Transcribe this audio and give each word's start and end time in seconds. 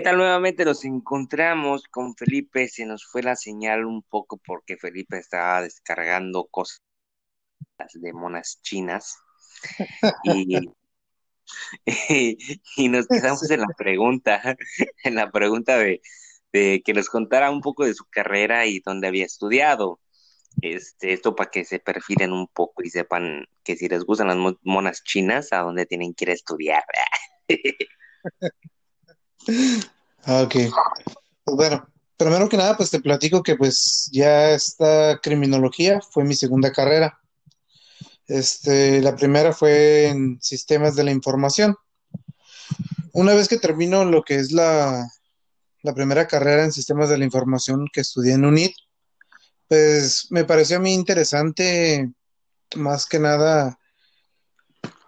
¿Qué 0.00 0.04
tal 0.04 0.16
nuevamente? 0.16 0.64
Nos 0.64 0.86
encontramos 0.86 1.82
con 1.90 2.16
Felipe. 2.16 2.68
Se 2.68 2.86
nos 2.86 3.04
fue 3.04 3.22
la 3.22 3.36
señal 3.36 3.84
un 3.84 4.02
poco 4.02 4.38
porque 4.38 4.78
Felipe 4.78 5.18
estaba 5.18 5.60
descargando 5.60 6.46
cosas 6.46 6.80
de 7.92 8.12
monas 8.14 8.60
chinas. 8.62 9.18
Y, 11.84 12.38
y, 12.76 12.88
nos 12.88 13.08
quedamos 13.08 13.50
en 13.50 13.60
la 13.60 13.66
pregunta, 13.76 14.56
en 15.04 15.16
la 15.16 15.30
pregunta 15.30 15.76
de, 15.76 16.00
de, 16.50 16.80
que 16.82 16.94
nos 16.94 17.10
contara 17.10 17.50
un 17.50 17.60
poco 17.60 17.84
de 17.84 17.92
su 17.92 18.06
carrera 18.06 18.64
y 18.64 18.80
dónde 18.80 19.06
había 19.08 19.26
estudiado. 19.26 20.00
Este, 20.62 21.12
esto 21.12 21.36
para 21.36 21.50
que 21.50 21.66
se 21.66 21.78
perfilen 21.78 22.32
un 22.32 22.48
poco 22.48 22.82
y 22.82 22.88
sepan 22.88 23.44
que 23.64 23.76
si 23.76 23.86
les 23.86 24.04
gustan 24.04 24.28
las 24.28 24.38
monas 24.62 25.04
chinas, 25.04 25.52
a 25.52 25.58
dónde 25.58 25.84
tienen 25.84 26.14
que 26.14 26.24
ir 26.24 26.30
a 26.30 26.34
estudiar. 26.34 26.84
Ah, 30.24 30.42
ok. 30.42 30.54
Pues 31.44 31.56
bueno, 31.56 31.88
primero 32.16 32.48
que 32.48 32.56
nada, 32.56 32.76
pues 32.76 32.90
te 32.90 33.00
platico 33.00 33.42
que 33.42 33.56
pues 33.56 34.08
ya 34.12 34.50
esta 34.50 35.18
criminología 35.22 36.00
fue 36.00 36.24
mi 36.24 36.34
segunda 36.34 36.72
carrera. 36.72 37.18
Este, 38.26 39.00
la 39.00 39.16
primera 39.16 39.52
fue 39.52 40.08
en 40.08 40.38
sistemas 40.40 40.94
de 40.94 41.04
la 41.04 41.10
información. 41.10 41.76
Una 43.12 43.34
vez 43.34 43.48
que 43.48 43.58
termino 43.58 44.04
lo 44.04 44.22
que 44.22 44.36
es 44.36 44.52
la, 44.52 45.08
la 45.82 45.94
primera 45.94 46.28
carrera 46.28 46.64
en 46.64 46.72
sistemas 46.72 47.08
de 47.08 47.18
la 47.18 47.24
información 47.24 47.86
que 47.92 48.02
estudié 48.02 48.34
en 48.34 48.44
UNIT, 48.44 48.72
pues 49.66 50.26
me 50.30 50.44
pareció 50.44 50.76
a 50.76 50.80
mí 50.80 50.94
interesante, 50.94 52.12
más 52.76 53.06
que 53.06 53.18
nada, 53.18 53.78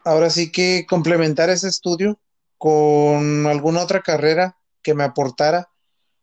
ahora 0.05 0.31
sí 0.31 0.51
que 0.51 0.87
complementar 0.89 1.51
ese 1.51 1.69
estudio 1.69 2.19
con 2.63 3.45
alguna 3.49 3.83
otra 3.83 4.03
carrera 4.03 4.57
que 4.85 4.95
me 4.95 5.03
aportara 5.03 5.69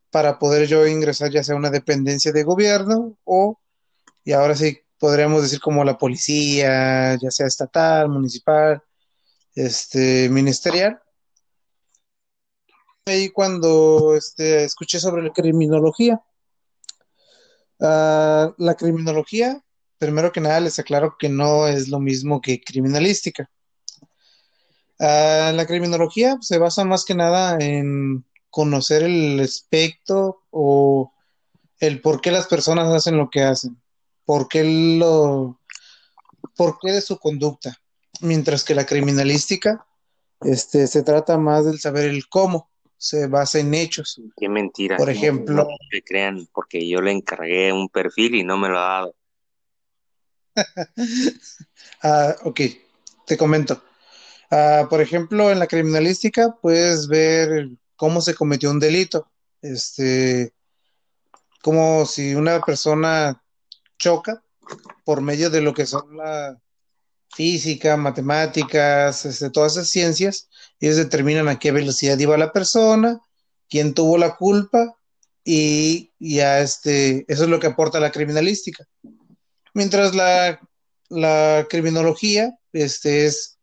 para 0.10 0.40
poder 0.40 0.70
yo 0.70 0.88
ingresar 0.88 1.30
ya 1.32 1.44
sea 1.44 1.58
una 1.58 1.70
dependencia 1.70 2.32
de 2.32 2.44
gobierno 2.44 3.18
o, 3.26 3.60
y 4.24 4.32
ahora 4.32 4.56
sí 4.56 4.80
podríamos 4.98 5.42
decir 5.42 5.60
como 5.60 5.84
la 5.84 5.98
policía, 5.98 7.18
ya 7.22 7.30
sea 7.30 7.46
estatal, 7.46 8.08
municipal, 8.08 8.82
este, 9.54 10.30
ministerial. 10.30 11.02
Ahí 13.06 13.28
cuando 13.32 14.16
este, 14.16 14.64
escuché 14.64 14.98
sobre 15.02 15.24
la 15.24 15.34
criminología. 15.34 16.22
Ah, 17.82 18.54
la 18.58 18.76
criminología, 18.76 19.62
primero 19.98 20.32
que 20.32 20.40
nada 20.40 20.62
les 20.62 20.80
aclaro 20.80 21.18
que 21.20 21.28
no 21.28 21.68
es 21.68 21.90
lo 21.90 22.00
mismo 22.00 22.40
que 22.40 22.62
criminalística. 22.62 23.50
Ah, 25.00 25.52
la 25.56 25.66
criminología 25.66 26.38
se 26.42 26.58
basa 26.58 26.84
más 26.84 27.06
que 27.06 27.16
nada 27.16 27.58
en 27.60 28.26
conocer 28.50 29.04
el 29.04 29.40
aspecto 29.40 30.44
o 30.52 31.14
el 31.80 32.02
por 32.02 32.20
qué 32.20 32.32
las 32.32 32.48
personas 32.48 32.90
hacen 32.90 33.16
lo 33.18 33.30
que 33.30 33.44
hacen, 33.44 33.82
por 34.26 34.50
qué 34.50 34.98
lo, 35.00 35.60
por 36.58 36.78
qué 36.80 36.92
de 36.92 37.02
su 37.02 37.18
conducta, 37.18 37.78
mientras 38.20 38.66
que 38.66 38.76
la 38.76 38.86
criminalística, 38.86 39.86
este, 40.42 40.88
se 40.88 41.04
trata 41.04 41.38
más 41.38 41.66
del 41.66 41.80
saber 41.80 42.10
el 42.10 42.28
cómo, 42.28 42.70
se 42.98 43.28
basa 43.28 43.60
en 43.60 43.74
hechos. 43.74 44.22
Qué 44.36 44.50
mentira. 44.50 44.98
Por 44.98 45.10
ejemplo, 45.10 45.56
no 45.56 45.68
me 45.92 46.02
crean, 46.02 46.48
porque 46.54 46.86
yo 46.88 47.02
le 47.02 47.14
encargué 47.14 47.72
un 47.72 47.88
perfil 47.88 48.36
y 48.36 48.44
no 48.44 48.58
me 48.58 48.68
lo 48.68 48.80
ha 48.80 48.90
dado. 48.90 49.16
ah, 52.04 52.36
ok, 52.44 52.62
te 53.26 53.38
comento. 53.38 53.82
Ah, 54.52 54.88
por 54.90 55.02
ejemplo, 55.02 55.52
en 55.52 55.60
la 55.60 55.68
criminalística 55.68 56.58
puedes 56.62 57.08
ver 57.08 57.70
cómo 57.96 58.22
se 58.22 58.34
cometió 58.34 58.72
un 58.72 58.80
delito. 58.80 59.30
Este, 59.62 60.54
como 61.62 62.06
si 62.06 62.34
una 62.34 62.62
persona 62.62 63.44
choca 63.98 64.44
por 65.04 65.22
medio 65.22 65.50
de 65.50 65.62
lo 65.62 65.74
que 65.74 65.86
son 65.86 66.18
la 66.18 66.60
física, 67.32 67.98
matemáticas, 67.98 69.26
este, 69.26 69.50
todas 69.52 69.74
esas 69.74 69.90
ciencias, 69.90 70.50
ellos 70.80 70.96
determinan 70.96 71.48
a 71.48 71.60
qué 71.60 71.72
velocidad 71.72 72.18
iba 72.18 72.38
la 72.38 72.52
persona, 72.52 73.22
quién 73.70 73.94
tuvo 73.94 74.18
la 74.18 74.36
culpa 74.36 74.98
y 75.44 76.12
ya 76.20 76.60
este, 76.62 77.26
eso 77.28 77.44
es 77.44 77.50
lo 77.50 77.60
que 77.60 77.68
aporta 77.68 78.00
la 78.00 78.12
criminalística. 78.12 78.86
Mientras 79.74 80.16
la, 80.16 80.60
la 81.10 81.68
criminología 81.70 82.58
este, 82.74 83.26
es 83.28 83.59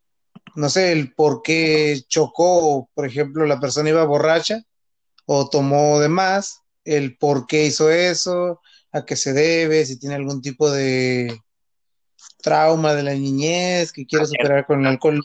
no 0.56 0.68
sé, 0.70 0.92
el 0.92 1.12
por 1.12 1.42
qué 1.42 2.02
chocó, 2.08 2.88
por 2.94 3.06
ejemplo, 3.06 3.46
la 3.46 3.60
persona 3.60 3.90
iba 3.90 4.04
borracha 4.04 4.62
o 5.26 5.48
tomó 5.48 6.00
de 6.00 6.08
más, 6.08 6.62
el 6.84 7.16
por 7.16 7.46
qué 7.46 7.66
hizo 7.66 7.90
eso, 7.90 8.60
a 8.92 9.04
qué 9.04 9.16
se 9.16 9.32
debe, 9.32 9.84
si 9.84 9.98
tiene 9.98 10.14
algún 10.14 10.40
tipo 10.40 10.70
de 10.70 11.40
trauma 12.42 12.94
de 12.94 13.02
la 13.02 13.12
niñez 13.12 13.92
que 13.92 14.06
quiere 14.06 14.26
superar 14.26 14.66
con 14.66 14.80
el 14.80 14.86
alcohol. 14.86 15.22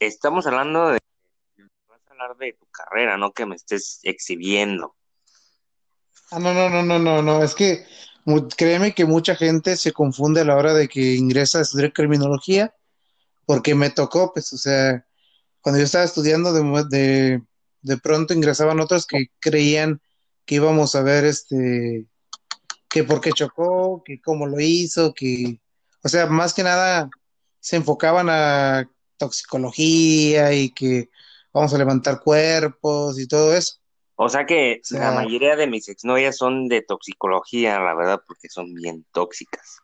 estamos 0.00 0.46
hablando 0.46 0.88
de 0.88 1.00
vas 1.88 2.00
a 2.08 2.10
hablar 2.12 2.36
de 2.36 2.54
tu 2.54 2.66
carrera, 2.66 3.16
no 3.16 3.32
que 3.32 3.46
me 3.46 3.54
estés 3.54 4.00
exhibiendo. 4.02 4.96
Ah, 6.30 6.38
no, 6.38 6.52
no, 6.52 6.68
no, 6.68 6.82
no, 6.82 6.98
no, 6.98 7.22
no, 7.22 7.44
es 7.44 7.54
que 7.54 7.86
créeme 8.56 8.94
que 8.94 9.04
mucha 9.04 9.36
gente 9.36 9.76
se 9.76 9.92
confunde 9.92 10.40
a 10.40 10.44
la 10.44 10.56
hora 10.56 10.72
de 10.72 10.88
que 10.88 11.14
ingresa 11.14 11.58
a 11.58 11.62
estudiar 11.62 11.92
criminología 11.92 12.74
porque 13.46 13.74
me 13.74 13.90
tocó, 13.90 14.32
pues, 14.32 14.52
o 14.52 14.58
sea, 14.58 15.04
cuando 15.60 15.78
yo 15.78 15.84
estaba 15.84 16.04
estudiando, 16.04 16.52
de, 16.52 17.42
de, 17.82 17.96
pronto 17.98 18.34
ingresaban 18.34 18.80
otros 18.80 19.06
que 19.06 19.26
creían 19.40 20.00
que 20.44 20.56
íbamos 20.56 20.94
a 20.94 21.02
ver, 21.02 21.24
este, 21.24 22.06
que 22.88 23.04
por 23.04 23.20
qué 23.20 23.32
chocó, 23.32 24.02
que 24.04 24.20
cómo 24.20 24.46
lo 24.46 24.60
hizo, 24.60 25.14
que, 25.14 25.58
o 26.02 26.08
sea, 26.08 26.26
más 26.26 26.54
que 26.54 26.62
nada 26.62 27.08
se 27.60 27.76
enfocaban 27.76 28.28
a 28.28 28.90
toxicología 29.16 30.52
y 30.52 30.70
que 30.70 31.08
vamos 31.52 31.72
a 31.72 31.78
levantar 31.78 32.20
cuerpos 32.20 33.18
y 33.18 33.26
todo 33.26 33.54
eso. 33.54 33.76
O 34.16 34.28
sea 34.28 34.46
que 34.46 34.80
la 34.90 35.10
mayoría 35.10 35.56
de 35.56 35.66
mis 35.66 35.88
exnovias 35.88 36.36
son 36.36 36.68
de 36.68 36.82
toxicología, 36.82 37.80
la 37.80 37.94
verdad, 37.94 38.22
porque 38.26 38.48
son 38.48 38.72
bien 38.74 39.04
tóxicas. 39.12 39.80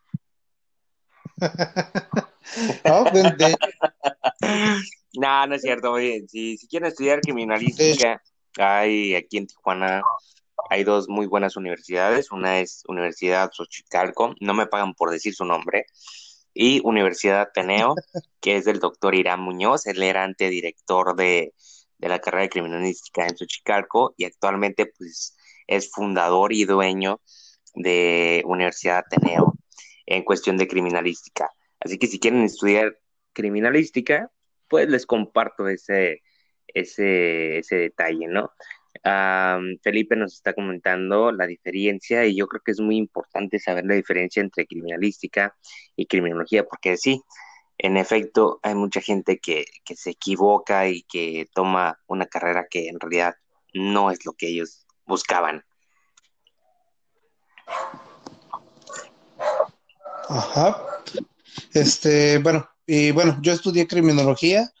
no, 2.85 3.05
no, 5.47 5.55
es 5.55 5.61
cierto. 5.61 5.97
si, 5.97 6.57
si 6.57 6.67
quieren 6.67 6.89
estudiar 6.89 7.21
criminalística, 7.21 8.21
hay 8.57 9.15
aquí 9.15 9.37
en 9.37 9.47
Tijuana, 9.47 10.01
hay 10.69 10.83
dos 10.83 11.09
muy 11.09 11.25
buenas 11.27 11.55
universidades. 11.55 12.31
Una 12.31 12.59
es 12.59 12.83
Universidad 12.87 13.51
Xochicalco, 13.51 14.35
no 14.39 14.53
me 14.53 14.67
pagan 14.67 14.93
por 14.93 15.09
decir 15.09 15.33
su 15.33 15.45
nombre, 15.45 15.85
y 16.53 16.81
Universidad 16.83 17.41
Ateneo, 17.41 17.95
que 18.41 18.57
es 18.57 18.65
del 18.65 18.79
doctor 18.79 19.15
Irán 19.15 19.41
Muñoz. 19.41 19.87
Él 19.87 20.03
era 20.03 20.23
antedirector 20.23 21.15
de, 21.15 21.53
de 21.97 22.09
la 22.09 22.19
carrera 22.19 22.43
de 22.43 22.49
criminalística 22.49 23.25
en 23.25 23.37
Xochicalco 23.37 24.13
y 24.17 24.25
actualmente 24.25 24.85
pues 24.85 25.35
es 25.67 25.89
fundador 25.91 26.53
y 26.53 26.65
dueño 26.65 27.21
de 27.73 28.43
Universidad 28.45 28.99
Ateneo 28.99 29.55
en 30.05 30.23
cuestión 30.23 30.57
de 30.57 30.67
criminalística. 30.67 31.49
Así 31.79 31.97
que 31.97 32.07
si 32.07 32.19
quieren 32.19 32.43
estudiar 32.43 32.97
criminalística, 33.33 34.31
pues 34.67 34.87
les 34.89 35.05
comparto 35.05 35.67
ese, 35.67 36.21
ese, 36.67 37.61
detalle, 37.69 38.27
¿no? 38.27 38.51
Felipe 39.81 40.15
nos 40.15 40.33
está 40.33 40.53
comentando 40.53 41.31
la 41.31 41.47
diferencia 41.47 42.25
y 42.25 42.35
yo 42.35 42.47
creo 42.47 42.61
que 42.63 42.71
es 42.71 42.79
muy 42.79 42.97
importante 42.97 43.59
saber 43.59 43.85
la 43.85 43.95
diferencia 43.95 44.41
entre 44.41 44.67
criminalística 44.67 45.55
y 45.95 46.05
criminología, 46.05 46.65
porque 46.65 46.97
sí, 46.97 47.21
en 47.77 47.97
efecto, 47.97 48.59
hay 48.61 48.75
mucha 48.75 49.01
gente 49.01 49.39
que, 49.39 49.65
que 49.83 49.95
se 49.95 50.11
equivoca 50.11 50.87
y 50.87 51.03
que 51.03 51.47
toma 51.53 51.99
una 52.05 52.27
carrera 52.27 52.67
que 52.69 52.89
en 52.89 52.99
realidad 52.99 53.35
no 53.73 54.11
es 54.11 54.23
lo 54.25 54.33
que 54.33 54.49
ellos 54.49 54.85
buscaban. 55.05 55.63
Ajá. 60.29 60.81
Este, 61.73 62.37
bueno, 62.39 62.69
y 62.85 63.11
bueno, 63.11 63.37
yo 63.41 63.53
estudié 63.53 63.87
criminología 63.87 64.71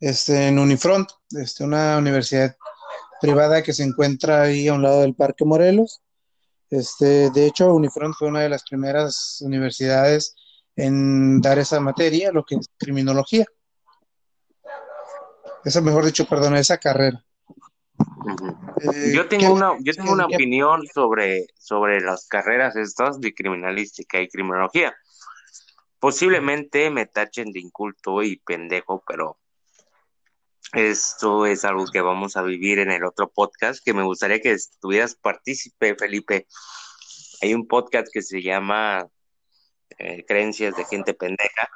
este, 0.00 0.48
en 0.48 0.58
Unifront, 0.58 1.08
este, 1.30 1.64
una 1.64 1.98
universidad 1.98 2.56
privada 3.20 3.62
que 3.62 3.72
se 3.72 3.82
encuentra 3.82 4.42
ahí 4.42 4.68
a 4.68 4.74
un 4.74 4.82
lado 4.82 5.00
del 5.00 5.14
Parque 5.14 5.44
Morelos. 5.44 6.00
Este, 6.70 7.30
de 7.30 7.46
hecho, 7.46 7.72
Unifront 7.74 8.14
fue 8.16 8.28
una 8.28 8.40
de 8.40 8.48
las 8.48 8.62
primeras 8.64 9.40
universidades 9.40 10.34
en 10.74 11.40
dar 11.40 11.58
esa 11.58 11.80
materia, 11.80 12.32
lo 12.32 12.44
que 12.44 12.56
es 12.56 12.68
criminología. 12.76 13.46
Esa, 15.64 15.80
mejor 15.80 16.04
dicho, 16.04 16.26
perdón, 16.26 16.56
esa 16.56 16.78
carrera. 16.78 17.25
Eh, 18.26 19.12
yo 19.14 19.28
tengo 19.28 19.52
una, 19.52 19.76
yo 19.80 19.92
tengo 19.94 20.12
una 20.12 20.26
opinión 20.26 20.86
sobre, 20.86 21.46
sobre 21.58 22.00
las 22.00 22.26
carreras 22.26 22.76
estas 22.76 23.20
de 23.20 23.34
criminalística 23.34 24.20
y 24.20 24.28
criminología. 24.28 24.96
Posiblemente 25.98 26.90
me 26.90 27.06
tachen 27.06 27.52
de 27.52 27.60
inculto 27.60 28.22
y 28.22 28.36
pendejo, 28.36 29.02
pero 29.06 29.38
Esto 30.72 31.46
es 31.46 31.64
algo 31.64 31.86
que 31.86 32.00
vamos 32.00 32.36
a 32.36 32.42
vivir 32.42 32.80
en 32.80 32.90
el 32.90 33.04
otro 33.04 33.30
podcast, 33.30 33.82
que 33.84 33.94
me 33.94 34.02
gustaría 34.02 34.40
que 34.40 34.52
estuvieras 34.52 35.14
partícipe, 35.14 35.94
Felipe. 35.94 36.46
Hay 37.40 37.54
un 37.54 37.66
podcast 37.66 38.08
que 38.12 38.22
se 38.22 38.42
llama 38.42 39.06
eh, 39.98 40.24
Creencias 40.26 40.76
de 40.76 40.84
Gente 40.84 41.14
Pendeja 41.14 41.68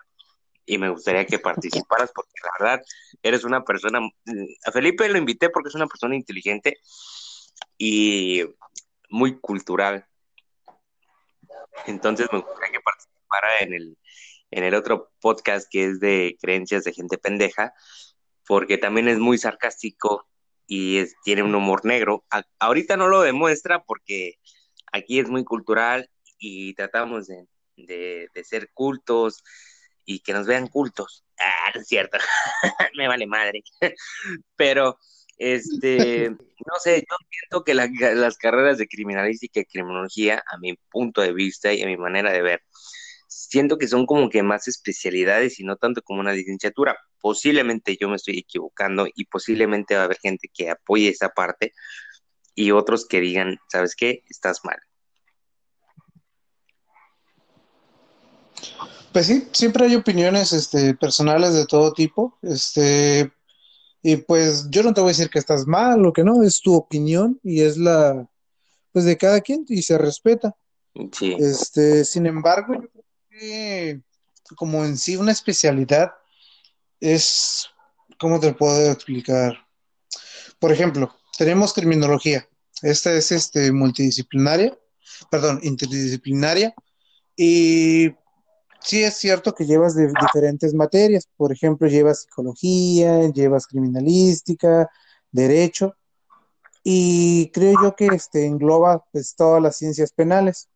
y 0.67 0.79
me 0.79 0.91
gustaría 0.91 1.27
que 1.27 1.39
participaras 1.39 2.11
porque 2.15 2.33
la 2.43 2.51
verdad 2.59 2.85
eres 3.23 3.45
una 3.45 3.65
persona, 3.65 4.01
mm, 4.01 4.45
a 4.67 4.73
Felipe 4.73 5.09
lo 5.09 5.19
invité 5.19 5.51
porque 5.51 5.69
es 5.69 5.75
una 5.75 5.87
persona 5.87 6.15
inteligente 6.15 6.79
y 7.79 8.43
muy 9.09 9.39
cultural. 9.41 10.07
Entonces 11.87 12.29
me 12.33 12.41
gustaría 12.41 12.73
que 12.73 12.81
participara 12.81 13.59
en 13.61 13.75
el, 13.75 13.99
en 14.51 14.65
el 14.65 14.75
otro 14.75 15.13
podcast 15.21 15.69
que 15.71 15.85
es 15.85 16.01
de 16.01 16.37
Creencias 16.41 16.85
de 16.85 16.93
Gente 16.93 17.19
Pendeja 17.19 17.73
porque 18.47 18.79
también 18.79 19.09
es 19.09 19.19
muy 19.19 19.39
sarcástico 19.39 20.27
y 20.67 21.05
tiene 21.25 21.43
un 21.43 21.55
humor 21.55 21.85
negro. 21.85 22.25
ahorita 22.59 22.97
no 22.97 23.09
lo 23.09 23.21
demuestra 23.23 23.83
porque 23.85 24.35
aquí 24.93 25.21
es 25.21 25.29
muy 25.29 25.45
cultural 25.45 26.11
y 26.39 26.75
tratamos 26.75 27.29
de, 27.29 28.29
ser 28.45 28.71
cultos 28.73 29.43
y 30.05 30.21
que 30.21 30.33
nos 30.33 30.47
vean 30.47 30.69
cultos. 30.69 31.25
Ah, 31.39 31.73
es 31.75 31.87
cierto, 31.87 32.19
me 32.97 33.09
vale 33.09 33.27
madre. 33.27 33.63
Pero, 34.57 34.99
este, 35.37 36.31
no 36.31 36.79
sé, 36.81 37.05
yo 37.09 37.17
siento 37.31 37.65
que 37.65 37.75
las 37.75 38.37
carreras 38.37 38.79
de 38.79 38.89
criminalística 38.89 39.61
y 39.61 39.65
criminología, 39.65 40.43
a 40.47 40.59
mi 40.59 40.77
punto 40.91 41.21
de 41.21 41.33
vista 41.33 41.73
y 41.73 41.83
a 41.83 41.87
mi 41.87 41.97
manera 41.97 42.33
de 42.33 42.43
ver, 42.43 42.63
siento 43.29 43.79
que 43.79 43.89
son 43.89 44.07
como 44.07 44.29
que 44.29 44.43
más 44.43 44.69
especialidades 44.69 45.59
y 45.61 45.65
no 45.65 45.77
tanto 45.77 46.03
como 46.03 46.21
una 46.21 46.33
licenciatura. 46.33 46.97
Posiblemente 47.21 47.97
yo 48.01 48.09
me 48.09 48.17
estoy 48.17 48.39
equivocando 48.39 49.07
y 49.15 49.25
posiblemente 49.27 49.95
va 49.95 50.03
a 50.03 50.05
haber 50.05 50.19
gente 50.19 50.49
que 50.53 50.71
apoye 50.71 51.09
esa 51.09 51.31
parte 51.31 51.73
y 52.55 52.73
otros 52.73 53.07
que 53.07 53.21
digan, 53.21 53.59
¿sabes 53.69 53.95
qué? 53.97 54.23
Estás 54.29 54.61
mal. 54.65 54.79
Pues 59.13 59.27
sí, 59.27 59.49
siempre 59.53 59.87
hay 59.87 59.97
opiniones 59.97 60.53
este, 60.53 60.95
personales 60.95 61.55
de 61.55 61.67
todo 61.67 61.93
tipo. 61.93 62.39
Este, 62.43 63.33
y 64.03 64.17
pues 64.17 64.69
yo 64.71 64.83
no 64.83 64.95
te 64.95 65.01
voy 65.01 65.09
a 65.09 65.13
decir 65.13 65.31
que 65.31 65.39
estás 65.39 65.67
mal 65.67 66.05
o 66.07 66.13
que 66.13 66.25
no, 66.25 66.43
es 66.43 66.61
tu 66.61 66.75
opinión 66.75 67.41
y 67.43 67.63
es 67.63 67.77
la 67.77 68.29
pues 68.93 69.05
de 69.05 69.17
cada 69.17 69.41
quien 69.41 69.65
y 69.69 69.83
se 69.83 69.99
respeta. 69.99 70.57
Sí. 71.13 71.37
Este, 71.39 72.05
sin 72.05 72.27
embargo, 72.27 72.75
yo 72.75 74.01
como 74.57 74.85
en 74.85 74.97
sí 74.97 75.17
una 75.17 75.33
especialidad 75.33 76.13
es, 76.99 77.69
¿cómo 78.19 78.41
te 78.41 78.53
puedo 78.53 78.91
explicar? 78.91 79.55
Por 80.59 80.73
ejemplo, 80.73 81.15
tenemos 81.39 81.73
criminología. 81.73 82.49
Esta 82.83 83.13
es 83.13 83.33
este, 83.33 83.73
multidisciplinaria, 83.73 84.77
perdón, 85.31 85.61
interdisciplinaria. 85.63 86.75
Y 87.37 88.11
sí 88.83 89.03
es 89.05 89.17
cierto 89.17 89.55
que 89.55 89.67
llevas 89.67 89.95
de 89.95 90.09
diferentes 90.09 90.75
materias. 90.75 91.29
Por 91.37 91.53
ejemplo, 91.53 91.89
llevas 91.89 92.23
psicología, 92.23 93.29
llevas 93.31 93.67
criminalística, 93.67 94.89
derecho. 95.31 95.95
Y 96.83 97.51
creo 97.53 97.75
yo 97.83 97.95
que 97.95 98.07
este, 98.07 98.47
engloba 98.47 99.05
pues, 99.13 99.35
todas 99.37 99.63
las 99.63 99.77
ciencias 99.77 100.13
penales 100.13 100.69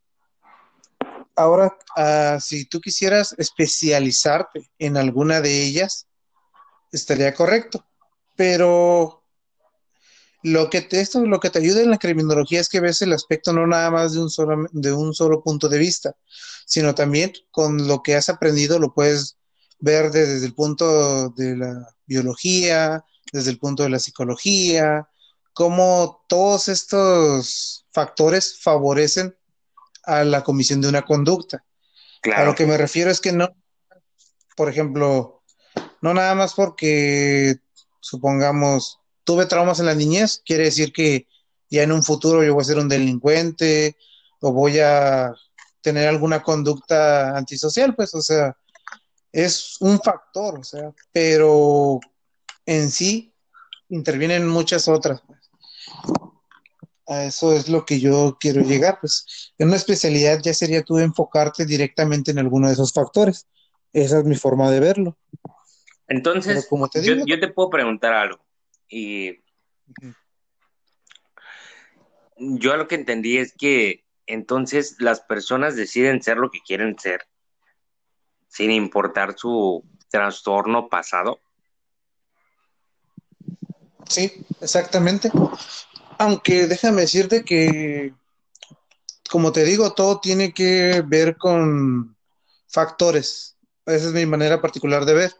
ahora, 1.36 1.76
ah, 1.96 2.38
si 2.40 2.66
tú 2.66 2.80
quisieras 2.80 3.34
especializarte 3.38 4.70
en 4.78 4.96
alguna 4.96 5.40
de 5.40 5.62
ellas, 5.64 6.06
estaría 6.92 7.34
correcto. 7.34 7.84
Pero 8.36 9.23
lo 10.44 10.68
que 10.68 10.82
te, 10.82 11.00
esto, 11.00 11.24
lo 11.24 11.40
que 11.40 11.48
te 11.48 11.58
ayuda 11.58 11.80
en 11.80 11.90
la 11.90 11.98
criminología 11.98 12.60
es 12.60 12.68
que 12.68 12.80
ves 12.80 13.00
el 13.00 13.14
aspecto 13.14 13.54
no 13.54 13.66
nada 13.66 13.90
más 13.90 14.12
de 14.12 14.20
un 14.20 14.28
solo, 14.28 14.68
de 14.72 14.92
un 14.92 15.14
solo 15.14 15.42
punto 15.42 15.70
de 15.70 15.78
vista, 15.78 16.14
sino 16.66 16.94
también 16.94 17.32
con 17.50 17.88
lo 17.88 18.02
que 18.02 18.14
has 18.14 18.28
aprendido 18.28 18.78
lo 18.78 18.92
puedes 18.92 19.38
ver 19.78 20.10
desde 20.10 20.44
el 20.44 20.54
punto 20.54 21.30
de 21.30 21.56
la 21.56 21.88
biología, 22.04 23.02
desde 23.32 23.52
el 23.52 23.58
punto 23.58 23.84
de 23.84 23.88
la 23.88 23.98
psicología, 23.98 25.08
cómo 25.54 26.26
todos 26.28 26.68
estos 26.68 27.86
factores 27.90 28.60
favorecen 28.60 29.34
a 30.04 30.24
la 30.24 30.44
comisión 30.44 30.82
de 30.82 30.88
una 30.88 31.06
conducta. 31.06 31.64
A 32.36 32.44
lo 32.44 32.54
que 32.54 32.66
me 32.66 32.76
refiero 32.76 33.10
es 33.10 33.22
que 33.22 33.32
no, 33.32 33.48
por 34.56 34.68
ejemplo, 34.68 35.42
no 36.02 36.12
nada 36.12 36.34
más 36.34 36.52
porque, 36.52 37.56
supongamos, 38.00 39.00
tuve 39.24 39.46
traumas 39.46 39.80
en 39.80 39.86
la 39.86 39.94
niñez, 39.94 40.42
quiere 40.44 40.64
decir 40.64 40.92
que 40.92 41.26
ya 41.70 41.82
en 41.82 41.92
un 41.92 42.02
futuro 42.02 42.44
yo 42.44 42.54
voy 42.54 42.62
a 42.62 42.64
ser 42.64 42.78
un 42.78 42.88
delincuente 42.88 43.96
o 44.40 44.52
voy 44.52 44.78
a 44.78 45.34
tener 45.80 46.08
alguna 46.08 46.42
conducta 46.42 47.36
antisocial, 47.36 47.94
pues, 47.94 48.14
o 48.14 48.22
sea, 48.22 48.56
es 49.32 49.76
un 49.80 50.00
factor, 50.00 50.60
o 50.60 50.64
sea, 50.64 50.92
pero 51.12 52.00
en 52.66 52.90
sí 52.90 53.34
intervienen 53.88 54.46
muchas 54.46 54.88
otras. 54.88 55.20
Pues 55.26 55.40
a 57.06 57.24
eso 57.24 57.52
es 57.52 57.68
lo 57.68 57.84
que 57.84 58.00
yo 58.00 58.36
quiero 58.40 58.62
llegar, 58.62 58.98
pues 59.00 59.52
en 59.58 59.68
una 59.68 59.76
especialidad 59.76 60.40
ya 60.42 60.54
sería 60.54 60.82
tú 60.82 60.98
enfocarte 60.98 61.66
directamente 61.66 62.30
en 62.30 62.38
alguno 62.38 62.68
de 62.68 62.74
esos 62.74 62.92
factores. 62.92 63.46
Esa 63.92 64.18
es 64.18 64.24
mi 64.24 64.34
forma 64.34 64.70
de 64.70 64.80
verlo. 64.80 65.16
Entonces, 66.08 66.66
como 66.68 66.88
te 66.88 67.00
digo, 67.00 67.24
yo, 67.26 67.40
te 67.40 67.48
puedo 67.48 67.70
preguntar 67.70 68.12
algo. 68.12 68.43
Y 68.88 69.42
yo 72.36 72.76
lo 72.76 72.88
que 72.88 72.94
entendí 72.94 73.38
es 73.38 73.54
que 73.56 74.04
entonces 74.26 74.96
las 74.98 75.20
personas 75.20 75.76
deciden 75.76 76.22
ser 76.22 76.38
lo 76.38 76.50
que 76.50 76.60
quieren 76.60 76.98
ser, 76.98 77.22
sin 78.48 78.70
importar 78.70 79.36
su 79.36 79.84
trastorno 80.08 80.88
pasado. 80.88 81.40
Sí, 84.08 84.46
exactamente. 84.60 85.30
Aunque 86.18 86.66
déjame 86.66 87.02
decirte 87.02 87.44
que, 87.44 88.14
como 89.30 89.52
te 89.52 89.64
digo, 89.64 89.94
todo 89.94 90.20
tiene 90.20 90.52
que 90.52 91.02
ver 91.06 91.36
con 91.36 92.16
factores. 92.68 93.56
Esa 93.86 94.06
es 94.08 94.12
mi 94.12 94.26
manera 94.26 94.60
particular 94.60 95.04
de 95.04 95.14
ver. 95.14 95.32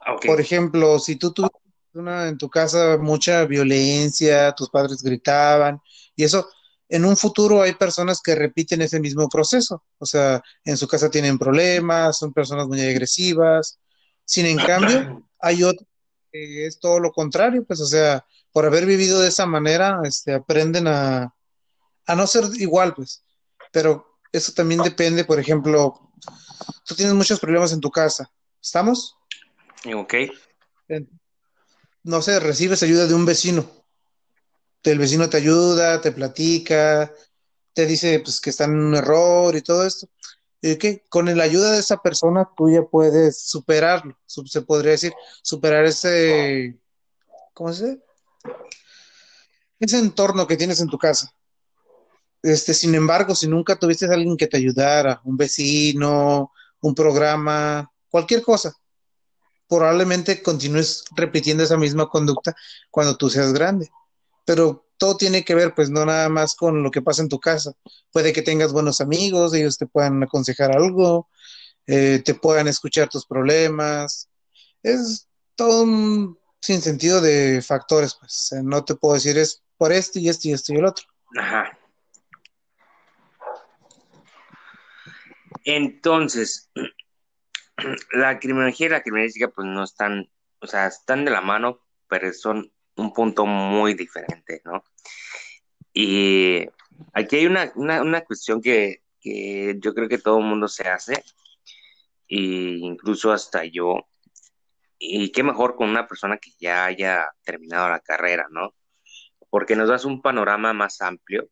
Ah, 0.00 0.16
Por 0.24 0.40
ejemplo, 0.40 0.98
si 0.98 1.16
tú 1.16 1.32
tuviste 1.32 1.58
en 1.96 2.38
tu 2.38 2.48
casa 2.48 2.98
mucha 2.98 3.44
violencia, 3.44 4.52
tus 4.52 4.70
padres 4.70 5.02
gritaban, 5.02 5.80
y 6.14 6.24
eso, 6.24 6.48
en 6.88 7.04
un 7.04 7.16
futuro 7.16 7.62
hay 7.62 7.74
personas 7.74 8.20
que 8.22 8.34
repiten 8.34 8.82
ese 8.82 9.00
mismo 9.00 9.28
proceso. 9.28 9.84
O 9.98 10.06
sea, 10.06 10.42
en 10.64 10.76
su 10.76 10.88
casa 10.88 11.10
tienen 11.10 11.38
problemas, 11.38 12.18
son 12.18 12.32
personas 12.32 12.66
muy 12.66 12.80
agresivas. 12.80 13.78
Sin 14.24 14.46
en 14.46 14.58
cambio, 14.58 15.22
hay 15.40 15.62
otros 15.62 15.86
que 16.32 16.66
es 16.66 16.78
todo 16.78 16.98
lo 17.00 17.12
contrario, 17.12 17.64
pues, 17.64 17.80
o 17.80 17.86
sea, 17.86 18.24
por 18.52 18.66
haber 18.66 18.86
vivido 18.86 19.20
de 19.20 19.28
esa 19.28 19.46
manera, 19.46 20.00
este, 20.04 20.34
aprenden 20.34 20.86
a, 20.88 21.34
no 22.08 22.26
ser 22.26 22.44
igual, 22.58 22.94
pues. 22.94 23.24
Pero 23.72 24.18
eso 24.32 24.52
también 24.52 24.82
depende, 24.82 25.24
por 25.24 25.38
ejemplo, 25.38 26.10
tú 26.84 26.94
tienes 26.94 27.14
muchos 27.14 27.40
problemas 27.40 27.72
en 27.72 27.80
tu 27.80 27.90
casa, 27.90 28.30
¿estamos? 28.60 29.16
Ok. 29.94 30.14
No 32.06 32.22
sé, 32.22 32.38
recibes 32.38 32.84
ayuda 32.84 33.06
de 33.06 33.14
un 33.14 33.26
vecino. 33.26 33.68
El 34.84 35.00
vecino 35.00 35.28
te 35.28 35.38
ayuda, 35.38 36.00
te 36.00 36.12
platica, 36.12 37.12
te 37.72 37.84
dice 37.84 38.20
pues, 38.20 38.40
que 38.40 38.50
está 38.50 38.62
en 38.66 38.78
un 38.78 38.94
error 38.94 39.56
y 39.56 39.60
todo 39.60 39.84
esto. 39.84 40.08
Y 40.62 40.76
que 40.76 41.02
con 41.08 41.36
la 41.36 41.42
ayuda 41.42 41.72
de 41.72 41.80
esa 41.80 41.96
persona 41.96 42.48
tú 42.56 42.70
ya 42.70 42.82
puedes 42.84 43.42
superarlo, 43.42 44.16
se 44.24 44.62
podría 44.62 44.92
decir, 44.92 45.12
superar 45.42 45.84
ese, 45.84 46.78
¿cómo 47.52 47.72
se 47.72 47.86
dice? 47.86 48.02
ese 49.80 49.98
entorno 49.98 50.46
que 50.46 50.56
tienes 50.56 50.78
en 50.78 50.88
tu 50.88 50.98
casa. 50.98 51.34
Este, 52.40 52.72
sin 52.72 52.94
embargo, 52.94 53.34
si 53.34 53.48
nunca 53.48 53.76
tuviste 53.76 54.06
a 54.06 54.14
alguien 54.14 54.36
que 54.36 54.46
te 54.46 54.58
ayudara, 54.58 55.20
un 55.24 55.36
vecino, 55.36 56.52
un 56.80 56.94
programa, 56.94 57.90
cualquier 58.08 58.42
cosa, 58.42 58.76
probablemente 59.68 60.42
continúes 60.42 61.04
repitiendo 61.16 61.62
esa 61.64 61.76
misma 61.76 62.08
conducta 62.08 62.54
cuando 62.90 63.16
tú 63.16 63.30
seas 63.30 63.52
grande. 63.52 63.90
Pero 64.44 64.86
todo 64.96 65.16
tiene 65.16 65.44
que 65.44 65.54
ver, 65.54 65.74
pues, 65.74 65.90
no 65.90 66.04
nada 66.04 66.28
más 66.28 66.54
con 66.54 66.82
lo 66.82 66.90
que 66.90 67.02
pasa 67.02 67.22
en 67.22 67.28
tu 67.28 67.38
casa. 67.38 67.72
Puede 68.12 68.32
que 68.32 68.42
tengas 68.42 68.72
buenos 68.72 69.00
amigos, 69.00 69.54
ellos 69.54 69.76
te 69.78 69.86
puedan 69.86 70.22
aconsejar 70.22 70.72
algo, 70.72 71.28
eh, 71.86 72.22
te 72.24 72.34
puedan 72.34 72.68
escuchar 72.68 73.08
tus 73.08 73.26
problemas. 73.26 74.28
Es 74.82 75.28
todo 75.54 75.82
un 75.82 76.38
sin 76.60 76.82
sentido 76.82 77.20
de 77.20 77.62
factores, 77.62 78.16
pues. 78.18 78.50
no 78.62 78.84
te 78.84 78.94
puedo 78.94 79.14
decir 79.14 79.38
es 79.38 79.62
por 79.76 79.92
esto 79.92 80.18
y 80.18 80.28
esto 80.28 80.48
y 80.48 80.52
esto 80.52 80.72
y 80.72 80.76
el 80.76 80.86
otro. 80.86 81.06
Ajá. 81.38 81.78
Entonces, 85.64 86.70
la 88.12 88.38
criminología 88.38 88.86
y 88.86 88.90
la 88.90 89.02
criminalística, 89.02 89.48
pues 89.48 89.66
no 89.66 89.84
están, 89.84 90.28
o 90.60 90.66
sea, 90.66 90.86
están 90.86 91.24
de 91.24 91.30
la 91.30 91.40
mano, 91.40 91.80
pero 92.08 92.32
son 92.32 92.72
un 92.96 93.12
punto 93.12 93.46
muy 93.46 93.94
diferente, 93.94 94.62
¿no? 94.64 94.84
Y 95.92 96.66
aquí 97.12 97.36
hay 97.36 97.46
una, 97.46 97.72
una, 97.74 98.20
cuestión 98.22 98.60
que, 98.60 99.02
que, 99.20 99.76
yo 99.78 99.94
creo 99.94 100.08
que 100.08 100.18
todo 100.18 100.38
el 100.38 100.44
mundo 100.44 100.68
se 100.68 100.88
hace, 100.88 101.24
e 102.28 102.78
incluso 102.80 103.32
hasta 103.32 103.64
yo, 103.64 104.06
y 104.98 105.30
qué 105.32 105.42
mejor 105.42 105.76
con 105.76 105.88
una 105.88 106.06
persona 106.06 106.38
que 106.38 106.50
ya 106.58 106.86
haya 106.86 107.28
terminado 107.44 107.88
la 107.88 108.00
carrera, 108.00 108.46
¿no? 108.50 108.74
Porque 109.50 109.76
nos 109.76 109.88
das 109.88 110.04
un 110.04 110.22
panorama 110.22 110.72
más 110.72 111.00
amplio. 111.00 111.48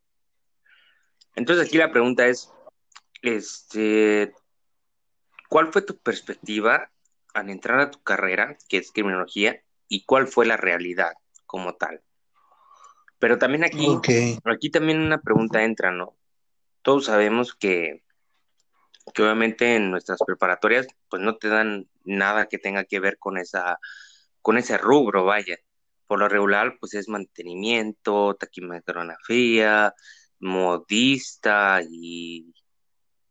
Entonces 1.36 1.66
aquí 1.66 1.78
la 1.78 1.90
pregunta 1.90 2.26
es, 2.26 2.50
este, 3.22 4.34
¿cuál 5.54 5.72
fue 5.72 5.82
tu 5.82 5.96
perspectiva 5.96 6.90
al 7.32 7.48
entrar 7.48 7.78
a 7.78 7.92
tu 7.92 8.02
carrera, 8.02 8.58
que 8.68 8.76
es 8.76 8.90
criminología, 8.90 9.62
y 9.86 10.04
cuál 10.04 10.26
fue 10.26 10.46
la 10.46 10.56
realidad 10.56 11.12
como 11.46 11.76
tal? 11.76 12.02
Pero 13.20 13.38
también 13.38 13.62
aquí, 13.62 13.86
aquí 14.46 14.70
también 14.70 14.98
una 14.98 15.20
pregunta 15.20 15.62
entra, 15.62 15.92
¿no? 15.92 16.16
Todos 16.82 17.04
sabemos 17.04 17.54
que, 17.54 18.02
que 19.14 19.22
obviamente 19.22 19.76
en 19.76 19.92
nuestras 19.92 20.18
preparatorias, 20.26 20.88
pues 21.08 21.22
no 21.22 21.36
te 21.36 21.46
dan 21.46 21.88
nada 22.02 22.46
que 22.46 22.58
tenga 22.58 22.82
que 22.82 22.98
ver 22.98 23.16
con 23.20 23.38
esa, 23.38 23.78
con 24.42 24.58
ese 24.58 24.76
rubro, 24.76 25.24
vaya. 25.24 25.56
Por 26.08 26.18
lo 26.18 26.28
regular, 26.28 26.78
pues 26.80 26.94
es 26.94 27.08
mantenimiento, 27.08 28.34
taquimecanografía, 28.34 29.94
modista 30.40 31.78
y 31.88 32.52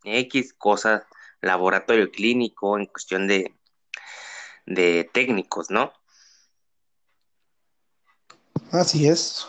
X 0.06 0.54
cosas, 0.54 1.04
laboratorio 1.44 2.10
clínico 2.10 2.78
en 2.78 2.88
cuestión 2.88 3.28
de, 3.28 3.54
de 4.66 5.10
técnicos, 5.14 5.70
¿no? 5.70 5.94
Así 8.72 9.08
es. 9.08 9.46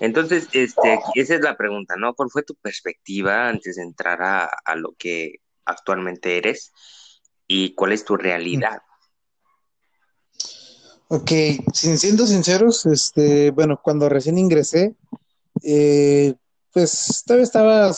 Entonces, 0.00 0.48
este, 0.52 0.98
esa 1.14 1.34
es 1.34 1.40
la 1.40 1.56
pregunta, 1.56 1.96
¿no? 1.96 2.14
¿Cuál 2.14 2.30
fue 2.30 2.42
tu 2.42 2.54
perspectiva 2.54 3.48
antes 3.48 3.76
de 3.76 3.82
entrar 3.82 4.22
a, 4.22 4.44
a 4.64 4.76
lo 4.76 4.94
que 4.96 5.40
actualmente 5.64 6.38
eres? 6.38 6.72
¿Y 7.46 7.74
cuál 7.74 7.92
es 7.92 8.04
tu 8.04 8.16
realidad? 8.16 8.80
Ok, 11.08 11.30
sin, 11.72 11.98
siendo 11.98 12.26
sinceros, 12.26 12.86
este, 12.86 13.50
bueno, 13.50 13.80
cuando 13.82 14.08
recién 14.08 14.38
ingresé, 14.38 14.96
eh, 15.62 16.34
pues 16.72 17.22
todavía 17.26 17.44
estaba 17.44 17.92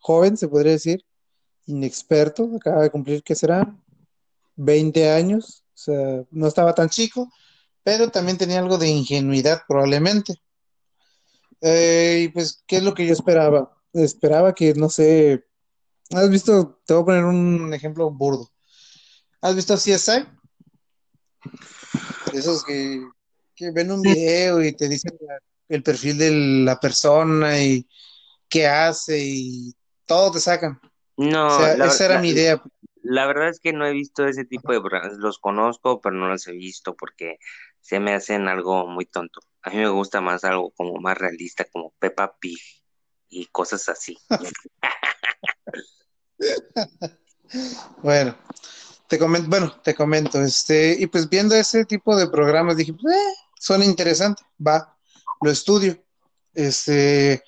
joven, 0.00 0.36
se 0.36 0.48
podría 0.48 0.72
decir, 0.72 1.04
inexperto, 1.66 2.50
acaba 2.56 2.82
de 2.82 2.90
cumplir, 2.90 3.22
¿qué 3.22 3.34
será? 3.34 3.76
20 4.56 5.10
años, 5.10 5.64
o 5.74 5.78
sea, 5.78 6.24
no 6.30 6.46
estaba 6.46 6.74
tan 6.74 6.88
chico, 6.88 7.30
pero 7.82 8.10
también 8.10 8.38
tenía 8.38 8.58
algo 8.58 8.78
de 8.78 8.88
ingenuidad 8.88 9.62
probablemente. 9.66 10.34
Eh, 11.60 12.24
y 12.24 12.28
pues, 12.28 12.62
¿qué 12.66 12.78
es 12.78 12.82
lo 12.82 12.94
que 12.94 13.06
yo 13.06 13.12
esperaba? 13.12 13.76
Esperaba 13.92 14.54
que, 14.54 14.74
no 14.74 14.88
sé, 14.88 15.44
¿has 16.10 16.28
visto? 16.30 16.80
Te 16.84 16.94
voy 16.94 17.02
a 17.02 17.06
poner 17.06 17.24
un 17.24 17.72
ejemplo 17.74 18.10
burdo. 18.10 18.50
¿Has 19.40 19.54
visto 19.56 19.76
CSI? 19.76 20.24
Esos 22.32 22.64
que, 22.64 23.02
que 23.54 23.70
ven 23.70 23.90
un 23.90 24.02
video 24.02 24.62
y 24.62 24.72
te 24.72 24.88
dicen 24.88 25.12
el 25.68 25.82
perfil 25.82 26.18
de 26.18 26.30
la 26.64 26.78
persona 26.78 27.60
y 27.60 27.86
qué 28.48 28.66
hace 28.66 29.18
y 29.18 29.74
todo 30.06 30.32
te 30.32 30.40
sacan. 30.40 30.80
No, 31.16 31.66
esa 31.66 32.04
era 32.04 32.20
mi 32.20 32.30
idea. 32.30 32.62
La 33.02 33.26
verdad 33.26 33.48
es 33.48 33.60
que 33.60 33.72
no 33.72 33.84
he 33.84 33.92
visto 33.92 34.26
ese 34.26 34.44
tipo 34.44 34.72
de 34.72 34.80
los 35.18 35.38
conozco, 35.38 36.00
pero 36.00 36.14
no 36.14 36.28
los 36.28 36.46
he 36.46 36.52
visto 36.52 36.94
porque 36.94 37.38
se 37.80 37.98
me 37.98 38.14
hacen 38.14 38.48
algo 38.48 38.86
muy 38.86 39.06
tonto. 39.06 39.40
A 39.62 39.70
mí 39.70 39.76
me 39.76 39.88
gusta 39.88 40.20
más 40.20 40.44
algo 40.44 40.72
como 40.76 41.00
más 41.00 41.18
realista, 41.18 41.64
como 41.72 41.92
Peppa 41.98 42.36
Pig 42.38 42.60
y 43.28 43.46
cosas 43.46 43.88
así. 43.88 44.16
bueno, 48.02 48.36
te 49.08 49.18
comento, 49.18 49.48
bueno, 49.48 49.80
te 49.82 49.94
comento, 49.94 50.40
este, 50.40 50.96
y 50.98 51.06
pues 51.06 51.28
viendo 51.28 51.54
ese 51.54 51.84
tipo 51.84 52.16
de 52.16 52.28
programas 52.28 52.76
dije, 52.76 52.92
eh, 52.92 53.34
suena 53.58 53.84
interesante, 53.84 54.42
va, 54.64 54.96
lo 55.40 55.50
estudio. 55.50 56.02
Este, 56.54 57.42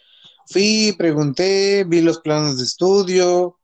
fui, 0.49 0.95
pregunté, 0.97 1.85
vi 1.85 2.01
los 2.01 2.21
planes 2.21 2.59
de 2.59 2.65
estudio, 2.65 3.59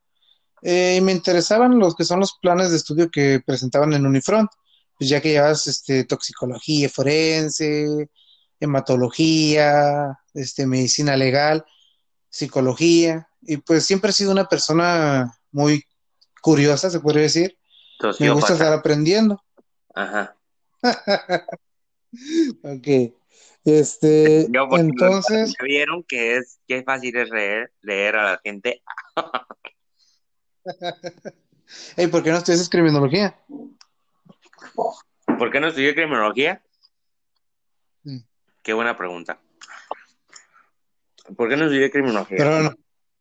eh, 0.63 0.97
y 0.99 1.01
me 1.01 1.13
interesaban 1.13 1.79
los 1.79 1.95
que 1.95 2.05
son 2.05 2.21
los 2.21 2.39
planes 2.41 2.71
de 2.71 2.77
estudio 2.77 3.11
que 3.11 3.41
presentaban 3.45 3.93
en 3.93 4.07
Unifront, 4.07 4.51
pues 4.99 5.09
ya 5.09 5.21
que 5.21 5.31
llevas 5.31 5.67
este, 5.67 6.05
toxicología 6.05 6.89
forense, 6.89 8.11
hematología, 8.61 10.19
este, 10.35 10.67
medicina 10.67 11.17
legal, 11.17 11.65
psicología, 12.29 13.29
y 13.43 13.57
pues 13.57 13.87
siempre 13.87 14.11
he 14.11 14.15
sido 14.15 14.33
una 14.33 14.47
persona 14.47 15.35
muy 15.51 15.85
curiosa, 16.43 16.91
se 16.91 17.01
podría 17.01 17.23
decir. 17.23 17.57
Me 18.19 18.31
gusta 18.31 18.55
estar 18.55 18.73
aprendiendo. 18.73 19.43
Ajá. 19.95 20.37
ok. 22.63 23.15
Este, 23.65 24.47
entonces. 24.73 25.55
Vieron 25.63 26.03
que 26.05 26.37
es, 26.37 26.59
que 26.67 26.83
fácil 26.83 27.17
es 27.17 27.31
leer, 27.31 27.73
leer 27.83 28.17
a 28.17 28.33
la 28.33 28.41
gente. 28.43 28.83
Ey, 31.97 32.07
¿por 32.09 32.23
qué 32.23 32.31
no 32.31 32.39
estudias 32.39 32.69
criminología? 32.69 33.39
¿Por 35.39 35.51
qué 35.51 35.61
no 35.61 35.69
estudié 35.69 35.95
criminología? 35.95 36.63
Mm. 38.03 38.19
Qué 38.63 38.73
buena 38.73 38.97
pregunta. 38.97 39.41
¿Por 41.37 41.49
qué 41.49 41.57
no 41.57 41.65
estudié 41.67 41.91
criminología? 41.91 42.77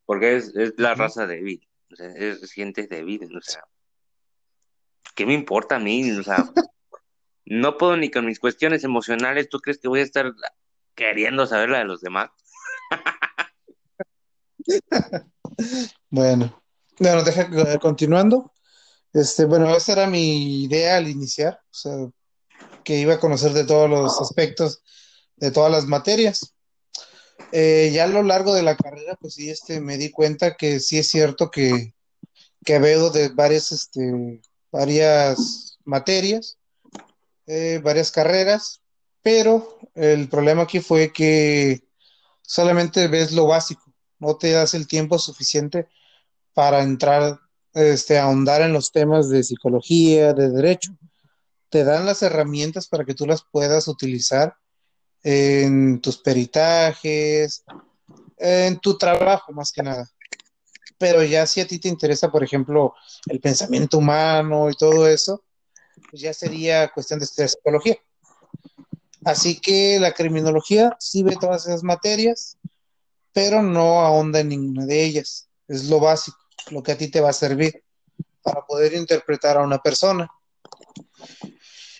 Porque 0.06 0.38
es, 0.38 0.54
la 0.78 0.96
raza 0.96 1.28
débil. 1.28 1.68
O 1.92 1.96
sea, 1.96 2.08
es 2.16 2.52
gente 2.52 2.88
débil. 2.88 3.36
O 3.36 3.42
sea, 3.42 3.64
¿qué 5.16 5.26
me 5.26 5.34
importa 5.34 5.76
a 5.76 5.80
mí? 5.80 6.12
O 6.12 6.24
sea, 6.24 6.50
no 7.50 7.78
puedo 7.78 7.98
ni 7.98 8.10
con 8.12 8.26
mis 8.26 8.40
cuestiones 8.40 8.84
emocionales. 8.84 9.50
¿Tú 9.50 9.60
crees 9.60 9.80
que 9.80 9.88
voy 9.88 10.00
a 10.02 10.04
estar 10.04 10.34
queriendo 10.96 11.48
saber 11.48 11.70
la 11.70 11.80
de 11.80 11.86
los 11.86 12.00
demás? 12.00 12.30
bueno, 16.10 16.64
bueno, 17.00 17.24
deja 17.24 17.80
continuando. 17.80 18.54
Este, 19.14 19.46
bueno, 19.46 19.76
esa 19.76 19.94
era 19.94 20.08
mi 20.08 20.64
idea 20.64 20.98
al 20.98 21.08
iniciar, 21.08 21.60
o 21.72 21.74
sea, 21.74 21.94
que 22.84 23.00
iba 23.00 23.16
a 23.16 23.20
conocer 23.20 23.54
de 23.54 23.66
todos 23.66 23.90
los 23.90 24.22
aspectos 24.22 24.84
de 25.38 25.50
todas 25.50 25.72
las 25.72 25.86
materias. 25.86 26.54
Eh, 27.52 27.90
ya 27.92 28.04
a 28.04 28.08
lo 28.08 28.22
largo 28.22 28.54
de 28.54 28.62
la 28.62 28.78
carrera, 28.78 29.16
pues 29.20 29.34
sí, 29.34 29.50
este, 29.50 29.80
me 29.82 29.98
di 29.98 30.12
cuenta 30.12 30.56
que 30.56 30.80
sí 30.80 31.00
es 31.00 31.08
cierto 31.08 31.50
que, 31.50 31.96
que 32.64 32.78
veo 32.78 33.10
de 33.10 33.30
varias, 33.30 33.72
este, 33.72 34.42
varias 34.72 35.80
materias, 35.84 36.59
eh, 37.52 37.82
varias 37.84 38.12
carreras, 38.12 38.80
pero 39.24 39.80
el 39.96 40.30
problema 40.30 40.62
aquí 40.62 40.82
fue 40.82 41.12
que 41.12 41.82
solamente 42.44 43.08
ves 43.08 43.32
lo 43.32 43.48
básico, 43.48 43.92
no 44.20 44.38
te 44.38 44.52
das 44.52 44.76
el 44.76 44.88
tiempo 44.88 45.18
suficiente 45.18 45.88
para 46.54 46.84
entrar, 46.84 47.40
este, 47.74 48.20
ahondar 48.20 48.62
en 48.62 48.72
los 48.72 48.92
temas 48.92 49.30
de 49.30 49.42
psicología, 49.42 50.34
de 50.34 50.52
derecho. 50.52 50.96
Te 51.70 51.84
dan 51.84 52.06
las 52.06 52.22
herramientas 52.22 52.88
para 52.88 53.04
que 53.04 53.16
tú 53.16 53.26
las 53.26 53.44
puedas 53.52 53.88
utilizar 53.88 54.56
en 55.24 56.02
tus 56.02 56.20
peritajes, 56.20 57.64
en 58.38 58.80
tu 58.80 58.96
trabajo 58.96 59.54
más 59.54 59.72
que 59.72 59.82
nada. 59.82 60.08
Pero 61.00 61.24
ya 61.24 61.48
si 61.48 61.62
a 61.62 61.68
ti 61.68 61.80
te 61.80 61.88
interesa, 61.88 62.32
por 62.32 62.44
ejemplo, 62.44 62.94
el 63.26 63.40
pensamiento 63.40 63.98
humano 63.98 64.70
y 64.70 64.76
todo 64.76 65.08
eso, 65.08 65.44
pues 66.10 66.22
ya 66.22 66.34
sería 66.34 66.90
cuestión 66.90 67.20
de 67.20 67.26
estudiar 67.26 67.50
psicología. 67.50 67.98
Así 69.26 69.60
que 69.60 70.00
la 70.00 70.14
criminología 70.14 70.96
sí 71.00 71.24
ve 71.24 71.36
todas 71.40 71.68
esas 71.68 71.84
materias, 71.84 72.58
pero 73.34 73.62
no 73.62 74.02
ahonda 74.02 74.40
en 74.40 74.50
ninguna 74.50 74.86
de 74.86 75.04
ellas. 75.04 75.50
Es 75.68 75.90
lo 75.90 76.00
básico, 76.00 76.38
lo 76.72 76.82
que 76.82 76.94
a 76.94 76.98
ti 76.98 77.10
te 77.10 77.22
va 77.22 77.30
a 77.30 77.34
servir 77.34 77.84
para 78.42 78.66
poder 78.66 78.94
interpretar 78.94 79.58
a 79.58 79.64
una 79.64 79.80
persona. 79.80 80.30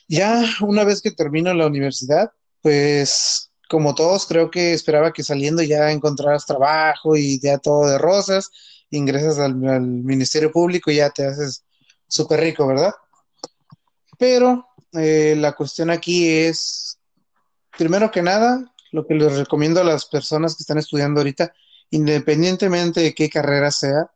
Ya 0.08 0.44
una 0.62 0.84
vez 0.84 1.02
que 1.02 1.12
termino 1.12 1.54
la 1.54 1.68
universidad, 1.68 2.32
pues 2.62 3.52
como 3.70 3.94
todos, 3.94 4.26
creo 4.26 4.50
que 4.50 4.74
esperaba 4.74 5.14
que 5.14 5.24
saliendo 5.24 5.62
ya 5.62 5.92
encontraras 5.92 6.48
trabajo 6.48 7.16
y 7.16 7.40
ya 7.40 7.60
todo 7.60 7.88
de 7.88 8.00
rosas, 8.00 8.50
ingresas 8.90 9.38
al, 9.38 9.56
Ministerio 9.56 10.52
Público 10.52 10.90
y 10.90 10.96
ya 10.96 11.12
te 11.12 11.26
haces 11.26 11.64
súper 12.08 12.40
rico, 12.40 12.66
¿verdad? 12.66 12.94
Pero 14.20 14.68
eh, 14.94 15.36
la 15.38 15.54
cuestión 15.54 15.90
aquí 15.90 16.28
es, 16.28 17.00
primero 17.78 18.12
que 18.12 18.22
nada, 18.22 18.72
lo 18.92 19.08
que 19.08 19.16
les 19.16 19.38
recomiendo 19.38 19.80
a 19.80 19.86
las 19.86 20.06
personas 20.06 20.56
que 20.56 20.64
están 20.64 20.78
estudiando 20.78 21.22
ahorita, 21.22 21.54
independientemente 21.90 23.00
de 23.00 23.16
qué 23.16 23.30
carrera 23.30 23.72
sea, 23.72 24.12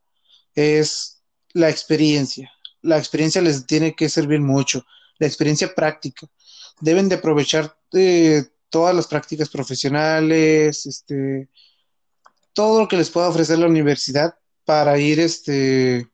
es 0.53 1.21
la 1.53 1.69
experiencia. 1.69 2.51
La 2.81 2.97
experiencia 2.97 3.41
les 3.41 3.65
tiene 3.65 3.95
que 3.95 4.09
servir 4.09 4.41
mucho, 4.41 4.85
la 5.19 5.27
experiencia 5.27 5.73
práctica. 5.73 6.27
Deben 6.81 7.07
de 7.07 7.15
aprovechar 7.15 7.73
eh, 7.93 8.43
todas 8.69 8.93
las 8.93 9.07
prácticas 9.07 9.47
profesionales, 9.47 10.85
este, 10.85 11.47
todo 12.51 12.81
lo 12.81 12.87
que 12.89 12.97
les 12.97 13.09
pueda 13.09 13.29
ofrecer 13.29 13.57
la 13.57 13.67
universidad 13.67 14.35
para 14.65 14.97
ir 14.97 15.21
este, 15.21 16.09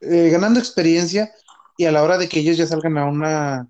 eh, 0.00 0.30
ganando 0.30 0.58
experiencia 0.58 1.32
y 1.76 1.84
a 1.84 1.92
la 1.92 2.02
hora 2.02 2.18
de 2.18 2.28
que 2.28 2.40
ellos 2.40 2.56
ya 2.56 2.66
salgan 2.66 2.98
a, 2.98 3.06
una, 3.06 3.56
a 3.58 3.68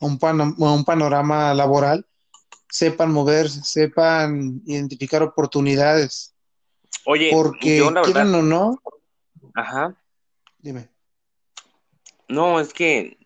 un, 0.00 0.18
a 0.22 0.72
un 0.72 0.84
panorama 0.84 1.54
laboral, 1.54 2.06
sepan 2.68 3.12
moverse, 3.12 3.62
sepan 3.62 4.62
identificar 4.66 5.22
oportunidades. 5.22 6.34
Oye, 7.06 7.30
porque 7.32 7.78
yo, 7.78 7.86
verdad- 7.88 8.02
quieran 8.02 8.34
o 8.34 8.42
no, 8.42 8.78
Ajá. 9.54 9.94
dime. 10.58 10.88
No, 12.28 12.58
es 12.58 12.72
que 12.72 13.18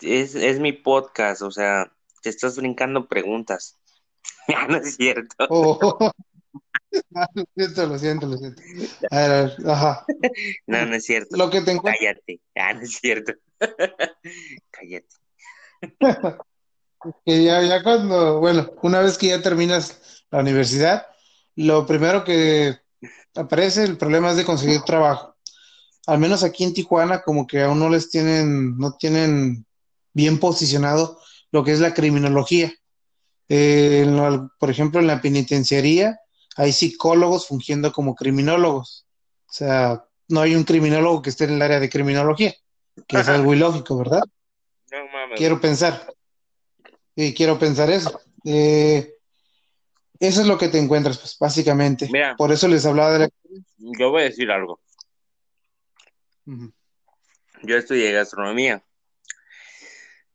es, 0.00 0.34
es 0.34 0.58
mi 0.60 0.72
podcast, 0.72 1.42
o 1.42 1.50
sea, 1.50 1.92
te 2.22 2.30
estás 2.30 2.56
brincando 2.56 3.08
preguntas. 3.08 3.78
Ya 4.48 4.66
no 4.66 4.76
es 4.76 4.96
cierto. 4.96 5.46
Oh. 5.48 6.10
Lo 7.34 7.44
siento, 7.56 7.86
lo 7.86 7.98
siento, 7.98 8.26
lo 8.26 8.36
siento. 8.38 8.62
A 9.10 9.16
ver, 9.18 9.30
a 9.30 9.42
ver, 9.42 9.54
ajá. 9.70 10.06
No, 10.66 10.86
no 10.86 10.94
es 10.94 11.04
cierto. 11.04 11.36
Lo 11.36 11.50
que 11.50 11.60
te 11.60 11.72
encuentras. 11.72 11.96
Cállate. 12.00 12.40
Ah, 12.54 12.72
no 12.74 12.82
es 12.82 12.92
cierto. 12.92 13.32
Cállate. 14.70 15.08
que 17.24 17.44
ya, 17.44 17.62
ya 17.62 17.82
cuando, 17.82 18.40
bueno, 18.40 18.72
una 18.82 19.00
vez 19.00 19.18
que 19.18 19.28
ya 19.28 19.42
terminas 19.42 20.24
la 20.30 20.40
universidad, 20.40 21.06
lo 21.56 21.86
primero 21.86 22.24
que 22.24 22.76
aparece, 23.34 23.84
el 23.84 23.96
problema 23.96 24.30
es 24.30 24.36
de 24.36 24.44
conseguir 24.44 24.82
trabajo. 24.82 25.36
Al 26.06 26.18
menos 26.18 26.42
aquí 26.44 26.64
en 26.64 26.74
Tijuana, 26.74 27.22
como 27.22 27.46
que 27.46 27.62
aún 27.62 27.78
no 27.78 27.88
les 27.88 28.10
tienen, 28.10 28.76
no 28.78 28.92
tienen 28.96 29.66
bien 30.12 30.38
posicionado 30.38 31.18
lo 31.50 31.64
que 31.64 31.72
es 31.72 31.80
la 31.80 31.94
criminología. 31.94 32.72
Eh, 33.48 34.04
lo- 34.06 34.50
por 34.58 34.70
ejemplo, 34.70 35.00
en 35.00 35.06
la 35.06 35.20
penitenciaría 35.20 36.18
hay 36.56 36.72
psicólogos 36.72 37.48
fungiendo 37.48 37.92
como 37.92 38.14
criminólogos. 38.14 39.06
O 39.48 39.52
sea, 39.52 40.04
no 40.28 40.40
hay 40.40 40.54
un 40.54 40.64
criminólogo 40.64 41.22
que 41.22 41.30
esté 41.30 41.44
en 41.44 41.54
el 41.54 41.62
área 41.62 41.80
de 41.80 41.90
criminología, 41.90 42.54
que 43.06 43.18
es 43.18 43.28
algo 43.28 43.54
ilógico, 43.54 43.96
¿verdad? 43.98 44.22
No 44.90 45.06
mames. 45.12 45.38
Quiero 45.38 45.60
pensar. 45.60 46.06
Sí, 47.16 47.34
quiero 47.34 47.58
pensar 47.58 47.90
eso. 47.90 48.20
Eh, 48.44 49.14
eso 50.18 50.40
es 50.40 50.46
lo 50.46 50.58
que 50.58 50.68
te 50.68 50.78
encuentras, 50.78 51.18
pues, 51.18 51.36
básicamente. 51.38 52.08
Mira. 52.10 52.36
Por 52.36 52.52
eso 52.52 52.68
les 52.68 52.86
hablaba 52.86 53.12
de 53.12 53.18
la... 53.20 53.28
Yo 53.76 54.10
voy 54.10 54.22
a 54.22 54.24
decir 54.24 54.50
algo. 54.50 54.80
Yo 57.62 57.76
estudié 57.76 58.12
gastronomía 58.12 58.84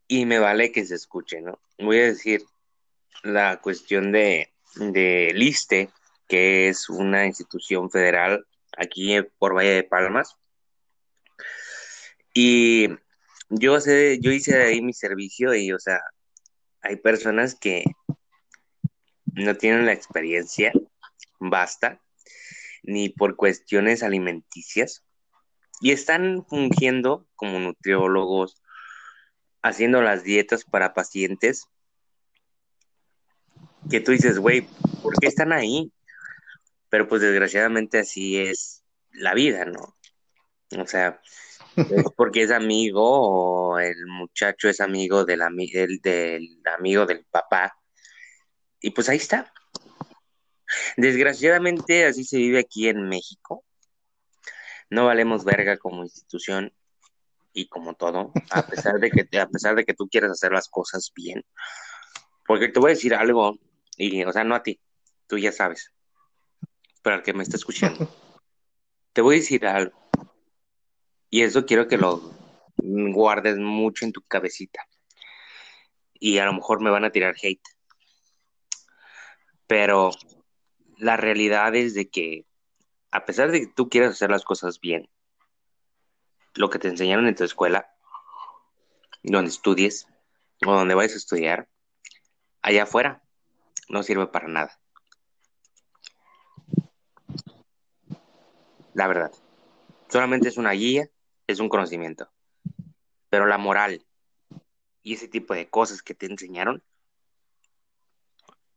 y 0.07 0.25
me 0.25 0.39
vale 0.39 0.71
que 0.71 0.85
se 0.85 0.95
escuche, 0.95 1.41
¿no? 1.41 1.59
Voy 1.77 1.99
a 1.99 2.05
decir 2.05 2.43
la 3.23 3.61
cuestión 3.61 4.11
de, 4.11 4.53
de 4.75 5.31
LISTE, 5.35 5.89
que 6.29 6.69
es 6.69 6.89
una 6.89 7.25
institución 7.25 7.89
federal 7.89 8.45
aquí 8.77 9.17
por 9.39 9.55
Valle 9.55 9.71
de 9.71 9.83
Palmas. 9.83 10.37
Y 12.33 12.87
yo 13.49 13.81
sé, 13.81 14.19
yo 14.21 14.31
hice 14.31 14.61
ahí 14.61 14.81
mi 14.81 14.93
servicio 14.93 15.55
y, 15.55 15.73
o 15.73 15.79
sea, 15.79 15.99
hay 16.81 16.95
personas 16.97 17.55
que 17.55 17.83
no 19.25 19.55
tienen 19.55 19.87
la 19.87 19.93
experiencia, 19.93 20.71
basta, 21.39 21.99
ni 22.83 23.09
por 23.09 23.35
cuestiones 23.35 24.03
alimenticias, 24.03 25.03
y 25.81 25.91
están 25.91 26.45
fungiendo 26.45 27.27
como 27.35 27.59
nutriólogos, 27.59 28.61
haciendo 29.63 30.01
las 30.01 30.23
dietas 30.23 30.63
para 30.63 30.93
pacientes, 30.93 31.65
que 33.89 33.99
tú 33.99 34.11
dices, 34.11 34.37
güey, 34.37 34.67
¿por 35.01 35.17
qué 35.19 35.27
están 35.27 35.51
ahí? 35.51 35.91
Pero 36.89 37.07
pues 37.07 37.21
desgraciadamente 37.21 37.99
así 37.99 38.37
es 38.37 38.83
la 39.11 39.33
vida, 39.33 39.65
¿no? 39.65 39.97
O 40.77 40.87
sea, 40.87 41.21
es 41.75 42.03
porque 42.17 42.43
es 42.43 42.51
amigo 42.51 43.03
o 43.03 43.79
el 43.79 44.05
muchacho 44.07 44.69
es 44.69 44.81
amigo 44.81 45.25
del, 45.25 45.41
ami- 45.41 45.71
del, 45.71 45.99
del 46.01 46.61
amigo 46.77 47.05
del 47.05 47.25
papá. 47.25 47.75
Y 48.81 48.91
pues 48.91 49.09
ahí 49.09 49.17
está. 49.17 49.51
Desgraciadamente 50.97 52.05
así 52.05 52.23
se 52.23 52.37
vive 52.37 52.59
aquí 52.59 52.87
en 52.89 53.07
México. 53.07 53.63
No 54.89 55.05
valemos 55.05 55.43
verga 55.43 55.77
como 55.77 56.03
institución 56.03 56.73
y 57.53 57.67
como 57.67 57.95
todo, 57.95 58.31
a 58.51 58.65
pesar 58.67 58.99
de 58.99 59.11
que 59.11 59.39
a 59.39 59.47
pesar 59.47 59.75
de 59.75 59.83
que 59.83 59.93
tú 59.93 60.07
quieras 60.07 60.31
hacer 60.31 60.51
las 60.51 60.69
cosas 60.69 61.11
bien. 61.15 61.43
Porque 62.45 62.69
te 62.69 62.79
voy 62.79 62.91
a 62.91 62.93
decir 62.95 63.13
algo 63.13 63.57
y 63.97 64.23
o 64.23 64.31
sea, 64.31 64.43
no 64.43 64.55
a 64.55 64.63
ti, 64.63 64.79
tú 65.27 65.37
ya 65.37 65.51
sabes. 65.51 65.91
Pero 67.01 67.15
al 67.15 67.23
que 67.23 67.33
me 67.33 67.43
está 67.43 67.57
escuchando. 67.57 68.07
Te 69.13 69.21
voy 69.21 69.35
a 69.35 69.39
decir 69.39 69.65
algo. 69.65 69.97
Y 71.29 71.41
eso 71.41 71.65
quiero 71.65 71.87
que 71.87 71.97
lo 71.97 72.21
guardes 72.77 73.57
mucho 73.57 74.05
en 74.05 74.11
tu 74.11 74.21
cabecita. 74.21 74.81
Y 76.13 76.37
a 76.37 76.45
lo 76.45 76.53
mejor 76.53 76.81
me 76.81 76.89
van 76.89 77.05
a 77.05 77.11
tirar 77.11 77.35
hate. 77.41 77.61
Pero 79.67 80.11
la 80.97 81.17
realidad 81.17 81.75
es 81.75 81.93
de 81.93 82.09
que, 82.09 82.45
a 83.11 83.25
pesar 83.25 83.51
de 83.51 83.61
que 83.61 83.67
tú 83.67 83.89
quieras 83.89 84.11
hacer 84.11 84.29
las 84.29 84.43
cosas 84.43 84.79
bien, 84.79 85.09
lo 86.55 86.69
que 86.69 86.79
te 86.79 86.87
enseñaron 86.87 87.27
en 87.27 87.35
tu 87.35 87.43
escuela, 87.43 87.89
donde 89.23 89.51
estudies 89.51 90.07
o 90.65 90.73
donde 90.73 90.95
vayas 90.95 91.13
a 91.13 91.17
estudiar, 91.17 91.69
allá 92.61 92.83
afuera, 92.83 93.23
no 93.87 94.03
sirve 94.03 94.27
para 94.27 94.47
nada. 94.47 94.79
La 98.99 99.07
verdad. 99.07 99.31
Solamente 100.09 100.49
es 100.49 100.57
una 100.57 100.71
guía, 100.71 101.09
es 101.47 101.61
un 101.61 101.69
conocimiento. 101.69 102.29
Pero 103.29 103.45
la 103.45 103.57
moral 103.57 104.05
y 105.03 105.13
ese 105.13 105.29
tipo 105.29 105.53
de 105.53 105.69
cosas 105.69 106.01
que 106.01 106.13
te 106.13 106.25
enseñaron, 106.25 106.83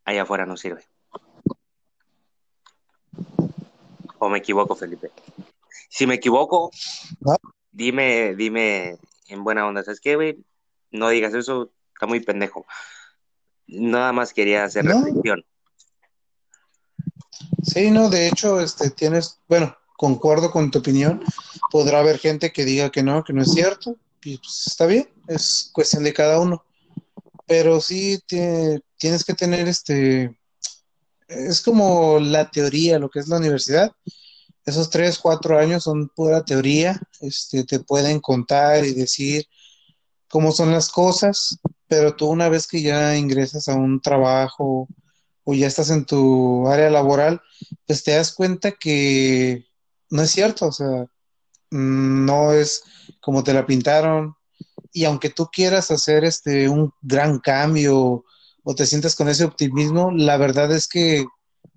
allá 0.05 0.23
afuera 0.23 0.47
no 0.47 0.57
sirve. 0.57 0.85
¿O 4.21 4.29
me 4.29 4.39
equivoco, 4.39 4.77
Felipe? 4.77 5.11
Si 5.89 6.07
me 6.07 6.15
equivoco, 6.15 6.71
No. 7.19 7.35
dime, 7.73 8.37
dime 8.37 8.99
en 9.27 9.43
buena 9.43 9.67
onda, 9.67 9.83
¿sabes 9.83 9.99
qué, 10.01 10.15
güey? 10.15 10.39
No 10.93 11.09
digas 11.09 11.35
eso, 11.35 11.73
está 11.93 12.07
muy 12.07 12.21
pendejo. 12.21 12.65
Nada 13.67 14.13
más 14.13 14.33
quería 14.33 14.63
hacer 14.63 14.85
No. 14.85 14.95
reflexión. 14.95 15.45
Sí, 17.65 17.91
no, 17.91 18.09
de 18.09 18.29
hecho, 18.29 18.61
este, 18.61 18.91
tienes, 18.91 19.41
bueno, 19.49 19.77
concuerdo 20.03 20.51
con 20.51 20.73
tu 20.73 20.81
opinión. 20.81 21.23
Podrá 21.71 22.01
haber 22.01 22.19
gente 22.19 22.51
que 22.51 22.65
diga 22.65 22.91
que 22.91 23.05
no, 23.05 23.23
que 23.23 23.33
no 23.33 23.41
es 23.43 23.53
cierto, 23.53 23.97
y 24.25 24.37
pues 24.39 24.65
está 24.67 24.85
bien, 24.87 25.09
es 25.29 25.71
cuestión 25.73 26.03
de 26.03 26.13
cada 26.13 26.41
uno. 26.41 26.65
Pero 27.47 27.81
sí 27.81 28.19
tie- 28.29 28.83
tienes 28.99 29.25
que 29.25 29.35
tener 29.35 29.69
este, 29.69 30.37
es 31.29 31.61
como 31.61 32.19
la 32.19 32.51
teoría, 32.51 32.99
lo 32.99 33.09
que 33.09 33.21
es 33.21 33.29
la 33.29 33.37
universidad. 33.37 33.93
Esos 34.67 34.91
tres, 34.91 35.21
cuatro 35.21 35.57
años 35.57 35.85
son 35.85 36.09
pura 36.09 36.45
teoría, 36.45 37.01
este, 37.21 37.63
te 37.63 37.79
pueden 37.79 38.19
contar 38.19 38.85
y 38.85 38.95
decir 38.95 39.47
cómo 40.29 40.51
son 40.51 40.73
las 40.73 40.89
cosas, 40.89 41.59
pero 41.87 42.17
tú 42.17 42.27
una 42.27 42.49
vez 42.49 42.67
que 42.67 42.83
ya 42.83 43.17
ingresas 43.17 43.69
a 43.69 43.75
un 43.77 44.01
trabajo 44.01 44.89
o 45.45 45.55
ya 45.55 45.69
estás 45.69 45.91
en 45.91 46.05
tu 46.05 46.67
área 46.67 46.91
laboral, 46.91 47.41
pues 47.87 48.03
te 48.03 48.17
das 48.17 48.33
cuenta 48.33 48.73
que 48.73 49.65
no 50.13 50.23
es 50.23 50.31
cierto, 50.31 50.67
o 50.67 50.73
sea, 50.73 51.07
mm, 51.71 52.27
no 52.27 52.53
es 52.53 52.83
como 53.21 53.43
te 53.43 53.55
la 53.55 53.67
pintaron. 53.67 54.37
Y 54.93 55.05
aunque 55.05 55.31
tú 55.31 55.49
quieras 55.51 55.91
hacer 55.91 56.25
este 56.25 56.69
un 56.69 56.93
gran 57.01 57.39
cambio 57.39 58.25
o 58.63 58.75
te 58.75 58.87
sientas 58.87 59.17
con 59.17 59.29
ese 59.29 59.45
optimismo, 59.45 60.11
la 60.13 60.37
verdad 60.37 60.71
es 60.73 60.87
que 60.87 61.25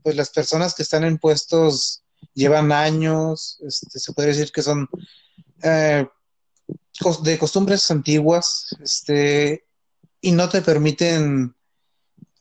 pues 0.03 0.15
las 0.15 0.29
personas 0.29 0.75
que 0.75 0.83
están 0.83 1.05
en 1.05 1.17
puestos 1.17 2.03
llevan 2.33 2.71
años, 2.71 3.57
este, 3.65 3.99
se 3.99 4.13
puede 4.13 4.29
decir 4.29 4.51
que 4.51 4.61
son 4.61 4.89
eh, 5.63 6.05
de 7.23 7.37
costumbres 7.37 7.89
antiguas, 7.89 8.75
este, 8.83 9.65
y 10.19 10.31
no 10.31 10.49
te 10.49 10.61
permiten 10.61 11.55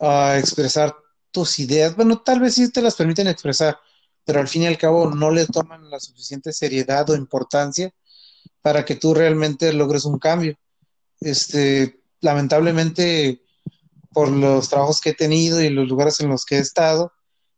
ah, 0.01 0.37
expresar 0.39 0.95
tus 1.31 1.59
ideas. 1.61 1.95
Bueno, 1.95 2.21
tal 2.21 2.41
vez 2.41 2.55
sí 2.55 2.71
te 2.71 2.83
las 2.83 2.97
permiten 2.97 3.29
expresar, 3.29 3.79
pero 4.25 4.41
al 4.41 4.49
fin 4.49 4.63
y 4.63 4.67
al 4.67 4.79
cabo 4.79 5.11
no 5.11 5.31
le 5.31 5.47
toman 5.47 5.91
la 5.91 6.01
suficiente 6.01 6.53
seriedad 6.53 7.09
o 7.11 7.17
importancia 7.17 7.93
para 8.63 8.85
que 8.85 8.97
tú 8.97 9.15
realmente 9.15 9.73
logres 9.73 10.05
un 10.05 10.19
cambio. 10.19 10.57
Este, 11.21 12.01
lamentablemente, 12.21 13.43
por 14.13 14.31
los 14.31 14.69
trabajos 14.69 15.01
que 15.01 15.11
he 15.11 15.15
tenido 15.15 15.61
y 15.61 15.69
los 15.69 15.89
lugares 15.89 16.21
en 16.21 16.29
los 16.29 16.45
que 16.45 16.57
he 16.57 16.61
estado, 16.61 17.13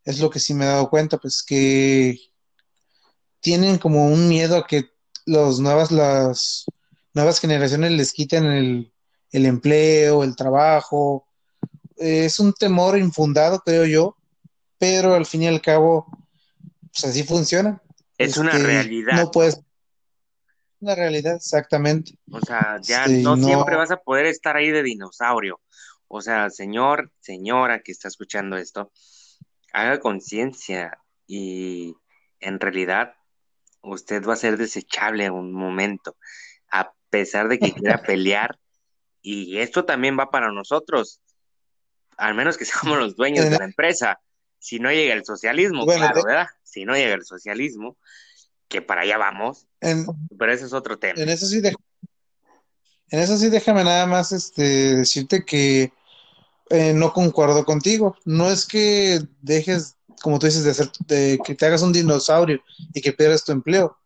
es 0.05 0.21
lo 0.21 0.31
que 0.31 0.41
sí 0.41 0.55
me 0.55 0.65
he 0.65 0.69
dado 0.69 0.91
cuenta, 0.91 1.19
pues 1.19 1.43
que 1.43 2.19
tienen 3.41 3.79
como 3.79 4.07
un 4.07 4.29
miedo 4.29 4.57
a 4.57 4.67
que 4.67 4.91
los 5.25 5.61
nuevas, 5.61 5.91
las 5.91 6.67
nuevas 7.15 7.41
generaciones 7.41 7.93
les 7.93 8.13
quiten 8.13 8.45
el, 8.45 8.93
el 9.31 9.47
empleo, 9.47 10.25
el 10.25 10.37
trabajo, 10.37 11.27
es 11.97 12.39
un 12.39 12.53
temor 12.53 12.99
infundado, 12.99 13.61
creo 13.61 13.85
yo, 13.85 14.17
pero 14.79 15.15
al 15.15 15.27
fin 15.27 15.43
y 15.43 15.47
al 15.47 15.61
cabo, 15.61 16.07
pues 17.01 17.11
así 17.13 17.23
funciona. 17.25 17.81
Es 18.19 18.37
una 18.37 18.53
Este, 18.53 18.63
realidad. 18.67 19.13
No 19.17 19.31
puedes. 19.31 19.61
Una 20.81 20.95
realidad, 20.95 21.37
exactamente. 21.37 22.19
O 22.31 22.41
sea, 22.41 22.79
ya 22.83 23.05
Este, 23.05 23.23
no, 23.23 23.37
no- 23.37 23.47
siempre 23.47 23.77
vas 23.77 23.91
a 23.91 23.97
poder 23.99 24.27
estar 24.27 24.57
ahí 24.57 24.71
de 24.71 24.83
dinosaurio. 24.83 25.61
O 26.09 26.21
sea, 26.21 26.51
señor, 26.51 27.13
señora 27.21 27.81
que 27.81 27.93
está 27.93 28.09
escuchando 28.09 28.57
esto, 28.57 28.93
haga 29.73 29.99
conciencia 30.01 30.99
y 31.27 31.95
en 32.41 32.61
realidad 32.61 33.15
usted 33.83 34.25
va 34.25 34.35
a 34.35 34.37
ser 34.37 34.57
desechable 34.57 35.25
en 35.25 35.33
un 35.33 35.53
momento, 35.53 36.17
a 36.71 36.93
pesar 37.11 37.49
de 37.49 37.59
que 37.59 37.73
quiera 37.99 38.03
pelear. 38.03 38.59
Y 39.23 39.59
esto 39.59 39.85
también 39.85 40.17
va 40.19 40.31
para 40.31 40.53
nosotros, 40.53 41.21
al 42.17 42.35
menos 42.35 42.57
que 42.57 42.65
seamos 42.95 42.99
los 42.99 43.17
dueños 43.17 43.51
de 43.51 43.59
la 43.59 43.65
empresa. 43.65 44.21
Si 44.59 44.79
no 44.79 44.91
llega 44.91 45.15
el 45.15 45.25
socialismo, 45.25 45.85
Bueno, 45.85 46.07
claro, 46.07 46.25
¿verdad? 46.25 46.47
Si 46.63 46.85
no 46.85 46.95
llega 46.95 47.15
el 47.15 47.25
socialismo, 47.25 47.97
que 48.69 48.83
para 48.83 49.03
allá 49.03 49.17
vamos, 49.19 49.67
En, 49.81 50.07
pero 50.39 50.53
ese 50.53 50.67
es 50.67 50.73
otro 50.73 50.99
tema. 50.99 51.21
en 51.21 51.29
eso 51.29 51.47
sí, 51.47 51.61
de- 51.61 51.75
en 53.11 53.21
eso 53.21 53.37
sí, 53.37 53.49
déjame 53.49 53.85
nada 53.85 54.07
más 54.07 54.33
este, 54.33 54.97
decirte 54.97 55.45
que 55.45 55.93
eh, 56.71 56.93
no 56.93 57.13
concuerdo 57.13 57.65
contigo. 57.65 58.17
No 58.25 58.51
es 58.51 58.67
que 58.67 59.21
dejes, 59.41 59.97
como 60.21 60.39
tú 60.39 60.47
dices, 60.47 60.65
de 60.65 60.73
hacer, 60.73 60.91
de 61.07 61.39
que 61.45 61.55
te 61.55 61.67
hagas 61.67 61.83
un 61.83 61.93
dinosaurio 61.93 62.61
y 62.93 63.01
que 63.01 63.13
pierdas 63.13 63.45
tu 63.45 63.53
empleo. 63.53 63.97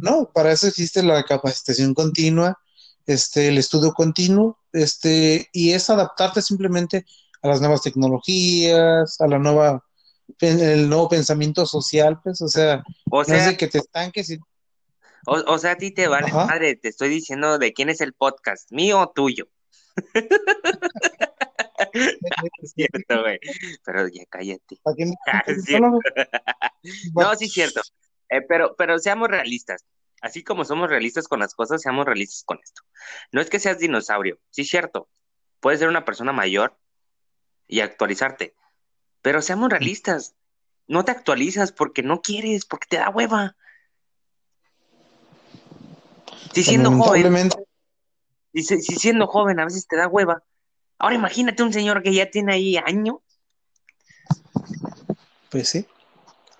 No, 0.00 0.30
para 0.32 0.52
eso 0.52 0.66
existe 0.66 1.02
la 1.02 1.22
capacitación 1.24 1.92
continua, 1.92 2.58
este, 3.06 3.48
el 3.48 3.58
estudio 3.58 3.92
continuo, 3.92 4.58
este, 4.72 5.48
y 5.52 5.72
es 5.72 5.90
adaptarte 5.90 6.40
simplemente 6.40 7.04
a 7.42 7.48
las 7.48 7.60
nuevas 7.60 7.82
tecnologías, 7.82 9.20
a 9.20 9.26
la 9.26 9.38
nueva, 9.38 9.84
el 10.40 10.88
nuevo 10.88 11.08
pensamiento 11.08 11.66
social, 11.66 12.20
pues, 12.22 12.40
o 12.42 12.48
sea, 12.48 12.82
O 13.10 13.16
no 13.18 13.22
es 13.22 13.26
sea, 13.28 13.46
de 13.48 13.56
que 13.56 13.68
te 13.68 13.78
estanques 13.78 14.30
y 14.30 14.38
O, 15.26 15.34
o 15.46 15.58
sea, 15.58 15.72
a 15.72 15.76
ti 15.76 15.90
te 15.92 16.08
vale 16.08 16.28
Ajá. 16.28 16.46
madre, 16.46 16.76
te 16.76 16.88
estoy 16.88 17.08
diciendo 17.08 17.58
de 17.58 17.72
quién 17.72 17.88
es 17.88 18.00
el 18.00 18.12
podcast, 18.12 18.70
mío 18.72 19.00
o 19.00 19.10
tuyo. 19.10 19.46
Es 21.92 22.72
cierto, 22.74 23.22
güey. 23.22 23.38
Pero 23.84 24.08
ya 24.08 24.24
cállate. 24.28 24.78
¿A 24.84 24.92
quién- 24.94 25.14
Ah, 25.26 25.42
No, 27.14 27.34
sí 27.34 27.46
es 27.46 27.52
cierto. 27.52 27.80
Eh, 28.28 28.42
pero, 28.42 28.74
pero 28.76 28.98
seamos 28.98 29.28
realistas. 29.28 29.84
Así 30.22 30.42
como 30.42 30.64
somos 30.64 30.88
realistas 30.88 31.28
con 31.28 31.40
las 31.40 31.54
cosas, 31.54 31.82
seamos 31.82 32.06
realistas 32.06 32.42
con 32.44 32.58
esto. 32.62 32.82
No 33.32 33.40
es 33.40 33.50
que 33.50 33.60
seas 33.60 33.78
dinosaurio, 33.78 34.38
sí 34.50 34.62
es 34.62 34.68
cierto. 34.68 35.08
Puedes 35.60 35.78
ser 35.80 35.88
una 35.88 36.04
persona 36.04 36.32
mayor 36.32 36.76
y 37.68 37.80
actualizarte. 37.80 38.54
Pero 39.26 39.42
seamos 39.42 39.70
realistas. 39.70 40.36
No 40.86 41.04
te 41.04 41.10
actualizas 41.10 41.72
porque 41.72 42.04
no 42.04 42.22
quieres, 42.22 42.64
porque 42.64 42.86
te 42.88 42.98
da 42.98 43.10
hueva. 43.10 43.56
Si 46.52 46.62
siendo 46.62 46.92
joven, 46.92 47.50
si, 48.54 48.62
si 48.62 48.94
siendo 48.94 49.26
joven 49.26 49.58
a 49.58 49.64
veces 49.64 49.88
te 49.88 49.96
da 49.96 50.06
hueva. 50.06 50.44
Ahora 50.96 51.16
imagínate 51.16 51.64
un 51.64 51.72
señor 51.72 52.04
que 52.04 52.14
ya 52.14 52.30
tiene 52.30 52.52
ahí 52.52 52.76
años. 52.76 53.16
pues 55.50 55.70
sí, 55.70 55.88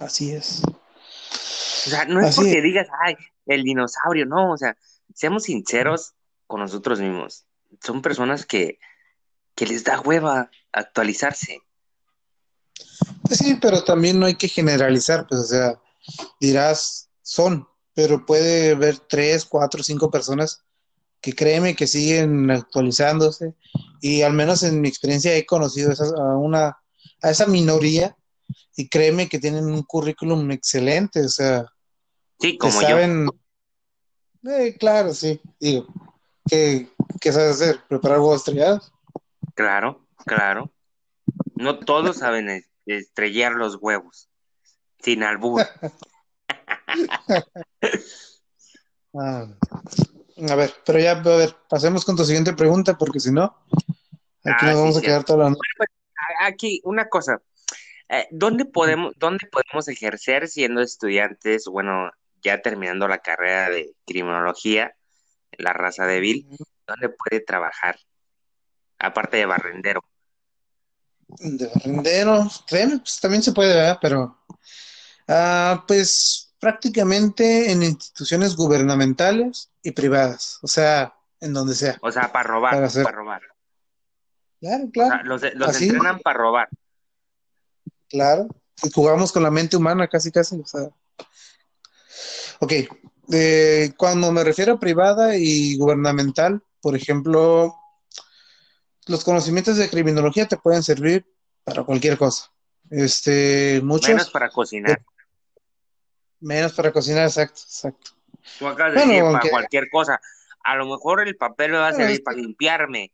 así 0.01 0.33
es. 0.33 0.63
O 0.65 1.91
sea, 1.91 2.05
no 2.07 2.19
es 2.19 2.27
Así 2.27 2.41
porque 2.41 2.59
es. 2.59 2.65
digas, 2.65 2.89
ay, 3.01 3.15
el 3.47 3.63
dinosaurio, 3.63 4.27
no. 4.27 4.51
O 4.51 4.57
sea, 4.57 4.77
seamos 5.15 5.45
sinceros 5.45 6.17
con 6.49 6.59
nosotros 6.59 6.99
mismos. 6.99 7.47
Son 7.81 8.03
personas 8.03 8.45
que, 8.45 8.81
que 9.55 9.67
les 9.67 9.85
da 9.85 10.01
hueva 10.01 10.51
actualizarse. 10.73 11.61
Pues 13.23 13.39
sí, 13.39 13.57
pero 13.61 13.83
también 13.85 14.19
no 14.19 14.27
hay 14.27 14.35
que 14.37 14.49
generalizar, 14.49 15.27
pues, 15.29 15.41
o 15.41 15.45
sea, 15.45 15.81
dirás, 16.41 17.09
son, 17.23 17.67
pero 17.95 18.25
puede 18.25 18.73
haber 18.73 18.99
tres, 18.99 19.45
cuatro, 19.45 19.83
cinco 19.83 20.11
personas 20.11 20.63
que 21.21 21.35
créeme 21.35 21.75
que 21.75 21.87
siguen 21.87 22.51
actualizándose 22.51 23.55
y 24.01 24.23
al 24.23 24.33
menos 24.33 24.63
en 24.63 24.81
mi 24.81 24.89
experiencia 24.89 25.35
he 25.35 25.45
conocido 25.47 25.91
esas- 25.93 26.13
a 26.13 26.37
una, 26.37 26.79
a 27.23 27.31
esa 27.31 27.47
minoría 27.47 28.17
y 28.77 28.89
créeme 28.89 29.29
que 29.29 29.39
tienen 29.41 29.67
un 29.67 29.83
currículum 29.83 30.51
excelente, 30.53 31.25
o 31.25 31.29
sea, 31.29 31.67
Sí, 32.39 32.53
que 32.53 32.59
como 32.59 32.83
yo. 32.83 32.89
saben, 32.89 33.29
eh, 34.45 34.77
claro, 34.79 35.15
sí, 35.15 35.41
digo, 35.59 35.87
¿qué, 36.47 36.89
qué 37.21 37.33
sabes 37.33 37.57
hacer? 37.61 37.81
¿Preparar 37.89 38.21
huevos 38.21 38.37
estrellados? 38.37 38.93
Claro, 39.55 40.07
claro. 40.25 40.71
No 41.57 41.79
todos 41.81 42.19
saben 42.19 42.49
es- 42.49 42.71
estrellar 42.87 43.53
los 43.53 43.77
huevos. 43.81 44.29
Sin 45.01 45.23
albur. 45.23 45.63
Ah, 49.19 49.47
a 50.51 50.55
ver, 50.57 50.71
pero 50.85 50.99
ya, 50.99 51.13
a 51.13 51.23
ver, 51.23 51.57
pasemos 51.71 52.05
con 52.05 52.17
tu 52.17 52.25
siguiente 52.25 52.53
pregunta, 52.53 52.99
porque 52.99 53.19
si 53.19 53.33
no, 53.33 53.45
aquí 54.45 54.67
Ah, 54.67 54.67
nos 54.67 54.75
sí, 54.75 54.81
vamos 54.81 54.97
a 54.97 55.01
sí. 55.01 55.07
quedar 55.07 55.25
toda 55.25 55.45
la 55.45 55.51
noche. 55.51 55.61
A- 56.41 56.47
Aquí, 56.47 56.81
una 56.85 57.09
cosa. 57.09 57.41
Eh, 58.11 58.27
¿dónde 58.31 58.67
podemos, 58.67 59.15
dónde 59.17 59.47
podemos 59.51 59.89
ejercer 59.89 60.49
siendo 60.49 60.83
estudiantes, 60.83 61.65
bueno, 61.67 62.11
ya 62.43 62.61
terminando 62.61 63.09
la 63.09 63.19
carrera 63.19 63.71
de 63.71 63.95
criminología, 64.07 64.95
la 65.53 65.73
raza 65.73 66.05
débil, 66.07 66.47
¿dónde 66.87 67.09
puede 67.09 67.41
trabajar? 67.41 67.99
Aparte 68.99 69.39
de 69.39 69.47
barrendero. 69.47 70.05
De 71.29 71.67
barrendero, 71.67 72.49
créeme, 72.67 72.99
pues 72.99 73.21
también 73.21 73.43
se 73.43 73.53
puede, 73.53 73.75
¿verdad? 73.75 73.99
Pero, 74.01 74.39
ah, 75.29 75.85
pues 75.87 76.55
prácticamente 76.61 77.71
en 77.71 77.83
instituciones 77.83 78.57
gubernamentales 78.57 79.71
y 79.83 79.91
privadas, 79.93 80.59
o 80.63 80.69
sea, 80.69 81.15
en 81.41 81.53
donde 81.53 81.75
sea. 81.75 81.99
O 82.01 82.11
sea, 82.13 82.33
para 82.33 82.49
robar, 82.49 82.75
Para 82.75 82.87
hacer- 82.87 83.05
para 83.05 83.17
robar. 83.17 83.43
Claro, 84.61 84.85
O 84.85 84.91
claro, 84.91 85.11
sea, 85.15 85.23
los, 85.25 85.43
los 85.55 85.69
Así. 85.69 85.85
entrenan 85.89 86.19
para 86.21 86.39
robar. 86.39 86.69
claro. 88.09 88.49
Y 88.83 88.91
jugamos 88.91 89.33
con 89.33 89.43
la 89.43 89.51
mente 89.51 89.77
humana 89.77 90.07
casi, 90.07 90.31
casi, 90.31 90.61
o 90.61 90.67
sea. 90.67 90.89
Ok, 92.61 92.73
eh, 93.33 93.93
cuando 93.97 94.31
me 94.33 94.45
refiero 94.45 94.75
a 94.75 94.79
privada 94.81 95.35
y 95.37 95.77
gubernamental, 95.79 96.63
por 96.83 96.95
ejemplo, 96.95 97.75
los 99.07 99.25
conocimientos 99.25 99.77
de 99.77 99.89
criminología 99.89 100.47
te 100.47 100.57
pueden 100.57 100.83
servir 100.83 101.27
para 101.65 101.85
cualquier 101.85 102.17
cosa. 102.19 102.53
Este, 102.91 103.81
muchos 103.83 104.11
Menos 104.11 104.31
para 104.31 104.49
cocinar. 104.51 105.03
menos 106.41 106.73
para 106.75 106.93
cocinar, 106.93 107.25
exacto, 107.27 107.61
exacto. 107.63 108.11
Tú 108.59 108.67
acabas 108.69 108.93
de 108.93 108.99
Bueno, 108.99 109.13
decir 109.13 109.25
aunque- 109.25 109.39
para 109.39 109.51
cualquier 109.51 109.91
cosa. 109.91 110.21
A 110.65 110.77
lo 110.77 110.87
mejor 110.87 111.27
el 111.27 111.37
papel 111.37 111.73
me 111.73 111.79
va 111.79 111.89
a 111.89 111.93
servir 111.93 112.23
para 112.23 112.37
limpiarme. 112.37 113.13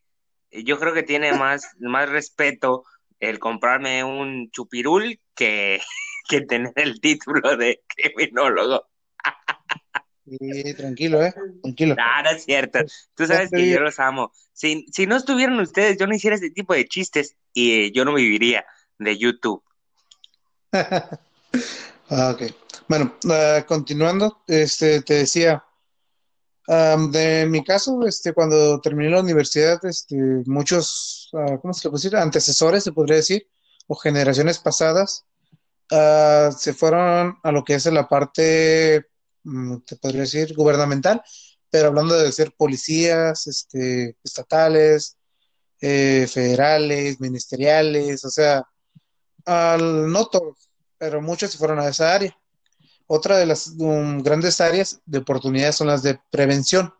Yo 0.51 0.79
creo 0.79 0.93
que 0.95 1.03
tiene 1.03 1.33
más, 1.33 1.63
más 1.81 2.09
respeto 2.09 2.85
el 3.21 3.39
comprarme 3.39 4.03
un 4.05 4.51
chupirul 4.51 5.21
que, 5.35 5.81
que 6.29 6.41
tener 6.43 6.73
el 6.77 7.01
título 7.01 7.57
de 7.57 7.83
criminólogo. 7.87 8.87
Sí, 10.25 10.75
tranquilo, 10.75 11.23
eh, 11.23 11.35
tranquilo. 11.63 11.97
No 11.97 12.31
es 12.31 12.45
cierto. 12.45 12.79
Tú 13.15 13.27
sabes 13.27 13.51
que 13.51 13.69
yo 13.69 13.81
los 13.81 13.99
amo. 13.99 14.33
Si, 14.53 14.87
si 14.93 15.07
no 15.07 15.17
estuvieran 15.17 15.59
ustedes, 15.59 15.99
yo 15.99 16.07
no 16.07 16.15
hiciera 16.15 16.37
este 16.37 16.51
tipo 16.51 16.75
de 16.75 16.87
chistes 16.87 17.37
y 17.53 17.73
eh, 17.73 17.93
yo 17.93 18.05
no 18.05 18.15
viviría 18.15 18.65
de 18.99 19.19
YouTube. 19.19 19.63
Ah, 22.15 22.31
ok. 22.35 22.43
Bueno, 22.89 23.15
ah, 23.31 23.65
continuando, 23.67 24.43
este, 24.47 25.01
te 25.01 25.15
decía, 25.15 25.65
de 26.67 27.47
mi 27.49 27.65
caso, 27.65 28.07
este, 28.07 28.35
cuando 28.35 28.81
terminé 28.83 29.09
la 29.11 29.21
universidad, 29.21 29.83
este, 29.85 30.17
muchos, 30.45 31.31
ah, 31.33 31.59
¿cómo 31.61 31.73
se 31.73 31.89
le 31.89 31.91
puede 31.91 32.03
decir? 32.03 32.17
Antecesores, 32.17 32.85
se 32.85 32.93
podría 32.93 33.17
decir, 33.17 33.49
o 33.87 33.95
generaciones 33.95 34.59
pasadas, 34.59 35.25
ah, 35.91 36.51
se 36.57 36.75
fueron 36.75 37.39
a 37.43 37.51
lo 37.51 37.65
que 37.65 37.75
es 37.75 37.87
la 37.87 38.07
parte, 38.07 39.07
te 39.87 39.97
podría 39.97 40.23
decir, 40.23 40.55
gubernamental, 40.55 41.23
pero 41.71 41.89
hablando 41.89 42.15
de 42.15 42.33
ser 42.33 42.53
policías, 42.53 43.47
este, 43.47 44.17
estatales, 44.23 45.17
eh, 45.81 46.29
federales, 46.31 47.21
ministeriales, 47.21 48.25
o 48.25 48.31
sea, 48.31 48.63
al, 49.45 50.11
no 50.11 50.27
todos, 50.27 50.69
pero 50.99 51.21
muchos 51.21 51.51
se 51.51 51.59
fueron 51.59 51.81
a 51.81 51.89
esa 51.89 52.15
área. 52.15 52.37
Otra 53.07 53.37
de 53.37 53.47
las 53.47 53.69
um, 53.79 54.23
grandes 54.23 54.61
áreas 54.61 55.01
de 55.05 55.19
oportunidades 55.19 55.77
son 55.77 55.89
las 55.89 56.03
de 56.03 56.21
prevención, 56.31 56.95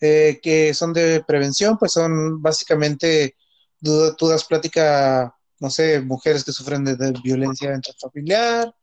eh, 0.00 0.40
que 0.42 0.74
son 0.74 0.92
de 0.92 1.22
prevención, 1.26 1.76
pues 1.78 1.92
son 1.92 2.40
básicamente, 2.40 3.36
tú, 3.82 4.14
tú 4.16 4.28
das 4.28 4.44
plática, 4.44 5.36
no 5.60 5.70
sé, 5.70 6.00
mujeres 6.00 6.44
que 6.44 6.52
sufren 6.52 6.84
de, 6.84 6.96
de 6.96 7.12
violencia 7.22 7.74
intrafamiliar, 7.74 8.74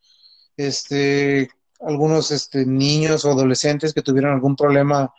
este, 0.56 1.50
algunos 1.80 2.32
este, 2.32 2.66
niños 2.66 3.26
o 3.26 3.32
adolescentes 3.32 3.94
que 3.94 4.02
tuvieron 4.02 4.34
algún 4.34 4.56
problema 4.56 5.14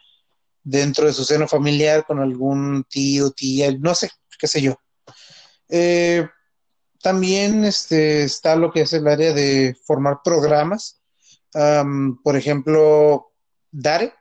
dentro 0.62 1.06
de 1.06 1.12
su 1.12 1.24
seno 1.24 1.48
familiar 1.48 2.04
con 2.06 2.20
algún 2.20 2.84
tío, 2.88 3.30
tía, 3.30 3.72
no 3.78 3.94
sé, 3.94 4.10
qué 4.38 4.46
sé 4.46 4.60
yo. 4.60 4.76
Eh, 5.68 6.28
también 7.02 7.64
este, 7.64 8.24
está 8.24 8.56
lo 8.56 8.72
que 8.72 8.82
es 8.82 8.92
el 8.92 9.06
área 9.08 9.32
de 9.32 9.76
formar 9.84 10.18
programas. 10.22 11.00
Am, 11.54 12.20
por 12.22 12.36
ejemplo, 12.36 13.32
Dare, 13.70 14.12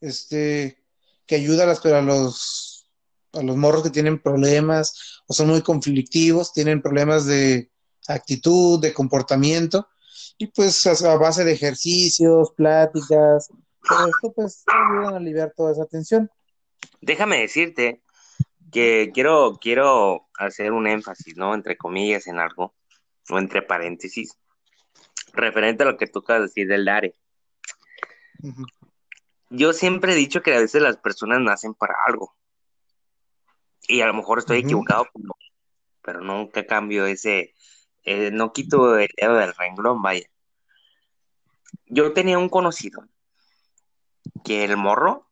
este, 0.00 0.84
que 1.26 1.34
ayuda 1.34 1.64
a, 1.64 1.66
las, 1.66 1.84
a 1.84 2.00
los, 2.00 2.86
a 3.32 3.42
los 3.42 3.56
morros 3.56 3.82
que 3.82 3.90
tienen 3.90 4.22
problemas 4.22 5.22
o 5.26 5.34
son 5.34 5.48
muy 5.48 5.62
conflictivos, 5.62 6.52
tienen 6.52 6.80
problemas 6.80 7.26
de 7.26 7.70
actitud, 8.06 8.80
de 8.80 8.92
comportamiento, 8.92 9.88
y 10.42 10.48
pues 10.48 10.84
a, 11.04 11.16
base 11.18 11.44
de 11.44 11.52
ejercicios, 11.52 12.52
pláticas, 12.56 13.48
todo 13.88 14.08
esto 14.08 14.32
pues 14.34 14.64
ayudan 14.66 15.14
a 15.14 15.16
aliviar 15.18 15.52
toda 15.56 15.70
esa 15.70 15.86
tensión. 15.86 16.28
Déjame 17.00 17.38
decirte 17.38 18.02
que 18.72 19.12
quiero, 19.14 19.56
quiero 19.60 20.28
hacer 20.36 20.72
un 20.72 20.88
énfasis, 20.88 21.36
¿no? 21.36 21.54
Entre 21.54 21.76
comillas 21.76 22.26
en 22.26 22.40
algo, 22.40 22.74
o 23.30 23.38
entre 23.38 23.62
paréntesis, 23.62 24.36
referente 25.32 25.84
a 25.84 25.86
lo 25.86 25.96
que 25.96 26.08
tú 26.08 26.18
acabas 26.18 26.40
de 26.40 26.46
decir 26.48 26.66
del 26.66 26.86
DARE. 26.86 27.14
Yo 29.48 29.72
siempre 29.72 30.12
he 30.12 30.16
dicho 30.16 30.42
que 30.42 30.56
a 30.56 30.60
veces 30.60 30.82
las 30.82 30.96
personas 30.96 31.40
nacen 31.40 31.74
para 31.74 31.94
algo. 32.08 32.34
Y 33.82 34.00
a 34.00 34.08
lo 34.08 34.14
mejor 34.14 34.40
estoy 34.40 34.58
equivocado, 34.58 35.06
pero, 35.14 35.36
pero 36.02 36.20
nunca 36.20 36.66
cambio 36.66 37.06
ese, 37.06 37.54
eh, 38.02 38.32
no 38.32 38.52
quito 38.52 38.98
el 38.98 39.08
dedo 39.16 39.36
del 39.36 39.54
renglón, 39.54 40.02
vaya. 40.02 40.26
Yo 41.86 42.12
tenía 42.12 42.38
un 42.38 42.48
conocido 42.48 43.04
que 44.44 44.64
el 44.64 44.76
morro, 44.76 45.28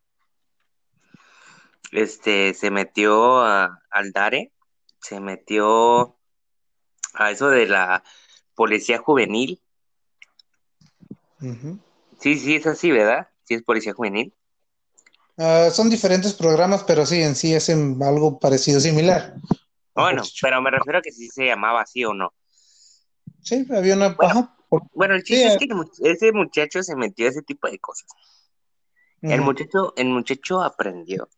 este, 1.92 2.54
se 2.54 2.70
metió 2.70 3.40
a- 3.40 3.80
al 3.90 4.12
DARE, 4.12 4.52
se 5.00 5.20
metió 5.20 6.16
a 7.14 7.30
eso 7.30 7.48
de 7.48 7.66
la 7.66 8.04
policía 8.54 8.98
juvenil. 8.98 9.60
Sí, 12.20 12.38
sí, 12.38 12.56
es 12.56 12.66
así, 12.66 12.90
¿verdad? 12.90 13.28
Sí, 13.44 13.54
es 13.54 13.62
policía 13.62 13.94
juvenil. 13.94 14.34
Ah, 15.38 15.70
son 15.72 15.88
diferentes 15.88 16.34
programas, 16.34 16.84
pero 16.84 17.06
sí, 17.06 17.22
en 17.22 17.34
sí 17.34 17.54
hacen 17.54 18.02
algo 18.02 18.38
parecido, 18.38 18.78
similar. 18.78 19.34
Bueno, 19.94 20.22
pero 20.42 20.60
me 20.60 20.70
refiero 20.70 20.98
a 20.98 21.02
que 21.02 21.12
sí 21.12 21.28
se 21.28 21.46
llamaba 21.46 21.80
así 21.80 22.04
o 22.04 22.12
no. 22.12 22.32
Sí, 23.42 23.66
había 23.74 23.96
una 23.96 24.10
Bueno. 24.10 24.54
Bueno, 24.94 25.14
el 25.14 25.24
Sí, 25.24 25.34
chiste 25.34 25.48
es 25.48 25.56
eh, 25.56 25.58
que 25.58 26.10
ese 26.10 26.32
muchacho 26.32 26.82
se 26.82 26.96
metió 26.96 27.26
a 27.26 27.30
ese 27.30 27.42
tipo 27.42 27.68
de 27.68 27.78
cosas. 27.78 28.08
El 29.22 29.40
muchacho, 29.42 29.92
el 29.96 30.08
muchacho 30.08 30.62
aprendió. 30.62 31.28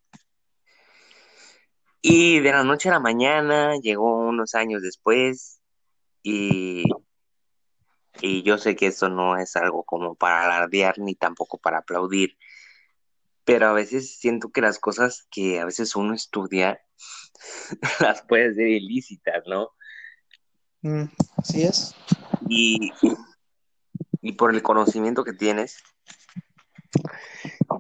Y 2.01 2.41
de 2.41 2.51
la 2.53 2.65
noche 2.65 2.89
a 2.89 2.93
la 2.93 3.01
mañana 3.01 3.77
llegó 3.81 4.19
unos 4.29 4.55
años 4.55 4.83
después 4.83 5.61
y, 6.23 6.85
y 8.21 8.43
yo 8.43 8.59
sé 8.59 8.75
que 8.77 8.89
eso 8.89 9.09
no 9.09 9.37
es 9.37 9.57
algo 9.57 9.85
como 9.85 10.15
para 10.17 10.45
alardear 10.45 10.99
ni 10.99 11.15
tampoco 11.15 11.59
para 11.59 11.79
aplaudir, 11.79 12.37
pero 13.45 13.69
a 13.69 13.73
veces 13.73 14.19
siento 14.19 14.51
que 14.51 14.61
las 14.61 14.79
cosas 14.79 15.27
que 15.31 15.61
a 15.61 15.65
veces 15.65 15.95
uno 15.97 16.15
estudia 16.15 16.81
las 18.01 18.23
puede 18.23 18.55
ser 18.55 18.69
ilícitas, 18.69 19.45
¿no? 19.47 19.71
Mm, 20.83 21.05
así 21.37 21.63
es. 21.63 21.95
Y, 22.49 22.93
y 24.21 24.33
por 24.33 24.55
el 24.55 24.63
conocimiento 24.63 25.25
que 25.25 25.33
tienes, 25.33 25.83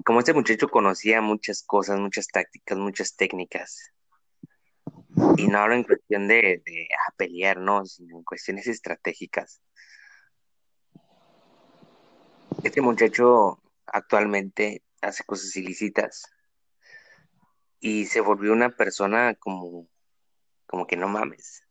como 0.04 0.20
este 0.20 0.32
muchacho 0.34 0.68
conocía 0.68 1.20
muchas 1.20 1.62
cosas, 1.62 1.98
muchas 1.98 2.28
tácticas, 2.28 2.78
muchas 2.78 3.16
técnicas, 3.16 3.92
y 5.36 5.48
no 5.48 5.58
hablo 5.58 5.74
en 5.74 5.84
cuestión 5.84 6.28
de, 6.28 6.62
de 6.64 6.88
pelear, 7.16 7.58
¿no? 7.58 7.84
Sino 7.84 8.18
en 8.18 8.24
cuestiones 8.24 8.66
estratégicas. 8.66 9.62
Este 12.62 12.80
muchacho 12.80 13.60
actualmente 13.86 14.82
hace 15.00 15.24
cosas 15.24 15.54
ilícitas 15.56 16.22
y 17.80 18.06
se 18.06 18.20
volvió 18.20 18.52
una 18.52 18.70
persona 18.70 19.34
como, 19.34 19.88
como 20.66 20.86
que 20.86 20.96
no 20.96 21.08
mames. 21.08 21.64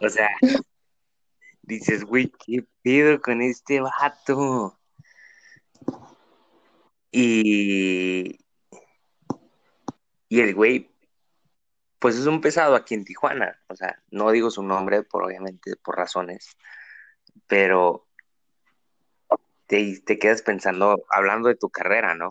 O 0.00 0.08
sea, 0.08 0.30
dices, 1.62 2.04
güey, 2.04 2.32
¿qué 2.44 2.64
pedo 2.82 3.20
con 3.20 3.42
este 3.42 3.80
vato? 3.80 4.78
Y, 7.10 8.38
y 10.28 10.40
el 10.40 10.54
güey, 10.54 10.90
pues 11.98 12.16
es 12.16 12.26
un 12.26 12.40
pesado 12.40 12.74
aquí 12.74 12.94
en 12.94 13.04
Tijuana. 13.04 13.58
O 13.68 13.76
sea, 13.76 14.02
no 14.10 14.30
digo 14.30 14.50
su 14.50 14.62
nombre, 14.62 15.02
por 15.02 15.24
obviamente, 15.24 15.76
por 15.76 15.96
razones, 15.96 16.56
pero 17.46 18.06
te, 19.66 20.00
te 20.00 20.18
quedas 20.18 20.42
pensando, 20.42 21.04
hablando 21.08 21.48
de 21.48 21.54
tu 21.54 21.70
carrera, 21.70 22.14
¿no? 22.14 22.28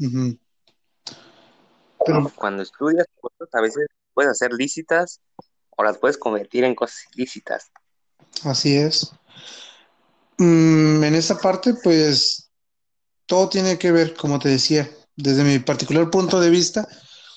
Pero 2.05 2.29
Cuando 2.35 2.63
estudias 2.63 3.07
cosas, 3.19 3.47
a 3.53 3.61
veces 3.61 3.87
puedes 4.13 4.31
hacer 4.31 4.51
lícitas 4.51 5.21
o 5.75 5.83
las 5.83 5.97
puedes 5.97 6.17
convertir 6.17 6.63
en 6.63 6.75
cosas 6.75 7.05
ilícitas. 7.15 7.71
así 8.43 8.75
es. 8.75 9.11
Mm, 10.37 11.03
en 11.03 11.15
esa 11.15 11.37
parte, 11.37 11.73
pues 11.75 12.49
todo 13.25 13.49
tiene 13.49 13.77
que 13.77 13.91
ver, 13.91 14.15
como 14.15 14.39
te 14.39 14.49
decía, 14.49 14.89
desde 15.15 15.43
mi 15.43 15.59
particular 15.59 16.09
punto 16.09 16.39
de 16.39 16.49
vista, 16.49 16.87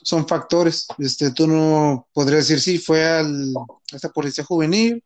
son 0.02 0.26
factores. 0.26 0.86
Este, 0.98 1.30
tú 1.32 1.46
no 1.46 2.08
podrías 2.12 2.48
decir, 2.48 2.60
sí, 2.60 2.78
fue 2.78 3.04
al, 3.04 3.52
a 3.56 3.96
esta 3.96 4.10
policía 4.10 4.44
juvenil, 4.44 5.02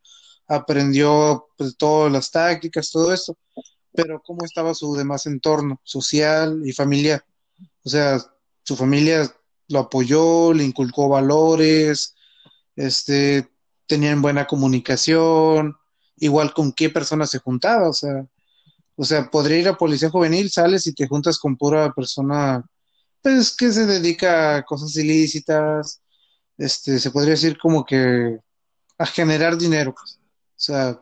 aprendió 0.47 1.47
pues 1.57 1.75
todas 1.77 2.11
las 2.11 2.29
tácticas, 2.31 2.91
todo 2.91 3.13
esto, 3.13 3.37
pero 3.93 4.21
cómo 4.21 4.45
estaba 4.45 4.73
su 4.73 4.95
demás 4.95 5.25
entorno 5.25 5.79
social 5.83 6.61
y 6.65 6.71
familiar. 6.71 7.23
O 7.83 7.89
sea, 7.89 8.19
su 8.63 8.75
familia 8.75 9.33
lo 9.69 9.79
apoyó, 9.79 10.53
le 10.53 10.63
inculcó 10.63 11.09
valores, 11.09 12.15
este, 12.81 13.47
tenían 13.87 14.21
buena 14.21 14.47
comunicación, 14.47 15.75
igual 16.17 16.53
con 16.53 16.71
qué 16.71 16.89
persona 16.89 17.27
se 17.27 17.39
juntaba, 17.39 17.89
o 17.89 17.93
sea, 17.93 18.25
o 18.95 19.03
sea, 19.03 19.29
podría 19.29 19.59
ir 19.59 19.67
a 19.67 19.77
policía 19.77 20.09
juvenil, 20.09 20.49
sales 20.49 20.85
y 20.87 20.93
te 20.93 21.07
juntas 21.07 21.39
con 21.39 21.57
pura 21.57 21.93
persona, 21.93 22.63
pues, 23.21 23.55
que 23.55 23.71
se 23.71 23.85
dedica 23.85 24.57
a 24.57 24.63
cosas 24.63 24.95
ilícitas, 24.95 26.01
este, 26.57 26.99
se 26.99 27.11
podría 27.11 27.31
decir 27.31 27.57
como 27.57 27.85
que 27.85 28.39
a 28.97 29.05
generar 29.05 29.57
dinero, 29.57 29.93
pues. 29.93 30.19
O 30.21 30.63
sea, 30.63 31.01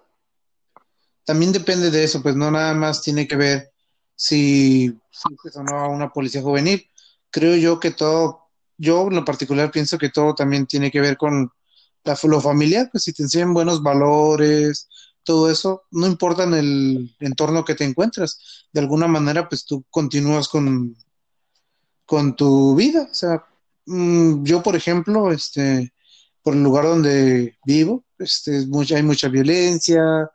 también 1.26 1.52
depende 1.52 1.92
de 1.92 2.04
eso, 2.04 2.22
pues 2.22 2.36
no 2.36 2.50
nada 2.50 2.74
más 2.74 3.02
tiene 3.02 3.28
que 3.28 3.36
ver 3.36 3.72
si 4.16 4.98
fuiste 5.12 5.60
o 5.60 5.64
no 5.64 5.78
a 5.80 5.88
una 5.90 6.12
policía 6.12 6.42
juvenil. 6.42 6.90
Creo 7.30 7.56
yo 7.56 7.80
que 7.80 7.92
todo, 7.92 8.48
yo 8.78 9.08
en 9.08 9.16
lo 9.16 9.26
particular 9.26 9.72
pienso 9.72 9.98
que 9.98 10.10
todo 10.10 10.34
también 10.36 10.66
tiene 10.66 10.92
que 10.92 11.02
ver 11.02 11.18
con 11.18 11.52
la, 12.04 12.18
lo 12.24 12.42
familiar, 12.42 12.90
pues 12.92 13.04
si 13.04 13.14
te 13.14 13.24
enseñan 13.24 13.54
buenos 13.54 13.84
valores, 13.84 14.88
todo 15.24 15.52
eso, 15.52 15.84
no 15.92 16.08
importa 16.08 16.44
en 16.44 16.54
el 16.56 17.16
entorno 17.20 17.64
que 17.66 17.76
te 17.76 17.84
encuentras, 17.84 18.68
de 18.74 18.80
alguna 18.80 19.08
manera 19.08 19.48
pues 19.48 19.66
tú 19.66 19.86
continúas 19.90 20.48
con, 20.48 20.96
con 22.06 22.36
tu 22.36 22.76
vida. 22.76 23.08
O 23.12 23.14
sea, 23.14 23.46
mm, 23.86 24.44
yo 24.44 24.64
por 24.64 24.76
ejemplo, 24.76 25.32
este, 25.32 25.94
por 26.42 26.56
el 26.56 26.64
lugar 26.64 26.86
donde 26.86 27.58
vivo, 27.66 28.06
este, 28.18 28.66
hay 28.96 29.04
mucha 29.04 29.28
violencia, 29.30 30.30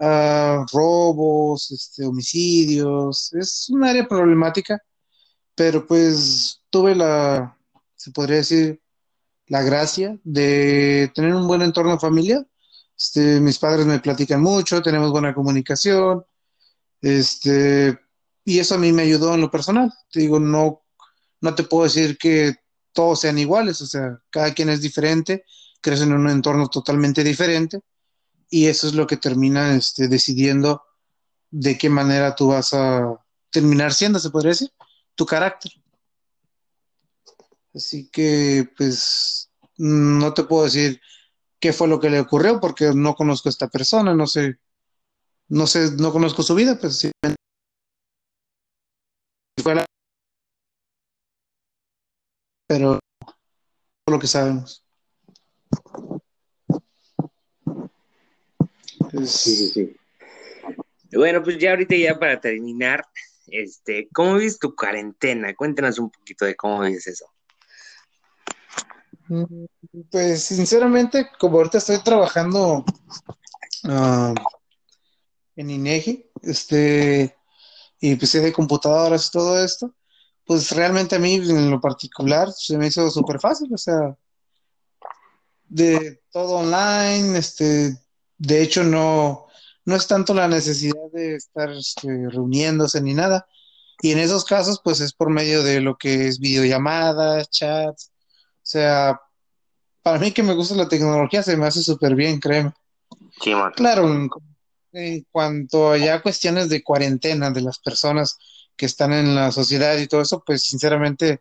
ah, 0.00 0.66
robos, 0.72 1.70
este, 1.70 2.04
homicidios. 2.04 3.32
Es 3.34 3.68
un 3.70 3.84
área 3.84 4.06
problemática, 4.08 4.80
pero 5.54 5.86
pues 5.86 6.60
tuve 6.70 6.94
la, 6.94 7.56
se 7.96 8.10
podría 8.10 8.38
decir, 8.38 8.80
la 9.46 9.62
gracia 9.62 10.18
de 10.24 11.10
tener 11.14 11.34
un 11.34 11.46
buen 11.46 11.62
entorno 11.62 11.98
familiar. 11.98 12.46
Este, 12.96 13.40
mis 13.40 13.58
padres 13.58 13.86
me 13.86 13.98
platican 13.98 14.40
mucho, 14.40 14.82
tenemos 14.82 15.10
buena 15.10 15.34
comunicación, 15.34 16.24
este, 17.00 17.98
y 18.44 18.58
eso 18.58 18.76
a 18.76 18.78
mí 18.78 18.92
me 18.92 19.02
ayudó 19.02 19.34
en 19.34 19.40
lo 19.40 19.50
personal. 19.50 19.92
Te 20.10 20.20
digo, 20.20 20.38
no, 20.38 20.82
no 21.40 21.54
te 21.54 21.64
puedo 21.64 21.84
decir 21.84 22.16
que 22.16 22.54
todos 22.92 23.20
sean 23.20 23.38
iguales, 23.38 23.80
o 23.82 23.86
sea, 23.86 24.18
cada 24.30 24.54
quien 24.54 24.70
es 24.70 24.80
diferente, 24.80 25.44
crecen 25.80 26.12
en 26.12 26.20
un 26.20 26.30
entorno 26.30 26.68
totalmente 26.68 27.24
diferente, 27.24 27.80
y 28.48 28.66
eso 28.66 28.86
es 28.86 28.94
lo 28.94 29.06
que 29.06 29.16
termina 29.16 29.74
este, 29.74 30.06
decidiendo 30.08 30.82
de 31.50 31.76
qué 31.76 31.88
manera 31.88 32.34
tú 32.34 32.48
vas 32.48 32.72
a 32.72 33.20
terminar 33.50 33.92
siendo, 33.92 34.18
se 34.18 34.30
podría 34.30 34.50
decir, 34.50 34.70
tu 35.14 35.26
carácter. 35.26 35.72
Así 37.74 38.08
que, 38.10 38.68
pues, 38.76 39.50
no 39.78 40.32
te 40.32 40.44
puedo 40.44 40.64
decir 40.64 41.00
qué 41.60 41.72
fue 41.72 41.88
lo 41.88 42.00
que 42.00 42.10
le 42.10 42.20
ocurrió 42.20 42.60
porque 42.60 42.92
no 42.94 43.14
conozco 43.14 43.48
a 43.48 43.50
esta 43.50 43.68
persona, 43.68 44.14
no 44.14 44.26
sé, 44.26 44.58
no 45.48 45.66
sé, 45.66 45.92
no 45.98 46.12
conozco 46.12 46.42
su 46.42 46.54
vida, 46.54 46.78
pues 46.78 46.98
sí, 46.98 47.10
fue 49.62 49.74
la- 49.74 49.86
pero 52.68 52.98
todo 54.04 54.16
lo 54.16 54.18
que 54.20 54.26
sabemos. 54.26 54.84
Sí, 59.10 59.26
sí, 59.26 59.68
sí. 59.70 59.96
Bueno, 61.12 61.42
pues 61.42 61.58
ya 61.58 61.70
ahorita 61.70 61.96
ya 61.96 62.18
para 62.18 62.40
terminar, 62.40 63.04
este, 63.46 64.08
¿cómo 64.12 64.34
vives 64.36 64.58
tu 64.58 64.74
cuarentena? 64.74 65.54
Cuéntanos 65.54 65.98
un 65.98 66.10
poquito 66.10 66.44
de 66.44 66.56
cómo 66.56 66.80
vives 66.80 67.06
eso. 67.06 67.26
Mm, 69.34 69.66
pues 70.10 70.44
sinceramente, 70.44 71.28
como 71.38 71.58
ahorita 71.58 71.78
estoy 71.78 71.98
trabajando 71.98 72.84
ah, 73.84 74.32
en 75.56 75.70
INEGI, 75.70 76.30
este, 76.42 77.36
y 78.00 78.14
pues 78.16 78.32
de 78.32 78.52
computadoras 78.52 79.26
y 79.26 79.30
todo 79.32 79.62
esto, 79.62 79.94
pues 80.44 80.70
realmente 80.72 81.16
a 81.16 81.18
mí 81.18 81.34
en 81.34 81.70
lo 81.70 81.80
particular 81.80 82.52
se 82.52 82.78
me 82.78 82.88
hizo 82.88 83.10
súper 83.10 83.40
fácil, 83.40 83.72
o 83.74 83.78
sea, 83.78 84.16
de 85.68 86.22
todo 86.30 86.58
online, 86.58 87.38
este, 87.38 87.98
de 88.38 88.62
hecho 88.62 88.84
no, 88.84 89.46
no 89.84 89.96
es 89.96 90.06
tanto 90.06 90.34
la 90.34 90.46
necesidad 90.46 91.10
de 91.12 91.36
estar 91.36 91.70
este, 91.70 92.28
reuniéndose 92.30 93.00
ni 93.00 93.14
nada, 93.14 93.46
y 94.00 94.12
en 94.12 94.18
esos 94.18 94.44
casos 94.44 94.80
pues 94.84 95.00
es 95.00 95.12
por 95.12 95.30
medio 95.30 95.62
de 95.64 95.80
lo 95.80 95.96
que 95.96 96.28
es 96.28 96.38
videollamadas, 96.38 97.50
chats, 97.50 98.12
o 98.64 98.66
sea, 98.66 99.20
para 100.04 100.18
mí 100.18 100.32
que 100.32 100.42
me 100.42 100.52
gusta 100.52 100.74
la 100.74 100.86
tecnología 100.86 101.42
se 101.42 101.56
me 101.56 101.66
hace 101.66 101.82
súper 101.82 102.14
bien, 102.14 102.38
créeme. 102.38 102.74
Sí, 103.40 103.52
Claro, 103.74 104.06
en, 104.92 105.26
cuanto 105.32 105.90
a 105.90 105.96
ya 105.96 106.22
cuestiones 106.22 106.68
de 106.68 106.84
cuarentena 106.84 107.50
de 107.50 107.62
las 107.62 107.78
personas 107.78 108.38
que 108.76 108.84
están 108.84 109.14
en 109.14 109.34
la 109.34 109.50
sociedad 109.50 109.96
y 109.96 110.06
todo 110.06 110.20
eso, 110.20 110.44
pues 110.44 110.62
sinceramente 110.62 111.40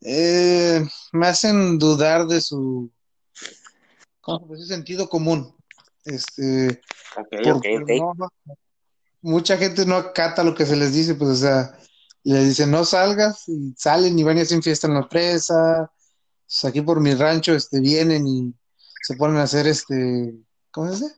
eh, 0.00 0.82
me 1.12 1.26
hacen 1.26 1.78
dudar 1.78 2.26
de 2.26 2.40
su, 2.40 2.90
¿cómo 4.22 4.56
sentido 4.56 5.06
común. 5.06 5.54
Este, 6.06 6.80
mucha 9.20 9.58
gente 9.58 9.84
no 9.84 9.96
acata 9.96 10.42
lo 10.42 10.54
que 10.54 10.64
se 10.64 10.76
les 10.76 10.94
dice, 10.94 11.14
pues 11.16 11.30
o 11.30 11.36
sea, 11.36 11.78
le 12.22 12.44
dicen 12.44 12.70
no 12.70 12.86
salgas 12.86 13.46
y 13.46 13.74
salen 13.76 14.18
y 14.18 14.22
van 14.22 14.38
y 14.38 14.40
hacen 14.40 14.62
fiesta 14.62 14.86
en 14.86 14.94
la 14.94 15.06
presa. 15.06 15.90
Pues, 16.46 16.64
aquí 16.64 16.82
por 16.82 17.00
mi 17.00 17.14
rancho 17.14 17.54
este, 17.54 17.80
vienen 17.80 18.26
y 18.26 18.54
se 19.02 19.16
ponen 19.16 19.38
a 19.38 19.42
hacer 19.42 19.66
este, 19.66 20.34
¿cómo 20.70 20.92
se 20.92 21.04
dice? 21.04 21.16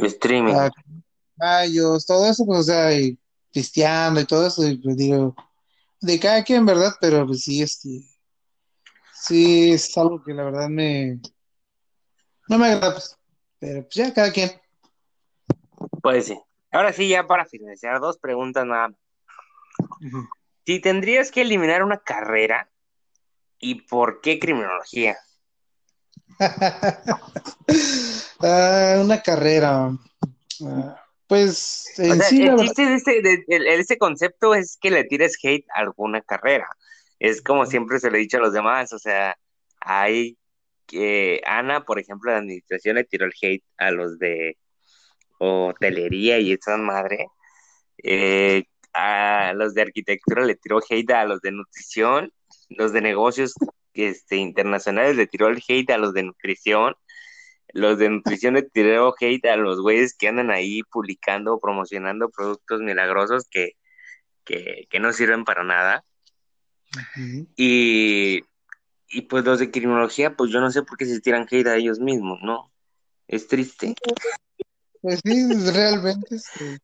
Streaming. 0.00 0.54
Ah, 1.40 1.64
todo 2.06 2.26
eso, 2.28 2.44
pues 2.46 2.60
o 2.60 2.62
sea, 2.62 2.92
y 2.92 3.18
pisteando 3.52 4.20
y 4.20 4.24
todo 4.24 4.46
eso, 4.46 4.66
y 4.66 4.76
pues 4.76 4.96
digo, 4.96 5.34
de 6.00 6.18
cada 6.20 6.42
quien, 6.44 6.64
¿verdad? 6.66 6.94
Pero 7.00 7.26
pues 7.26 7.42
sí, 7.42 7.62
este, 7.62 8.00
sí 9.12 9.72
es 9.72 9.96
algo 9.96 10.22
que 10.22 10.32
la 10.32 10.44
verdad 10.44 10.68
me, 10.68 11.20
no 12.48 12.58
me 12.58 12.66
agrada, 12.66 12.92
pues, 12.92 13.16
pero 13.58 13.82
pues 13.82 13.94
ya 13.94 14.12
cada 14.12 14.32
quien. 14.32 14.50
Pues 16.02 16.26
sí. 16.26 16.38
Ahora 16.70 16.92
sí, 16.92 17.08
ya 17.08 17.26
para 17.26 17.46
finalizar, 17.46 18.00
dos 18.00 18.18
preguntas 18.18 18.66
nada. 18.66 18.92
Si 20.66 20.80
tendrías 20.80 21.30
que 21.30 21.42
eliminar 21.42 21.82
una 21.82 21.98
carrera, 21.98 22.70
¿y 23.58 23.82
por 23.82 24.20
qué 24.20 24.38
criminología? 24.38 25.16
Ah, 28.40 29.00
una 29.02 29.20
carrera. 29.20 29.90
Ah, 30.64 31.04
pues 31.26 31.92
en 31.98 32.22
sí, 32.22 32.46
el 32.46 32.56
chiste 32.56 32.86
de 32.86 32.94
este, 32.94 33.22
de, 33.22 33.74
este 33.74 33.98
concepto 33.98 34.54
es 34.54 34.78
que 34.80 34.90
le 34.92 35.04
tires 35.04 35.36
hate 35.42 35.66
a 35.74 35.80
alguna 35.80 36.22
carrera. 36.22 36.68
Es 37.18 37.42
como 37.42 37.66
siempre 37.66 37.98
se 37.98 38.10
le 38.10 38.18
ha 38.18 38.20
dicho 38.20 38.38
a 38.38 38.40
los 38.40 38.52
demás, 38.52 38.92
o 38.92 38.98
sea, 38.98 39.36
hay 39.80 40.38
que 40.86 41.42
Ana, 41.44 41.84
por 41.84 41.98
ejemplo, 41.98 42.30
de 42.30 42.38
administración 42.38 42.96
le 42.96 43.04
tiró 43.04 43.26
el 43.26 43.34
hate 43.40 43.64
a 43.76 43.90
los 43.90 44.18
de 44.18 44.56
hotelería 45.38 46.38
y 46.38 46.52
esa 46.52 46.76
madre. 46.76 47.26
Eh, 48.02 48.64
a 48.94 49.52
los 49.54 49.74
de 49.74 49.82
arquitectura 49.82 50.44
le 50.44 50.56
tiró 50.56 50.78
hate 50.88 51.10
a 51.10 51.24
los 51.24 51.40
de 51.40 51.52
nutrición, 51.52 52.32
los 52.68 52.92
de 52.92 53.00
negocios 53.00 53.54
este, 53.94 54.36
internacionales 54.36 55.16
le 55.16 55.26
tiró 55.26 55.48
el 55.48 55.62
hate 55.66 55.90
a 55.90 55.98
los 55.98 56.14
de 56.14 56.22
nutrición, 56.22 56.94
los 57.72 57.98
de 57.98 58.08
nutrición 58.08 58.54
le 58.54 58.62
tiró 58.62 59.14
hate 59.18 59.46
a 59.46 59.56
los 59.56 59.80
güeyes 59.80 60.14
que 60.14 60.28
andan 60.28 60.50
ahí 60.50 60.82
publicando 60.84 61.54
o 61.54 61.60
promocionando 61.60 62.30
productos 62.30 62.80
milagrosos 62.80 63.44
que, 63.50 63.72
no 65.00 65.12
sirven 65.12 65.44
para 65.44 65.64
nada. 65.64 66.04
y, 67.56 68.42
y 69.08 69.22
pues 69.22 69.44
los 69.44 69.58
de 69.58 69.70
criminología, 69.70 70.36
pues 70.36 70.50
yo 70.50 70.60
no 70.60 70.70
sé 70.70 70.82
por 70.82 70.96
qué 70.96 71.06
se 71.06 71.20
tiran 71.20 71.46
hate 71.50 71.66
a 71.66 71.76
ellos 71.76 71.98
mismos, 71.98 72.38
¿no? 72.42 72.72
Es 73.26 73.46
triste. 73.46 73.94
Pues 75.00 75.20
sí, 75.22 75.70
realmente, 75.72 76.36
este, 76.36 76.78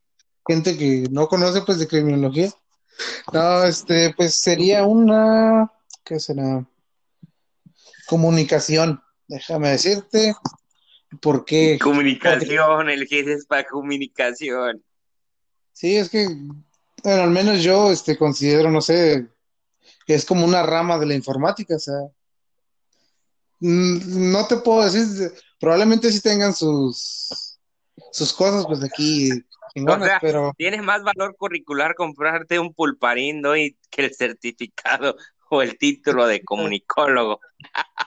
gente 0.47 0.77
que 0.77 1.07
no 1.11 1.27
conoce 1.29 1.63
pues 1.63 1.79
de 1.79 1.89
criminología. 1.89 2.51
No, 3.33 3.65
este, 3.65 4.15
pues 4.17 4.35
sería 4.35 4.85
una, 4.85 5.71
¿qué 6.05 6.21
será? 6.21 6.67
Comunicación, 8.07 9.03
déjame 9.27 9.71
decirte, 9.71 10.35
porque... 11.21 11.79
Comunicación, 11.83 12.91
el 12.91 13.09
que 13.09 13.21
es 13.21 13.47
para 13.47 13.67
comunicación. 13.67 14.85
Sí, 15.73 15.97
es 15.97 16.09
que, 16.09 16.27
bueno, 17.03 17.23
al 17.23 17.31
menos 17.31 17.63
yo, 17.63 17.91
este, 17.91 18.17
considero, 18.17 18.71
no 18.71 18.81
sé, 18.81 19.27
que 20.07 20.15
es 20.15 20.25
como 20.25 20.45
una 20.45 20.63
rama 20.63 20.99
de 20.99 21.07
la 21.07 21.15
informática, 21.15 21.77
o 21.77 21.81
sea, 21.81 22.01
no 23.61 24.47
te 24.47 24.59
puedo 24.59 24.85
decir, 24.85 25.33
probablemente 25.59 26.13
sí 26.13 26.21
tengan 26.21 26.55
sus, 26.55 27.59
sus 28.13 28.33
cosas, 28.33 28.67
pues 28.67 28.83
aquí, 28.85 29.31
pero... 30.21 30.53
Tienes 30.57 30.83
más 30.83 31.03
valor 31.03 31.35
curricular 31.37 31.95
comprarte 31.95 32.59
un 32.59 32.73
pulparindo 32.73 33.57
y 33.57 33.77
que 33.91 34.05
el 34.05 34.15
certificado 34.15 35.17
o 35.51 35.63
el 35.63 35.79
título 35.79 36.27
de 36.27 36.43
comunicólogo. 36.45 37.41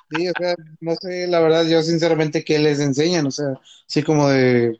Sí, 0.09 0.29
o 0.29 0.33
sea, 0.37 0.55
no 0.79 0.95
sé, 0.95 1.27
la 1.27 1.39
verdad, 1.39 1.65
yo 1.65 1.81
sinceramente, 1.81 2.43
¿qué 2.43 2.59
les 2.59 2.79
enseñan? 2.79 3.27
O 3.27 3.31
sea, 3.31 3.59
así 3.87 4.03
como 4.03 4.29
de, 4.29 4.79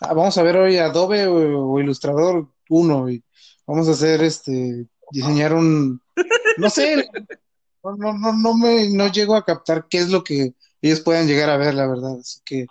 ah, 0.00 0.14
vamos 0.14 0.36
a 0.38 0.42
ver 0.42 0.56
hoy 0.56 0.76
Adobe 0.78 1.26
o, 1.26 1.78
Ilustrador 1.78 2.48
1 2.68 3.10
y 3.10 3.22
vamos 3.66 3.88
a 3.88 3.92
hacer 3.92 4.22
este, 4.22 4.86
diseñar 5.10 5.54
un, 5.54 6.00
no 6.56 6.70
sé, 6.70 7.08
no, 7.84 7.96
no, 7.96 8.12
no, 8.14 8.32
no 8.32 8.54
me, 8.56 8.88
no 8.90 9.10
llego 9.10 9.36
a 9.36 9.44
captar 9.44 9.86
qué 9.88 9.98
es 9.98 10.08
lo 10.08 10.24
que 10.24 10.54
ellos 10.82 11.00
puedan 11.00 11.26
llegar 11.26 11.50
a 11.50 11.56
ver, 11.56 11.74
la 11.74 11.86
verdad, 11.86 12.18
así 12.18 12.40
que, 12.44 12.66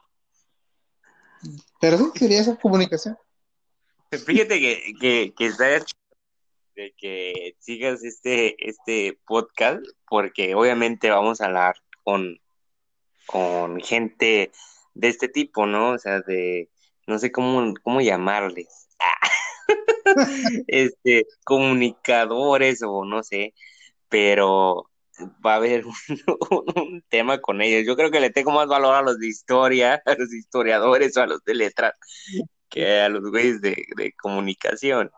pero 1.80 1.98
sí, 1.98 2.06
quería 2.14 2.42
esa 2.42 2.56
comunicación. 2.56 3.18
Fíjate 4.12 4.60
que, 4.60 4.94
que, 5.00 5.34
que 5.38 5.46
está 5.46 5.76
de 6.76 6.94
que 6.98 7.56
sigas 7.60 8.04
este, 8.04 8.56
este 8.70 9.18
podcast, 9.26 9.82
porque 10.08 10.56
obviamente 10.56 11.10
vamos 11.10 11.42
a 11.42 11.46
hablar 11.46 11.76
con, 12.04 12.40
con 13.26 13.80
gente 13.80 14.52
de 14.94 15.08
este 15.08 15.30
tipo, 15.30 15.66
¿no? 15.66 15.92
O 15.92 15.98
sea, 15.98 16.22
de, 16.22 16.70
no 17.08 17.20
sé 17.20 17.32
cómo, 17.32 17.74
cómo 17.84 18.02
llamarles. 18.02 18.88
este, 20.68 21.26
comunicadores 21.44 22.82
o 22.84 23.06
no 23.06 23.24
sé, 23.24 23.54
pero 24.10 24.90
va 25.46 25.54
a 25.54 25.58
haber 25.58 25.86
un, 26.76 27.04
tema 27.10 27.40
con 27.40 27.62
ellos. 27.62 27.86
Yo 27.86 27.96
creo 27.96 28.12
que 28.12 28.20
le 28.20 28.32
tengo 28.32 28.52
más 28.52 28.68
valor 28.68 28.96
a 28.96 29.02
los 29.02 29.20
de 29.20 29.28
historia, 29.28 30.02
a 30.06 30.16
los 30.16 30.34
historiadores 30.34 31.16
o 31.18 31.22
a 31.22 31.28
los 31.28 31.44
de 31.46 31.56
letras 31.56 31.94
que 32.70 33.00
a 33.00 33.10
los 33.10 33.30
güeyes 33.30 33.62
de, 33.62 33.86
de 33.96 34.14
comunicación. 34.14 35.12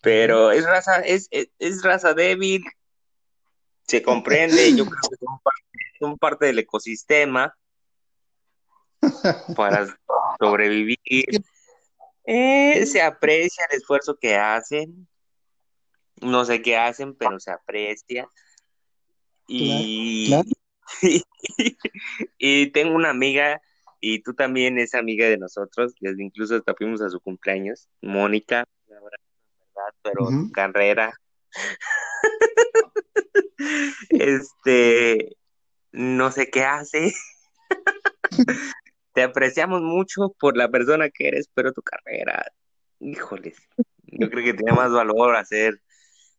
Pero 0.00 0.50
es 0.50 0.64
raza, 0.64 1.00
es, 1.00 1.28
es, 1.30 1.82
raza 1.82 2.14
débil, 2.14 2.64
se 3.82 4.02
comprende, 4.02 4.74
yo 4.74 4.86
creo 4.86 5.00
que 5.10 5.16
son 5.98 6.16
parte, 6.16 6.46
del 6.46 6.60
ecosistema 6.60 7.54
para 9.56 9.86
sobrevivir. 10.38 10.98
Eh, 12.24 12.86
se 12.86 13.02
aprecia 13.02 13.66
el 13.70 13.78
esfuerzo 13.78 14.16
que 14.16 14.36
hacen. 14.36 15.06
No 16.22 16.44
sé 16.44 16.62
qué 16.62 16.76
hacen, 16.76 17.14
pero 17.14 17.40
se 17.40 17.50
aprecia. 17.50 18.28
Y, 19.48 20.32
y, 22.38 22.66
tengo 22.68 22.94
una 22.94 23.10
amiga, 23.10 23.60
y 24.00 24.20
tú 24.22 24.34
también 24.34 24.78
es 24.78 24.94
amiga 24.94 25.26
de 25.26 25.38
nosotros, 25.38 25.94
desde 26.00 26.22
incluso 26.22 26.54
hasta 26.54 26.74
fuimos 26.74 27.02
a 27.02 27.10
su 27.10 27.20
cumpleaños, 27.20 27.88
Mónica, 28.00 28.64
pero 30.02 30.28
carrera. 30.52 31.12
este, 34.10 35.36
no 35.92 36.30
sé 36.30 36.50
qué 36.50 36.64
hace. 36.64 37.14
Te 39.12 39.22
apreciamos 39.22 39.82
mucho 39.82 40.34
por 40.38 40.56
la 40.56 40.68
persona 40.68 41.10
que 41.10 41.28
eres, 41.28 41.48
pero 41.52 41.72
tu 41.72 41.82
carrera, 41.82 42.46
híjoles, 43.00 43.56
yo 44.04 44.30
creo 44.30 44.44
que 44.44 44.54
tiene 44.54 44.72
más 44.72 44.92
valor 44.92 45.36
hacer 45.36 45.80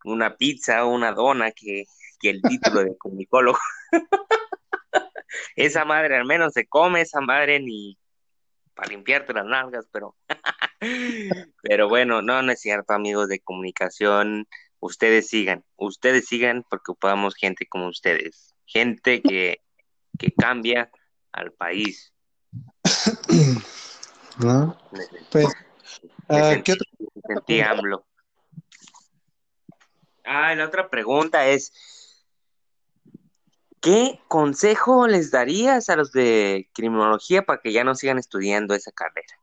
una 0.05 0.37
pizza 0.37 0.85
o 0.85 0.93
una 0.93 1.11
dona 1.11 1.51
que, 1.51 1.83
que 2.19 2.29
el 2.29 2.41
título 2.41 2.83
de 2.83 2.97
comunicólogo. 2.97 3.59
esa 5.55 5.85
madre 5.85 6.17
al 6.17 6.25
menos 6.25 6.53
se 6.53 6.65
come, 6.65 7.01
esa 7.01 7.21
madre 7.21 7.59
ni 7.59 7.97
para 8.73 8.89
limpiarte 8.89 9.33
las 9.33 9.45
nalgas, 9.45 9.85
pero, 9.91 10.15
pero 11.61 11.87
bueno, 11.87 12.21
no, 12.21 12.41
no 12.41 12.51
es 12.51 12.59
cierto, 12.59 12.93
amigos 12.93 13.27
de 13.27 13.39
comunicación, 13.39 14.47
ustedes 14.79 15.27
sigan, 15.27 15.63
ustedes 15.77 16.25
sigan 16.27 16.65
porque 16.69 16.91
ocupamos 16.91 17.35
gente 17.35 17.67
como 17.67 17.87
ustedes, 17.87 18.55
gente 18.65 19.21
que, 19.21 19.61
que 20.17 20.31
cambia 20.33 20.89
al 21.31 21.51
país. 21.53 22.13
¿No? 24.39 24.77
Pues, 25.29 25.47
ah. 26.29 26.55
Ah, 30.23 30.55
la 30.55 30.65
otra 30.65 30.89
pregunta 30.89 31.47
es, 31.47 31.73
¿qué 33.81 34.19
consejo 34.27 35.07
les 35.07 35.31
darías 35.31 35.89
a 35.89 35.95
los 35.95 36.11
de 36.11 36.69
criminología 36.73 37.43
para 37.43 37.61
que 37.61 37.71
ya 37.71 37.83
no 37.83 37.95
sigan 37.95 38.17
estudiando 38.17 38.73
esa 38.73 38.91
carrera? 38.91 39.40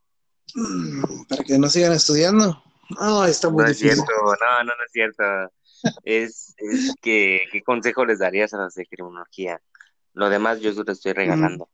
Mm, 0.55 1.23
para 1.27 1.43
que 1.43 1.57
no 1.57 1.69
sigan 1.69 1.93
estudiando. 1.93 2.61
No, 2.99 3.25
está 3.25 3.49
muy 3.49 3.63
no 3.63 3.69
difícil. 3.69 3.89
Es 3.89 3.95
cierto, 3.95 4.13
no, 4.23 4.63
no, 4.63 4.65
no 4.65 4.83
es 4.85 4.91
cierto. 4.91 5.23
es, 6.03 6.55
es 6.57 6.93
que, 7.01 7.41
¿qué 7.51 7.63
consejo 7.63 8.05
les 8.05 8.19
darías 8.19 8.53
a 8.53 8.57
los 8.57 8.73
de 8.75 8.85
criminología? 8.85 9.61
Lo 10.13 10.29
demás 10.29 10.59
yo 10.59 10.83
te 10.83 10.91
estoy 10.91 11.13
regalando. 11.13 11.69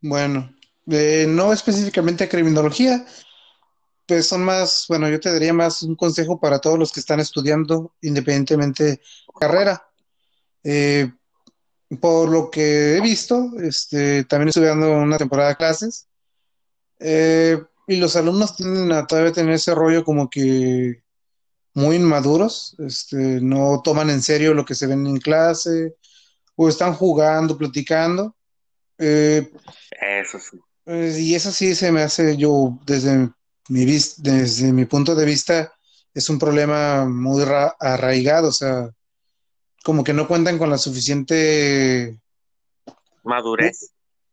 Mm, 0.00 0.08
bueno, 0.08 0.54
eh, 0.90 1.26
no 1.28 1.52
específicamente 1.52 2.24
a 2.24 2.28
criminología, 2.28 3.04
pues 4.06 4.26
son 4.26 4.44
más, 4.44 4.86
bueno, 4.88 5.08
yo 5.08 5.20
te 5.20 5.32
daría 5.32 5.52
más 5.52 5.82
un 5.82 5.94
consejo 5.94 6.40
para 6.40 6.58
todos 6.58 6.78
los 6.78 6.92
que 6.92 7.00
están 7.00 7.20
estudiando 7.20 7.94
independientemente 8.00 8.84
de 8.84 9.00
carrera. 9.38 9.86
Eh, 10.64 11.12
por 12.00 12.28
lo 12.28 12.50
que 12.50 12.96
he 12.96 13.00
visto, 13.00 13.50
este, 13.60 14.24
también 14.24 14.48
estuve 14.48 14.66
dando 14.66 14.92
una 14.92 15.18
temporada 15.18 15.50
de 15.50 15.56
clases 15.56 16.08
eh, 17.00 17.58
y 17.90 17.96
los 17.96 18.14
alumnos 18.14 18.54
tienden 18.54 18.92
a 18.92 19.04
todavía 19.04 19.32
tener 19.32 19.54
ese 19.54 19.74
rollo 19.74 20.04
como 20.04 20.30
que 20.30 21.02
muy 21.74 21.96
inmaduros, 21.96 22.76
este, 22.78 23.16
no 23.16 23.80
toman 23.82 24.10
en 24.10 24.22
serio 24.22 24.54
lo 24.54 24.64
que 24.64 24.76
se 24.76 24.86
ven 24.86 25.08
en 25.08 25.18
clase 25.18 25.96
o 26.54 26.68
están 26.68 26.94
jugando, 26.94 27.58
platicando. 27.58 28.36
Eh, 28.96 29.50
eso 30.20 30.38
sí. 30.38 30.56
Pues, 30.84 31.18
y 31.18 31.34
eso 31.34 31.50
sí 31.50 31.74
se 31.74 31.90
me 31.90 32.02
hace 32.02 32.36
yo 32.36 32.78
desde 32.86 33.28
mi, 33.68 33.84
desde 33.84 34.72
mi 34.72 34.84
punto 34.84 35.16
de 35.16 35.26
vista, 35.26 35.72
es 36.14 36.30
un 36.30 36.38
problema 36.38 37.06
muy 37.06 37.42
arraigado, 37.80 38.50
o 38.50 38.52
sea, 38.52 38.88
como 39.82 40.04
que 40.04 40.12
no 40.12 40.28
cuentan 40.28 40.58
con 40.58 40.70
la 40.70 40.78
suficiente 40.78 42.20
madurez. 43.24 43.90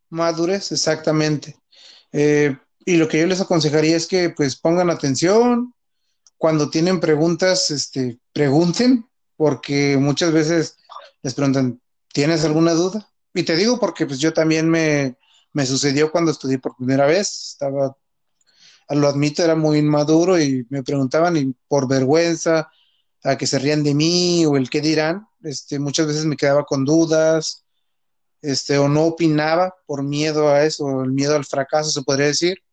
Madurez, 0.09 0.71
exactamente. 0.71 1.57
Eh, 2.11 2.55
y 2.87 2.95
lo 2.95 3.09
que 3.09 3.19
yo 3.19 3.27
les 3.27 3.41
aconsejaría 3.41 3.97
es 3.97 4.07
que 4.07 4.29
pues 4.29 4.55
pongan 4.55 4.89
atención, 4.89 5.73
cuando 6.37 6.69
tienen 6.69 7.01
preguntas, 7.01 7.69
este, 7.69 8.17
pregunten, 8.31 9.05
porque 9.35 9.97
muchas 9.97 10.31
veces 10.31 10.77
les 11.21 11.33
preguntan, 11.33 11.81
¿tienes 12.13 12.45
alguna 12.45 12.71
duda? 12.71 13.11
Y 13.33 13.43
te 13.43 13.57
digo 13.57 13.77
porque 13.77 14.05
pues 14.05 14.19
yo 14.19 14.31
también 14.31 14.69
me, 14.69 15.17
me 15.51 15.65
sucedió 15.65 16.13
cuando 16.13 16.31
estudié 16.31 16.59
por 16.59 16.77
primera 16.77 17.05
vez, 17.05 17.49
estaba 17.49 17.97
lo 18.87 19.09
admito, 19.09 19.43
era 19.43 19.57
muy 19.57 19.79
inmaduro 19.79 20.39
y 20.39 20.65
me 20.69 20.81
preguntaban 20.81 21.35
y 21.35 21.53
por 21.67 21.89
vergüenza 21.89 22.69
a 23.21 23.37
que 23.37 23.47
se 23.47 23.59
rían 23.59 23.83
de 23.83 23.95
mí 23.95 24.45
o 24.45 24.55
el 24.55 24.69
qué 24.69 24.79
dirán, 24.79 25.27
este, 25.43 25.77
muchas 25.77 26.07
veces 26.07 26.23
me 26.23 26.37
quedaba 26.37 26.63
con 26.63 26.85
dudas, 26.85 27.65
este, 28.41 28.77
o 28.77 28.87
no 28.87 29.03
opinaba 29.03 29.75
por 29.85 30.03
miedo 30.03 30.47
a 30.47 30.63
eso, 30.63 31.03
el 31.03 31.11
miedo 31.11 31.35
al 31.35 31.43
fracaso 31.43 31.91
se 31.91 32.01
podría 32.03 32.27
decir. 32.27 32.63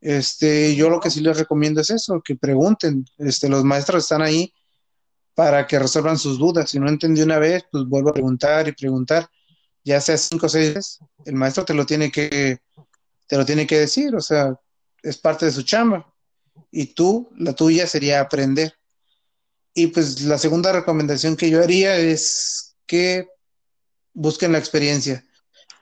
Este, 0.00 0.74
yo 0.76 0.90
lo 0.90 1.00
que 1.00 1.10
sí 1.10 1.20
les 1.20 1.38
recomiendo 1.38 1.80
es 1.80 1.90
eso, 1.90 2.22
que 2.24 2.36
pregunten, 2.36 3.04
este, 3.18 3.48
los 3.48 3.64
maestros 3.64 4.04
están 4.04 4.22
ahí 4.22 4.52
para 5.34 5.66
que 5.66 5.78
resuelvan 5.78 6.18
sus 6.18 6.38
dudas. 6.38 6.70
Si 6.70 6.78
no 6.78 6.88
entendí 6.88 7.22
una 7.22 7.38
vez, 7.38 7.64
pues 7.70 7.84
vuelvo 7.84 8.10
a 8.10 8.14
preguntar 8.14 8.68
y 8.68 8.72
preguntar, 8.72 9.28
ya 9.84 10.00
sea 10.00 10.16
cinco 10.16 10.46
o 10.46 10.48
seis 10.48 10.74
veces, 10.74 10.98
el 11.24 11.34
maestro 11.34 11.64
te 11.64 11.74
lo 11.74 11.86
tiene 11.86 12.10
que, 12.10 12.58
te 13.26 13.36
lo 13.36 13.44
tiene 13.44 13.66
que 13.66 13.78
decir, 13.78 14.14
o 14.14 14.20
sea, 14.20 14.54
es 15.02 15.18
parte 15.18 15.46
de 15.46 15.52
su 15.52 15.62
chamba. 15.62 16.12
Y 16.70 16.86
tú, 16.86 17.30
la 17.36 17.52
tuya 17.52 17.86
sería 17.86 18.20
aprender. 18.20 18.74
Y 19.74 19.88
pues 19.88 20.22
la 20.22 20.38
segunda 20.38 20.72
recomendación 20.72 21.36
que 21.36 21.50
yo 21.50 21.62
haría 21.62 21.96
es 21.96 22.76
que 22.86 23.28
busquen 24.12 24.52
la 24.52 24.58
experiencia, 24.58 25.24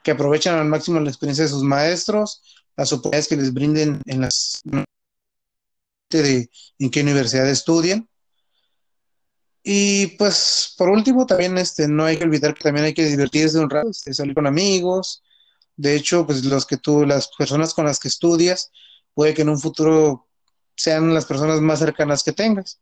que 0.03 0.11
aprovechen 0.11 0.53
al 0.53 0.65
máximo 0.65 0.99
la 0.99 1.09
experiencia 1.09 1.45
de 1.45 1.49
sus 1.49 1.63
maestros, 1.63 2.43
las 2.77 2.93
oportunidades 2.93 3.27
que 3.27 3.35
les 3.35 3.53
brinden 3.53 4.01
en 4.05 4.21
las 4.21 4.61
de 6.09 6.49
en 6.79 6.89
qué 6.89 7.01
universidad 7.01 7.49
estudian. 7.49 8.07
Y 9.63 10.07
pues 10.17 10.73
por 10.77 10.89
último 10.89 11.25
también 11.25 11.57
este 11.57 11.87
no 11.89 12.05
hay 12.05 12.17
que 12.17 12.23
olvidar 12.23 12.53
que 12.53 12.63
también 12.63 12.85
hay 12.85 12.93
que 12.93 13.05
divertirse 13.05 13.59
un 13.59 13.69
rato, 13.69 13.89
este, 13.89 14.13
salir 14.13 14.33
con 14.33 14.47
amigos. 14.47 15.23
De 15.75 15.95
hecho, 15.95 16.25
pues 16.25 16.45
los 16.45 16.65
que 16.65 16.77
tú 16.77 17.05
las 17.05 17.29
personas 17.37 17.73
con 17.73 17.85
las 17.85 17.99
que 17.99 18.07
estudias 18.07 18.71
puede 19.13 19.33
que 19.33 19.41
en 19.41 19.49
un 19.49 19.59
futuro 19.59 20.27
sean 20.75 21.13
las 21.13 21.25
personas 21.25 21.59
más 21.59 21.79
cercanas 21.79 22.23
que 22.23 22.31
tengas, 22.31 22.79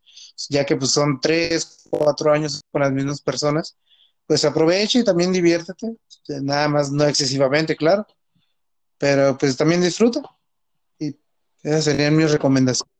ya 0.50 0.66
que 0.66 0.76
pues 0.76 0.91
son 0.91 1.20
tres, 1.22 1.80
cuatro 1.89 2.32
años 2.32 2.62
con 2.72 2.82
las 2.82 2.91
mismas 2.91 3.22
personas, 3.22 3.78
pues 4.28 4.43
aprovecha 4.46 5.00
y 5.00 5.04
también 5.04 5.32
diviértete, 5.32 5.96
nada 6.41 6.68
más 6.68 6.91
no 6.91 7.06
excesivamente, 7.06 7.76
claro, 7.76 8.06
pero 8.98 9.38
pues 9.38 9.58
también 9.58 9.82
disfruta. 9.82 10.22
Y 11.00 11.16
esas 11.64 11.86
serían 11.86 12.16
mis 12.16 12.32
recomendaciones. 12.32 12.93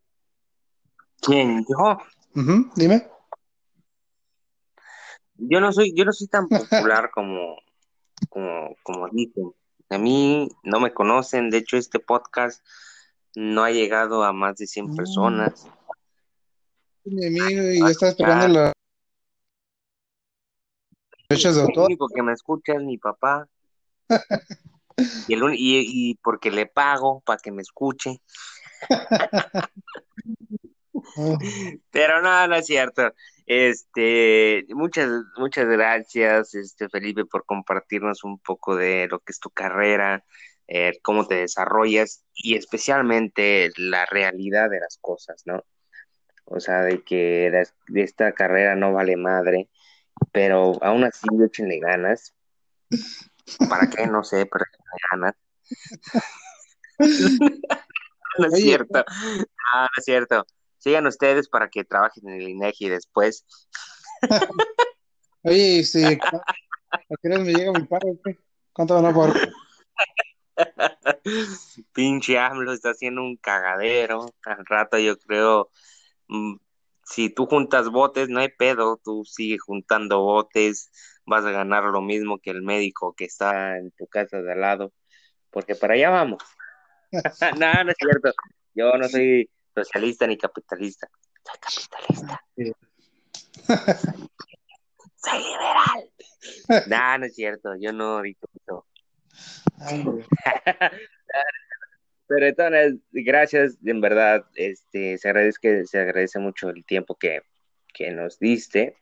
¿Quién? 1.22 1.66
¿Yo? 1.68 1.98
dime. 2.76 3.08
Yo 5.38 5.60
no 5.60 5.72
soy, 5.72 5.94
yo 5.96 6.06
no 6.06 6.12
soy 6.12 6.28
tan 6.28 6.48
popular 6.48 7.10
como, 7.14 7.58
como, 8.30 8.76
como 8.84 9.10
dicen. 9.10 9.52
A 9.90 9.98
mí 9.98 10.50
no 10.64 10.80
me 10.80 10.94
conocen, 10.94 11.50
de 11.50 11.58
hecho 11.58 11.78
este 11.78 12.00
podcast 12.00 12.66
no 13.36 13.64
ha 13.64 13.72
llegado 13.72 14.24
a 14.24 14.34
más 14.34 14.58
de 14.58 14.66
100 14.66 14.96
personas. 14.96 15.68
Mi 17.04 17.28
amigo, 17.28 17.72
y 17.72 17.92
estaba 17.92 18.10
esperando 18.10 18.48
la 18.48 18.74
fechas 21.30 21.56
de 21.56 21.62
autor. 21.62 21.84
El 21.84 21.86
único 21.86 22.08
que 22.08 22.24
me 22.24 22.34
escucha 22.34 22.74
es 22.74 22.82
mi 22.82 22.98
papá. 22.98 23.48
y, 25.28 25.34
el, 25.34 25.54
y, 25.54 26.12
y 26.12 26.16
porque 26.16 26.52
le 26.52 26.66
pago 26.66 27.22
para 27.22 27.40
que 27.40 27.52
me 27.52 27.62
escuche. 27.62 28.22
Pero 31.92 32.22
no, 32.22 32.48
no 32.48 32.56
es 32.56 32.66
cierto. 32.66 33.14
Este, 33.46 34.66
muchas, 34.70 35.10
muchas 35.38 35.68
gracias, 35.68 36.56
este 36.56 36.90
Felipe, 36.90 37.26
por 37.26 37.46
compartirnos 37.46 38.24
un 38.24 38.40
poco 38.40 38.76
de 38.76 39.08
lo 39.08 39.20
que 39.20 39.32
es 39.32 39.40
tu 39.40 39.52
carrera, 39.52 40.24
eh, 40.68 40.94
cómo 41.04 41.28
te 41.28 41.36
desarrollas 41.36 42.24
y 42.34 42.56
especialmente 42.56 43.70
la 43.78 44.06
realidad 44.08 44.70
de 44.70 44.80
las 44.80 44.98
cosas, 45.00 45.44
¿no? 45.46 45.64
O 46.46 46.60
sea, 46.60 46.82
de 46.82 47.04
que 47.04 47.52
de 47.88 48.02
esta 48.02 48.32
carrera 48.34 48.76
no 48.76 48.94
vale 48.94 49.16
madre, 49.16 49.70
pero 50.32 50.84
aún 50.84 51.04
así 51.04 51.28
échenle 51.44 51.80
ganas. 51.80 52.34
¿Para 53.70 53.88
qué? 53.88 54.08
No 54.08 54.24
sé, 54.24 54.46
pero 54.46 54.66
no 58.38 58.48
es 58.48 58.54
cierto. 58.54 59.00
No, 59.00 59.82
no 59.82 59.90
es 59.98 60.06
cierto. 60.06 60.46
Sigan 60.78 61.08
ustedes 61.08 61.50
para 61.50 61.70
que 61.70 61.84
trabajen 61.84 62.30
en 62.30 62.42
el 62.42 62.50
INEGI 62.50 62.90
después. 62.90 63.46
Oye, 65.44 65.84
si 65.84 66.04
¿a 66.06 66.18
qué 67.22 67.30
me 67.30 67.54
llega 67.54 67.72
mi 67.72 67.86
pago? 67.86 68.20
¿Cuánto 68.74 68.96
van 68.96 69.06
a 69.06 69.14
pagar? 69.14 69.52
Pinche 71.94 72.38
AMLO 72.38 72.74
está 72.74 72.92
haciendo 72.92 73.22
un 73.22 73.38
cagadero. 73.38 74.34
Al 74.46 74.66
rato 74.66 74.98
yo 74.98 75.18
creo, 75.18 75.70
mm, 76.28 76.56
si 77.06 77.30
tú 77.30 77.46
juntas 77.46 77.90
botes, 77.90 78.30
no 78.30 78.40
hay 78.40 78.50
pedo, 78.50 79.00
tú 79.04 79.24
sigues 79.26 79.62
juntando 79.62 80.22
botes, 80.22 80.92
vas 81.26 81.46
a 81.46 81.52
ganar 81.52 81.84
lo 81.86 82.02
mismo 82.02 82.40
que 82.40 82.50
el 82.52 82.64
médico 82.64 83.14
que 83.14 83.26
está 83.26 83.78
en 83.78 83.92
tu 83.92 84.08
casa 84.08 84.42
de 84.42 84.52
al 84.52 84.62
lado, 84.62 84.92
porque 85.52 85.76
para 85.76 85.94
allá 85.94 86.10
vamos. 86.10 86.44
no, 87.60 87.84
no 87.84 87.92
es 87.92 87.98
cierto. 87.98 88.34
Yo 88.74 88.98
no 88.98 89.08
soy 89.08 89.50
socialista 89.74 90.28
ni 90.28 90.38
capitalista. 90.38 91.08
Soy 91.44 91.60
capitalista. 91.60 92.44
soy, 95.16 95.40
liberal. 95.40 96.10
no, 96.88 97.18
no 97.20 97.26
es 97.26 97.36
cierto. 97.36 97.76
Yo 97.80 97.94
no 97.94 98.22
digo 98.22 98.86
Pero 102.28 102.48
entonces, 102.48 102.96
gracias, 103.12 103.78
en 103.86 104.02
verdad, 104.02 104.46
este, 104.56 105.18
se 105.18 105.30
agradece, 105.30 105.86
se 105.86 106.00
agradece 106.00 106.40
mucho 106.40 106.70
el 106.70 106.84
tiempo 106.86 107.16
que, 107.16 107.42
nos 108.12 108.40
diste, 108.40 108.98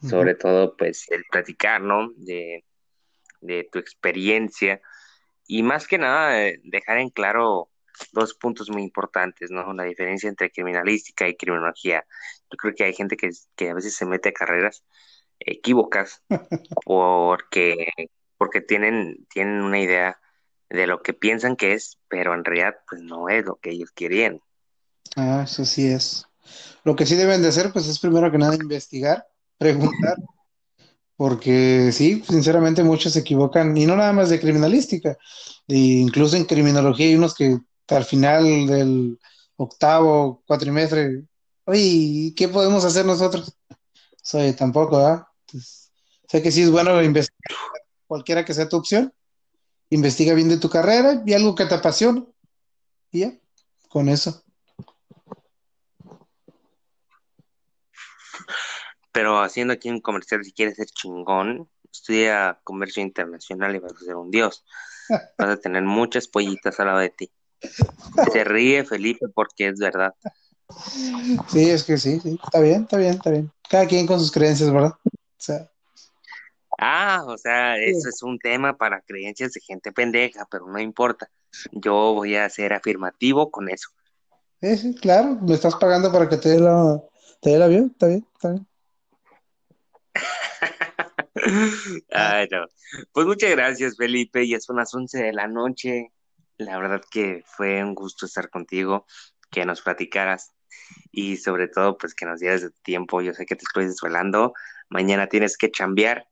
sobre 0.00 0.34
todo, 0.34 0.76
pues, 0.76 1.10
el 1.10 1.24
platicar, 1.30 1.80
¿no? 1.80 2.12
De, 2.16 2.64
de 3.40 3.68
tu 3.70 3.78
experiencia 3.78 4.80
y 5.48 5.62
más 5.62 5.88
que 5.88 5.98
nada 5.98 6.46
eh, 6.46 6.60
dejar 6.62 6.98
en 6.98 7.10
claro 7.10 7.70
dos 8.12 8.34
puntos 8.34 8.70
muy 8.70 8.82
importantes, 8.82 9.50
¿no? 9.50 9.72
La 9.72 9.84
diferencia 9.84 10.28
entre 10.28 10.50
criminalística 10.50 11.26
y 11.26 11.36
criminología. 11.36 12.04
Yo 12.50 12.56
creo 12.56 12.74
que 12.74 12.84
hay 12.84 12.94
gente 12.94 13.16
que, 13.16 13.30
que 13.56 13.70
a 13.70 13.74
veces 13.74 13.96
se 13.96 14.06
mete 14.06 14.28
a 14.28 14.32
carreras 14.32 14.84
equívocas 15.40 16.22
porque, 16.84 17.88
porque 18.36 18.60
tienen, 18.60 19.26
tienen 19.30 19.62
una 19.62 19.80
idea 19.80 20.20
de 20.70 20.86
lo 20.86 21.02
que 21.02 21.14
piensan 21.14 21.56
que 21.56 21.72
es, 21.72 21.98
pero 22.08 22.34
en 22.34 22.44
realidad 22.44 22.76
pues 22.88 23.02
no 23.02 23.28
es 23.28 23.44
lo 23.44 23.56
que 23.56 23.70
ellos 23.70 23.90
querían. 23.92 24.40
Ah, 25.16 25.42
eso 25.44 25.64
sí 25.64 25.86
es. 25.88 26.26
Lo 26.84 26.96
que 26.96 27.06
sí 27.06 27.14
deben 27.16 27.42
de 27.42 27.48
hacer 27.48 27.72
pues 27.72 27.86
es 27.86 27.98
primero 27.98 28.30
que 28.30 28.38
nada 28.38 28.54
investigar, 28.54 29.26
preguntar, 29.56 30.16
porque 31.16 31.90
sí, 31.92 32.22
sinceramente 32.28 32.84
muchos 32.84 33.12
se 33.12 33.20
equivocan, 33.20 33.76
y 33.76 33.86
no 33.86 33.96
nada 33.96 34.12
más 34.12 34.30
de 34.30 34.40
criminalística, 34.40 35.16
incluso 35.66 36.36
en 36.36 36.44
criminología 36.44 37.06
hay 37.06 37.16
unos 37.16 37.34
que 37.34 37.58
al 37.88 38.04
final 38.04 38.66
del 38.66 39.18
octavo 39.56 40.42
cuatrimestre, 40.46 41.24
oye, 41.64 42.32
¿qué 42.36 42.48
podemos 42.48 42.84
hacer 42.84 43.04
nosotros? 43.04 43.52
Soy 44.22 44.52
tampoco, 44.52 44.98
¿ah? 44.98 45.28
sé 46.28 46.42
que 46.42 46.52
sí 46.52 46.62
es 46.62 46.70
bueno 46.70 47.02
investigar, 47.02 47.58
cualquiera 48.06 48.44
que 48.44 48.54
sea 48.54 48.68
tu 48.68 48.76
opción, 48.76 49.12
investiga 49.90 50.34
bien 50.34 50.48
de 50.48 50.58
tu 50.58 50.68
carrera 50.68 51.22
y 51.24 51.32
algo 51.32 51.54
que 51.54 51.66
te 51.66 51.74
apasiona, 51.74 52.24
y 53.10 53.20
ya, 53.20 53.32
con 53.88 54.08
eso. 54.08 54.42
Pero 59.12 59.40
haciendo 59.40 59.72
aquí 59.72 59.90
un 59.90 60.00
comercial, 60.00 60.44
si 60.44 60.52
quieres 60.52 60.76
ser 60.76 60.86
chingón, 60.86 61.68
estudia 61.92 62.60
comercio 62.64 63.02
internacional 63.02 63.74
y 63.74 63.78
vas 63.78 63.92
a 63.94 64.04
ser 64.04 64.14
un 64.16 64.30
dios. 64.30 64.64
Vas 65.38 65.48
a 65.48 65.56
tener 65.56 65.82
muchas 65.82 66.28
pollitas 66.28 66.78
al 66.78 66.86
lado 66.86 66.98
de 66.98 67.08
ti. 67.08 67.30
Se 68.30 68.44
ríe 68.44 68.84
Felipe 68.84 69.26
porque 69.34 69.68
es 69.68 69.78
verdad. 69.78 70.14
Sí, 71.48 71.70
es 71.70 71.82
que 71.82 71.96
sí, 71.96 72.20
sí, 72.20 72.38
está 72.44 72.60
bien, 72.60 72.82
está 72.82 72.98
bien, 72.98 73.14
está 73.14 73.30
bien. 73.30 73.50
Cada 73.70 73.86
quien 73.86 74.06
con 74.06 74.20
sus 74.20 74.30
creencias, 74.30 74.70
¿verdad? 74.70 74.92
O 75.02 75.10
sea. 75.38 75.70
Ah, 76.80 77.24
o 77.26 77.36
sea, 77.36 77.76
eso 77.76 78.08
es 78.08 78.22
un 78.22 78.38
tema 78.38 78.76
para 78.76 79.00
creencias 79.00 79.52
de 79.52 79.60
gente 79.60 79.90
pendeja, 79.90 80.46
pero 80.48 80.68
no 80.68 80.78
importa. 80.78 81.28
Yo 81.72 82.14
voy 82.14 82.36
a 82.36 82.48
ser 82.48 82.72
afirmativo 82.72 83.50
con 83.50 83.68
eso. 83.68 83.90
Sí, 84.60 84.76
sí, 84.76 84.94
claro, 84.94 85.38
me 85.42 85.54
estás 85.54 85.74
pagando 85.74 86.12
para 86.12 86.28
que 86.28 86.36
te 86.36 86.50
dé 86.50 86.60
la, 86.60 87.02
te 87.40 87.50
dé 87.50 87.56
el 87.56 87.62
avión, 87.62 87.90
está 87.92 88.06
bien, 88.06 88.26
está 88.32 88.50
bien. 88.50 88.66
Ay, 92.12 92.46
no. 92.50 92.66
Pues 93.12 93.26
muchas 93.26 93.50
gracias, 93.50 93.96
Felipe, 93.96 94.44
y 94.44 94.58
son 94.60 94.76
las 94.76 94.94
11 94.94 95.18
de 95.18 95.32
la 95.32 95.48
noche. 95.48 96.12
La 96.58 96.78
verdad 96.78 97.00
que 97.10 97.42
fue 97.44 97.82
un 97.82 97.94
gusto 97.94 98.26
estar 98.26 98.50
contigo, 98.50 99.04
que 99.50 99.64
nos 99.64 99.82
platicaras 99.82 100.52
y 101.10 101.38
sobre 101.38 101.66
todo 101.68 101.98
pues 101.98 102.14
que 102.14 102.24
nos 102.24 102.38
dieras 102.38 102.70
tiempo. 102.82 103.20
Yo 103.20 103.34
sé 103.34 103.46
que 103.46 103.56
te 103.56 103.64
estoy 103.64 103.86
desvelando, 103.86 104.54
mañana 104.88 105.26
tienes 105.26 105.56
que 105.56 105.72
chambear 105.72 106.28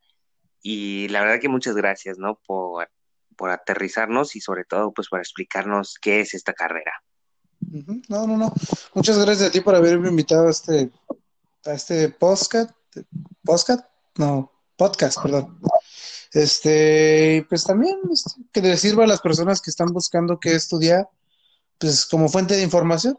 y 0.63 1.09
la 1.09 1.21
verdad 1.21 1.41
que 1.41 1.49
muchas 1.49 1.75
gracias, 1.75 2.19
¿no? 2.19 2.41
Por, 2.47 2.89
por 3.37 3.51
aterrizarnos 3.51 4.37
y 4.37 4.41
sobre 4.41 4.65
todo 4.65 4.93
pues 4.93 5.09
por 5.09 5.21
explicarnos 5.21 5.97
qué 6.01 6.21
es 6.21 6.35
esta 6.35 6.53
carrera. 6.53 6.93
No, 7.61 8.27
no, 8.27 8.37
no. 8.37 8.53
Muchas 8.95 9.19
gracias 9.19 9.49
a 9.49 9.53
ti 9.53 9.61
por 9.61 9.75
haberme 9.75 10.09
invitado 10.09 10.47
a 10.47 10.51
este, 10.51 10.91
a 11.65 11.73
este 11.73 12.09
podcast. 12.11 12.71
¿Podcast? 13.45 13.87
No, 14.17 14.53
podcast, 14.77 15.21
perdón. 15.23 15.61
Este, 16.33 17.47
pues 17.49 17.65
también 17.65 17.99
este, 18.13 18.31
que 18.53 18.61
le 18.61 18.77
sirva 18.77 19.05
a 19.05 19.07
las 19.07 19.21
personas 19.21 19.61
que 19.61 19.71
están 19.71 19.89
buscando 19.89 20.39
qué 20.39 20.55
estudiar, 20.55 21.09
pues 21.79 22.05
como 22.07 22.29
fuente 22.29 22.57
de 22.57 22.63
información, 22.63 23.19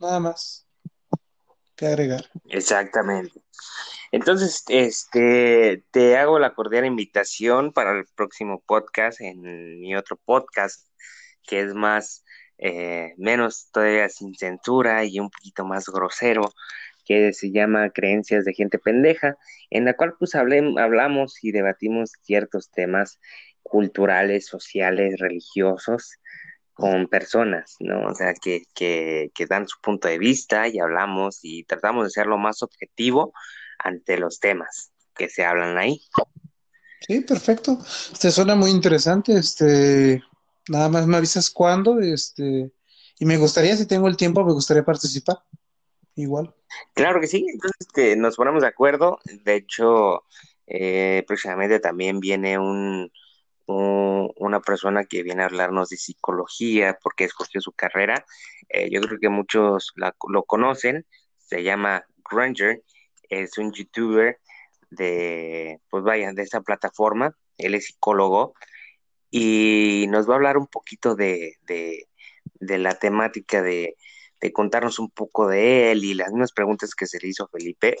nada 0.00 0.20
más 0.20 0.66
que 1.76 1.86
agregar. 1.86 2.28
Exactamente. 2.48 3.40
Entonces, 4.16 4.64
este, 4.68 5.84
te 5.90 6.16
hago 6.16 6.38
la 6.38 6.54
cordial 6.54 6.86
invitación 6.86 7.70
para 7.74 7.92
el 7.92 8.06
próximo 8.14 8.62
podcast, 8.66 9.20
en 9.20 9.42
mi 9.78 9.94
otro 9.94 10.16
podcast, 10.16 10.88
que 11.46 11.60
es 11.60 11.74
más, 11.74 12.24
eh, 12.56 13.12
menos 13.18 13.68
todavía 13.70 14.08
sin 14.08 14.34
censura 14.34 15.04
y 15.04 15.20
un 15.20 15.28
poquito 15.28 15.66
más 15.66 15.84
grosero, 15.90 16.50
que 17.04 17.34
se 17.34 17.52
llama 17.52 17.90
Creencias 17.90 18.46
de 18.46 18.54
Gente 18.54 18.78
Pendeja, 18.78 19.36
en 19.68 19.84
la 19.84 19.92
cual 19.92 20.14
pues 20.18 20.34
hablamos 20.34 21.44
y 21.44 21.52
debatimos 21.52 22.12
ciertos 22.22 22.70
temas 22.70 23.20
culturales, 23.62 24.46
sociales, 24.46 25.20
religiosos 25.20 26.18
con 26.72 27.08
personas, 27.08 27.76
¿no? 27.80 28.06
O 28.06 28.14
sea, 28.14 28.32
que, 28.32 28.62
que, 28.74 29.30
que 29.34 29.44
dan 29.44 29.68
su 29.68 29.78
punto 29.82 30.08
de 30.08 30.18
vista 30.18 30.68
y 30.68 30.78
hablamos 30.78 31.40
y 31.42 31.64
tratamos 31.64 32.04
de 32.04 32.10
ser 32.10 32.26
lo 32.26 32.38
más 32.38 32.62
objetivo 32.62 33.34
ante 33.78 34.18
los 34.18 34.40
temas 34.40 34.92
que 35.14 35.28
se 35.28 35.44
hablan 35.44 35.78
ahí. 35.78 36.00
Sí, 37.06 37.20
perfecto. 37.20 37.78
Este 38.12 38.30
suena 38.30 38.54
muy 38.54 38.70
interesante. 38.70 39.36
Este, 39.36 40.22
nada 40.68 40.88
más 40.88 41.06
me 41.06 41.16
avisas 41.16 41.50
cuándo, 41.50 42.00
este, 42.00 42.70
y 43.18 43.24
me 43.24 43.36
gustaría, 43.36 43.76
si 43.76 43.86
tengo 43.86 44.08
el 44.08 44.16
tiempo, 44.16 44.44
me 44.44 44.52
gustaría 44.52 44.84
participar 44.84 45.38
igual. 46.16 46.54
Claro 46.94 47.20
que 47.20 47.26
sí, 47.26 47.46
entonces 47.48 47.76
este, 47.80 48.16
nos 48.16 48.36
ponemos 48.36 48.62
de 48.62 48.68
acuerdo. 48.68 49.18
De 49.44 49.54
hecho, 49.54 50.24
eh, 50.66 51.22
próximamente 51.26 51.78
también 51.78 52.20
viene 52.20 52.58
un, 52.58 53.10
una 53.66 54.60
persona 54.60 55.04
que 55.04 55.22
viene 55.22 55.42
a 55.42 55.46
hablarnos 55.46 55.88
de 55.90 55.96
psicología 55.96 56.98
porque 57.02 57.24
escogió 57.24 57.60
su 57.60 57.72
carrera. 57.72 58.24
Eh, 58.68 58.88
yo 58.90 59.00
creo 59.00 59.18
que 59.20 59.28
muchos 59.28 59.92
lo 59.96 60.42
conocen. 60.44 61.06
Se 61.38 61.62
llama 61.62 62.04
Granger. 62.28 62.82
Es 63.30 63.58
un 63.58 63.72
youtuber 63.72 64.38
de, 64.90 65.80
pues 65.90 66.04
vaya, 66.04 66.32
de 66.32 66.42
esa 66.42 66.60
plataforma. 66.60 67.36
Él 67.58 67.74
es 67.74 67.86
psicólogo 67.86 68.54
y 69.30 70.06
nos 70.08 70.28
va 70.28 70.34
a 70.34 70.36
hablar 70.36 70.58
un 70.58 70.66
poquito 70.66 71.14
de, 71.14 71.56
de, 71.66 72.08
la 72.78 72.98
temática 72.98 73.62
de 73.62 73.96
de 74.40 74.52
contarnos 74.52 74.98
un 74.98 75.10
poco 75.10 75.48
de 75.48 75.92
él 75.92 76.04
y 76.04 76.14
las 76.14 76.30
mismas 76.30 76.52
preguntas 76.52 76.94
que 76.94 77.06
se 77.06 77.18
le 77.20 77.28
hizo 77.28 77.44
a 77.44 77.48
Felipe, 77.48 77.96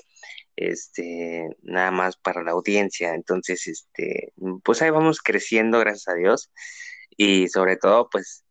este, 0.54 1.48
nada 1.62 1.90
más 1.90 2.16
para 2.16 2.42
la 2.42 2.52
audiencia. 2.52 3.14
Entonces, 3.14 3.66
este, 3.66 4.32
pues 4.62 4.82
ahí 4.82 4.90
vamos 4.90 5.20
creciendo, 5.22 5.78
gracias 5.80 6.08
a 6.08 6.14
Dios, 6.14 6.50
y 7.16 7.48
sobre 7.48 7.76
todo, 7.76 8.08
pues, 8.10 8.44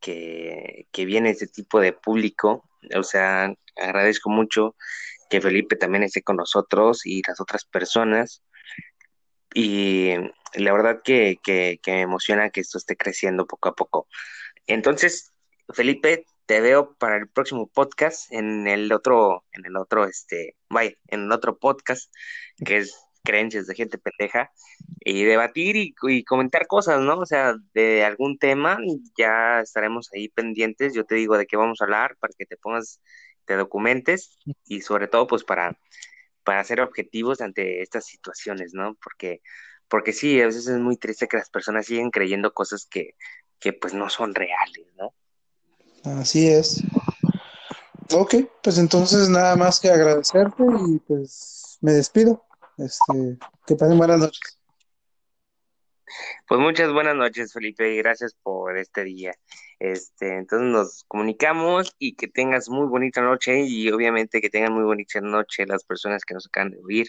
que, 0.00 0.86
que 0.92 1.04
viene 1.04 1.30
ese 1.30 1.46
tipo 1.46 1.80
de 1.80 1.92
público. 1.92 2.68
O 2.96 3.02
sea, 3.02 3.54
agradezco 3.76 4.30
mucho 4.30 4.76
que 5.32 5.40
Felipe 5.40 5.76
también 5.76 6.02
esté 6.02 6.22
con 6.22 6.36
nosotros 6.36 7.06
y 7.06 7.22
las 7.26 7.40
otras 7.40 7.64
personas. 7.64 8.42
Y 9.54 10.12
la 10.52 10.72
verdad 10.74 11.00
que, 11.02 11.38
que, 11.42 11.80
que 11.82 11.92
me 11.92 12.00
emociona 12.02 12.50
que 12.50 12.60
esto 12.60 12.76
esté 12.76 12.98
creciendo 12.98 13.46
poco 13.46 13.70
a 13.70 13.74
poco. 13.74 14.08
Entonces, 14.66 15.32
Felipe, 15.70 16.26
te 16.44 16.60
veo 16.60 16.94
para 16.98 17.16
el 17.16 17.30
próximo 17.30 17.66
podcast 17.66 18.30
en 18.30 18.68
el 18.68 18.92
otro, 18.92 19.46
en 19.52 19.64
el 19.64 19.78
otro, 19.78 20.04
este, 20.04 20.54
vaya, 20.68 20.92
en 21.06 21.22
el 21.22 21.32
otro 21.32 21.56
podcast 21.58 22.12
que 22.62 22.76
es 22.76 22.94
creencias 23.24 23.66
de 23.66 23.74
gente 23.74 23.98
pendeja 23.98 24.50
y 25.00 25.24
debatir 25.24 25.76
y, 25.76 26.24
comentar 26.24 26.66
cosas, 26.66 27.00
¿no? 27.00 27.18
O 27.18 27.26
sea, 27.26 27.54
de 27.74 28.04
algún 28.04 28.38
tema, 28.38 28.78
ya 29.16 29.60
estaremos 29.60 30.10
ahí 30.12 30.28
pendientes. 30.28 30.94
Yo 30.94 31.04
te 31.04 31.14
digo 31.14 31.38
de 31.38 31.46
qué 31.46 31.56
vamos 31.56 31.80
a 31.80 31.84
hablar 31.84 32.16
para 32.20 32.32
que 32.36 32.46
te 32.46 32.56
pongas, 32.56 33.00
te 33.44 33.56
documentes 33.56 34.38
y 34.66 34.80
sobre 34.80 35.08
todo, 35.08 35.26
pues 35.26 35.44
para, 35.44 35.78
para 36.44 36.64
ser 36.64 36.80
objetivos 36.80 37.40
ante 37.40 37.82
estas 37.82 38.06
situaciones, 38.06 38.74
¿no? 38.74 38.96
Porque, 39.02 39.42
porque 39.88 40.12
sí, 40.12 40.40
a 40.40 40.46
veces 40.46 40.66
es 40.66 40.78
muy 40.78 40.96
triste 40.96 41.28
que 41.28 41.36
las 41.36 41.50
personas 41.50 41.86
siguen 41.86 42.10
creyendo 42.10 42.52
cosas 42.52 42.86
que, 42.86 43.16
que 43.58 43.72
pues 43.72 43.94
no 43.94 44.08
son 44.10 44.34
reales, 44.34 44.86
¿no? 44.96 45.14
Así 46.20 46.48
es. 46.48 46.82
Ok, 48.12 48.34
pues 48.62 48.78
entonces 48.78 49.28
nada 49.28 49.56
más 49.56 49.80
que 49.80 49.88
agradecerte 49.88 50.64
y 50.88 50.98
pues 50.98 51.78
me 51.80 51.92
despido. 51.92 52.44
Este, 52.78 53.38
que 53.66 53.76
pasen 53.76 53.98
buenas 53.98 54.18
noches. 54.18 54.58
Pues 56.46 56.60
muchas 56.60 56.92
buenas 56.92 57.16
noches, 57.16 57.52
Felipe, 57.52 57.92
y 57.92 57.98
gracias 57.98 58.34
por 58.42 58.76
este 58.78 59.04
día. 59.04 59.32
Este, 59.78 60.36
entonces 60.36 60.68
nos 60.68 61.04
comunicamos 61.08 61.94
y 61.98 62.14
que 62.14 62.28
tengas 62.28 62.68
muy 62.68 62.86
bonita 62.86 63.20
noche 63.20 63.62
y 63.62 63.90
obviamente 63.90 64.40
que 64.40 64.50
tengan 64.50 64.72
muy 64.72 64.84
bonita 64.84 65.20
noche 65.20 65.66
las 65.66 65.84
personas 65.84 66.24
que 66.24 66.34
nos 66.34 66.46
acaban 66.46 66.70
de 66.70 66.78
oír. 66.78 67.08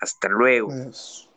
Hasta 0.00 0.28
luego. 0.28 0.68
Pues, 0.68 1.28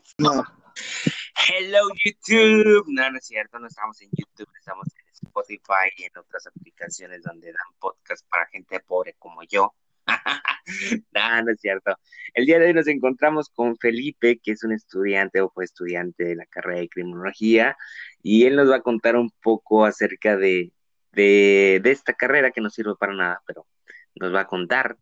Hello 1.48 1.88
YouTube. 2.04 2.86
No, 2.88 3.12
no 3.12 3.18
es 3.18 3.26
cierto, 3.26 3.60
no 3.60 3.68
estamos 3.68 4.02
en 4.02 4.10
YouTube, 4.12 4.50
estamos 4.58 4.88
en 4.96 5.28
Spotify 5.28 5.90
y 5.98 6.04
en 6.06 6.18
otras 6.18 6.48
aplicaciones 6.48 7.22
donde 7.24 7.48
dan 7.48 7.80
podcast 7.80 8.26
para 8.30 8.48
gente 8.48 8.80
pobre 8.80 9.16
como 9.20 9.44
yo. 9.44 9.74
no, 11.14 11.42
no 11.44 11.52
es 11.52 11.60
cierto. 11.60 11.96
El 12.34 12.46
día 12.46 12.60
de 12.60 12.68
hoy 12.68 12.74
nos 12.74 12.88
encontramos 12.88 13.50
con 13.50 13.78
Felipe, 13.78 14.40
que 14.42 14.52
es 14.52 14.64
un 14.64 14.74
estudiante 14.74 15.42
o 15.42 15.50
fue 15.50 15.66
estudiante 15.66 16.26
de 16.26 16.36
la 16.36 16.46
carrera 16.46 16.82
de 16.82 16.90
criminología, 16.90 17.78
y 18.22 18.46
él 18.46 18.56
nos 18.56 18.70
va 18.70 18.78
a 18.78 18.82
contar 18.82 19.16
un 19.16 19.32
poco 19.42 19.86
acerca 19.86 20.38
de, 20.38 20.74
de, 21.12 21.80
de 21.84 21.92
esta 21.92 22.14
carrera 22.14 22.52
que 22.52 22.62
no 22.62 22.70
sirve 22.70 22.96
para 23.00 23.14
nada, 23.14 23.42
pero 23.46 23.68
nos 24.16 24.34
va 24.34 24.42
a 24.42 24.48
contar. 24.48 24.98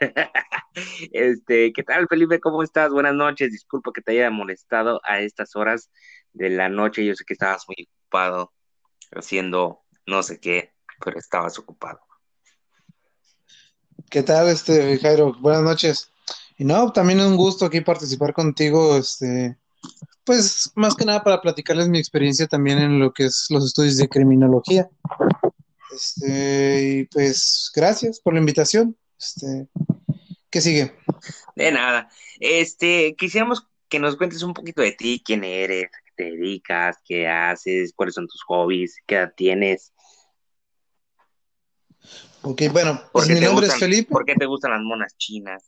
este, 1.12 1.72
¿qué 1.72 1.82
tal, 1.82 2.08
Felipe? 2.08 2.40
¿Cómo 2.40 2.62
estás? 2.62 2.90
Buenas 2.90 3.14
noches. 3.14 3.52
Disculpa 3.52 3.92
que 3.94 4.02
te 4.02 4.12
haya 4.12 4.30
molestado 4.30 5.00
a 5.04 5.20
estas 5.20 5.56
horas 5.56 5.90
de 6.32 6.50
la 6.50 6.68
noche. 6.68 7.04
Yo 7.04 7.14
sé 7.14 7.24
que 7.24 7.34
estabas 7.34 7.64
muy 7.68 7.88
ocupado 7.88 8.52
haciendo 9.12 9.82
no 10.06 10.22
sé 10.22 10.40
qué, 10.40 10.72
pero 11.04 11.18
estabas 11.18 11.58
ocupado. 11.58 12.00
¿Qué 14.12 14.22
tal, 14.22 14.50
este, 14.50 14.98
Jairo? 14.98 15.32
Buenas 15.40 15.62
noches. 15.62 16.10
Y 16.58 16.64
no, 16.64 16.92
también 16.92 17.18
es 17.20 17.24
un 17.24 17.38
gusto 17.38 17.64
aquí 17.64 17.80
participar 17.80 18.34
contigo, 18.34 18.98
este, 18.98 19.56
pues 20.22 20.70
más 20.74 20.94
que 20.94 21.06
nada 21.06 21.24
para 21.24 21.40
platicarles 21.40 21.88
mi 21.88 21.98
experiencia 21.98 22.46
también 22.46 22.76
en 22.76 22.98
lo 22.98 23.14
que 23.14 23.24
es 23.24 23.46
los 23.48 23.64
estudios 23.64 23.96
de 23.96 24.10
criminología. 24.10 24.90
Este, 25.94 26.82
y 26.82 27.04
pues 27.04 27.72
gracias 27.74 28.20
por 28.20 28.34
la 28.34 28.40
invitación. 28.40 28.98
Este, 29.18 29.66
¿qué 30.50 30.60
sigue? 30.60 30.94
De 31.56 31.72
nada. 31.72 32.10
Este, 32.38 33.14
quisiéramos 33.16 33.66
que 33.88 33.98
nos 33.98 34.16
cuentes 34.16 34.42
un 34.42 34.52
poquito 34.52 34.82
de 34.82 34.92
ti, 34.92 35.22
quién 35.24 35.42
eres, 35.42 35.90
qué 36.04 36.12
te 36.14 36.24
dedicas, 36.24 36.98
qué 37.02 37.28
haces, 37.28 37.94
cuáles 37.96 38.14
son 38.14 38.28
tus 38.28 38.42
hobbies, 38.42 38.94
qué 39.06 39.14
edad 39.14 39.32
tienes. 39.34 39.94
Ok, 42.42 42.62
bueno, 42.72 43.00
¿Por 43.00 43.10
pues 43.12 43.28
mi 43.28 43.34
nombre 43.34 43.66
gustan, 43.66 43.76
es 43.76 43.80
Felipe. 43.80 44.10
por 44.12 44.24
qué 44.24 44.34
te 44.34 44.46
gustan 44.46 44.72
las 44.72 44.80
monas 44.80 45.16
chinas? 45.16 45.62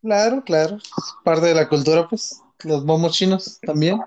Claro, 0.00 0.42
claro. 0.44 0.78
Parte 1.24 1.46
de 1.46 1.54
la 1.54 1.68
cultura, 1.68 2.08
pues, 2.08 2.40
los 2.64 2.84
momos 2.84 3.12
chinos 3.16 3.58
también. 3.60 4.00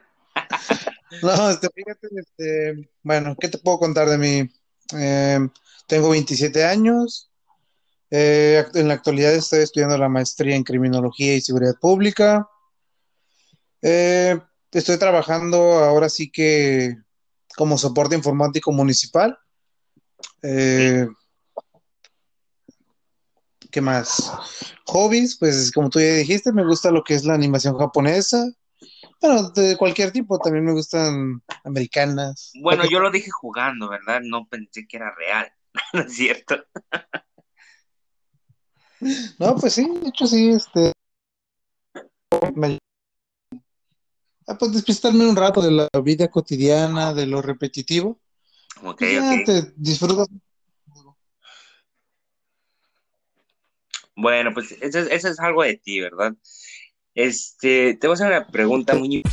No, 1.21 1.49
este, 1.49 1.69
fíjate, 1.73 2.07
este, 2.17 2.89
bueno, 3.03 3.35
¿qué 3.39 3.47
te 3.49 3.57
puedo 3.57 3.79
contar 3.79 4.09
de 4.09 4.17
mí? 4.17 4.49
Eh, 4.97 5.39
tengo 5.87 6.09
27 6.09 6.63
años. 6.65 7.29
eh, 8.11 8.63
en 8.75 8.87
la 8.87 8.93
actualidad 8.93 9.33
estoy 9.33 9.59
estudiando 9.61 9.97
la 9.97 10.07
maestría 10.09 10.55
en 10.55 10.63
criminología 10.63 11.35
y 11.35 11.41
seguridad 11.41 11.73
pública. 11.81 12.47
Eh, 13.81 14.39
estoy 14.71 14.97
trabajando 14.97 15.57
ahora 15.83 16.07
sí 16.09 16.29
que 16.31 16.95
como 17.57 17.77
soporte 17.77 18.15
informático 18.15 18.71
municipal. 18.71 19.37
Eh, 20.41 21.07
¿qué 23.71 23.81
más? 23.81 24.31
Hobbies, 24.85 25.37
pues 25.37 25.71
como 25.71 25.89
tú 25.89 25.99
ya 25.99 26.13
dijiste, 26.13 26.51
me 26.53 26.65
gusta 26.65 26.91
lo 26.91 27.03
que 27.03 27.15
es 27.15 27.25
la 27.25 27.33
animación 27.33 27.77
japonesa. 27.77 28.45
Bueno, 29.21 29.49
de 29.49 29.75
cualquier 29.77 30.11
tipo, 30.11 30.37
también 30.39 30.65
me 30.65 30.71
gustan 30.73 31.41
americanas. 31.63 32.51
Bueno, 32.61 32.85
yo 32.89 32.99
lo 32.99 33.11
dije 33.11 33.31
jugando, 33.31 33.89
¿verdad? 33.89 34.21
No 34.23 34.47
pensé 34.47 34.87
que 34.87 34.97
era 34.97 35.13
real, 35.15 35.51
¿no 35.93 36.01
es 36.01 36.13
cierto? 36.15 36.55
No, 39.39 39.55
pues 39.55 39.73
sí, 39.73 39.87
de 40.01 40.09
hecho 40.09 40.25
sí, 40.25 40.49
este, 40.49 40.91
me- 42.55 42.77
ah, 44.47 44.57
pues 44.57 44.73
despistarme 44.73 45.27
un 45.27 45.35
rato 45.35 45.61
de 45.61 45.71
la 45.71 45.89
vida 46.03 46.29
cotidiana, 46.29 47.13
de 47.13 47.27
lo 47.27 47.41
repetitivo, 47.41 48.19
Ok, 48.85 48.97
pues 48.99 49.11
ya 49.11 49.33
ok. 49.33 49.45
te 49.45 49.73
disfrutas. 49.77 50.27
Bueno, 54.15 54.53
pues 54.53 54.71
eso, 54.81 54.99
es- 54.99 55.09
eso 55.11 55.27
es 55.29 55.39
algo 55.39 55.63
de 55.63 55.75
ti, 55.77 55.99
¿verdad? 55.99 56.33
Este, 57.13 57.95
te 57.95 58.07
voy 58.07 58.13
a 58.13 58.15
hacer 58.15 58.27
una 58.27 58.47
pregunta 58.47 58.95
muy 58.95 59.23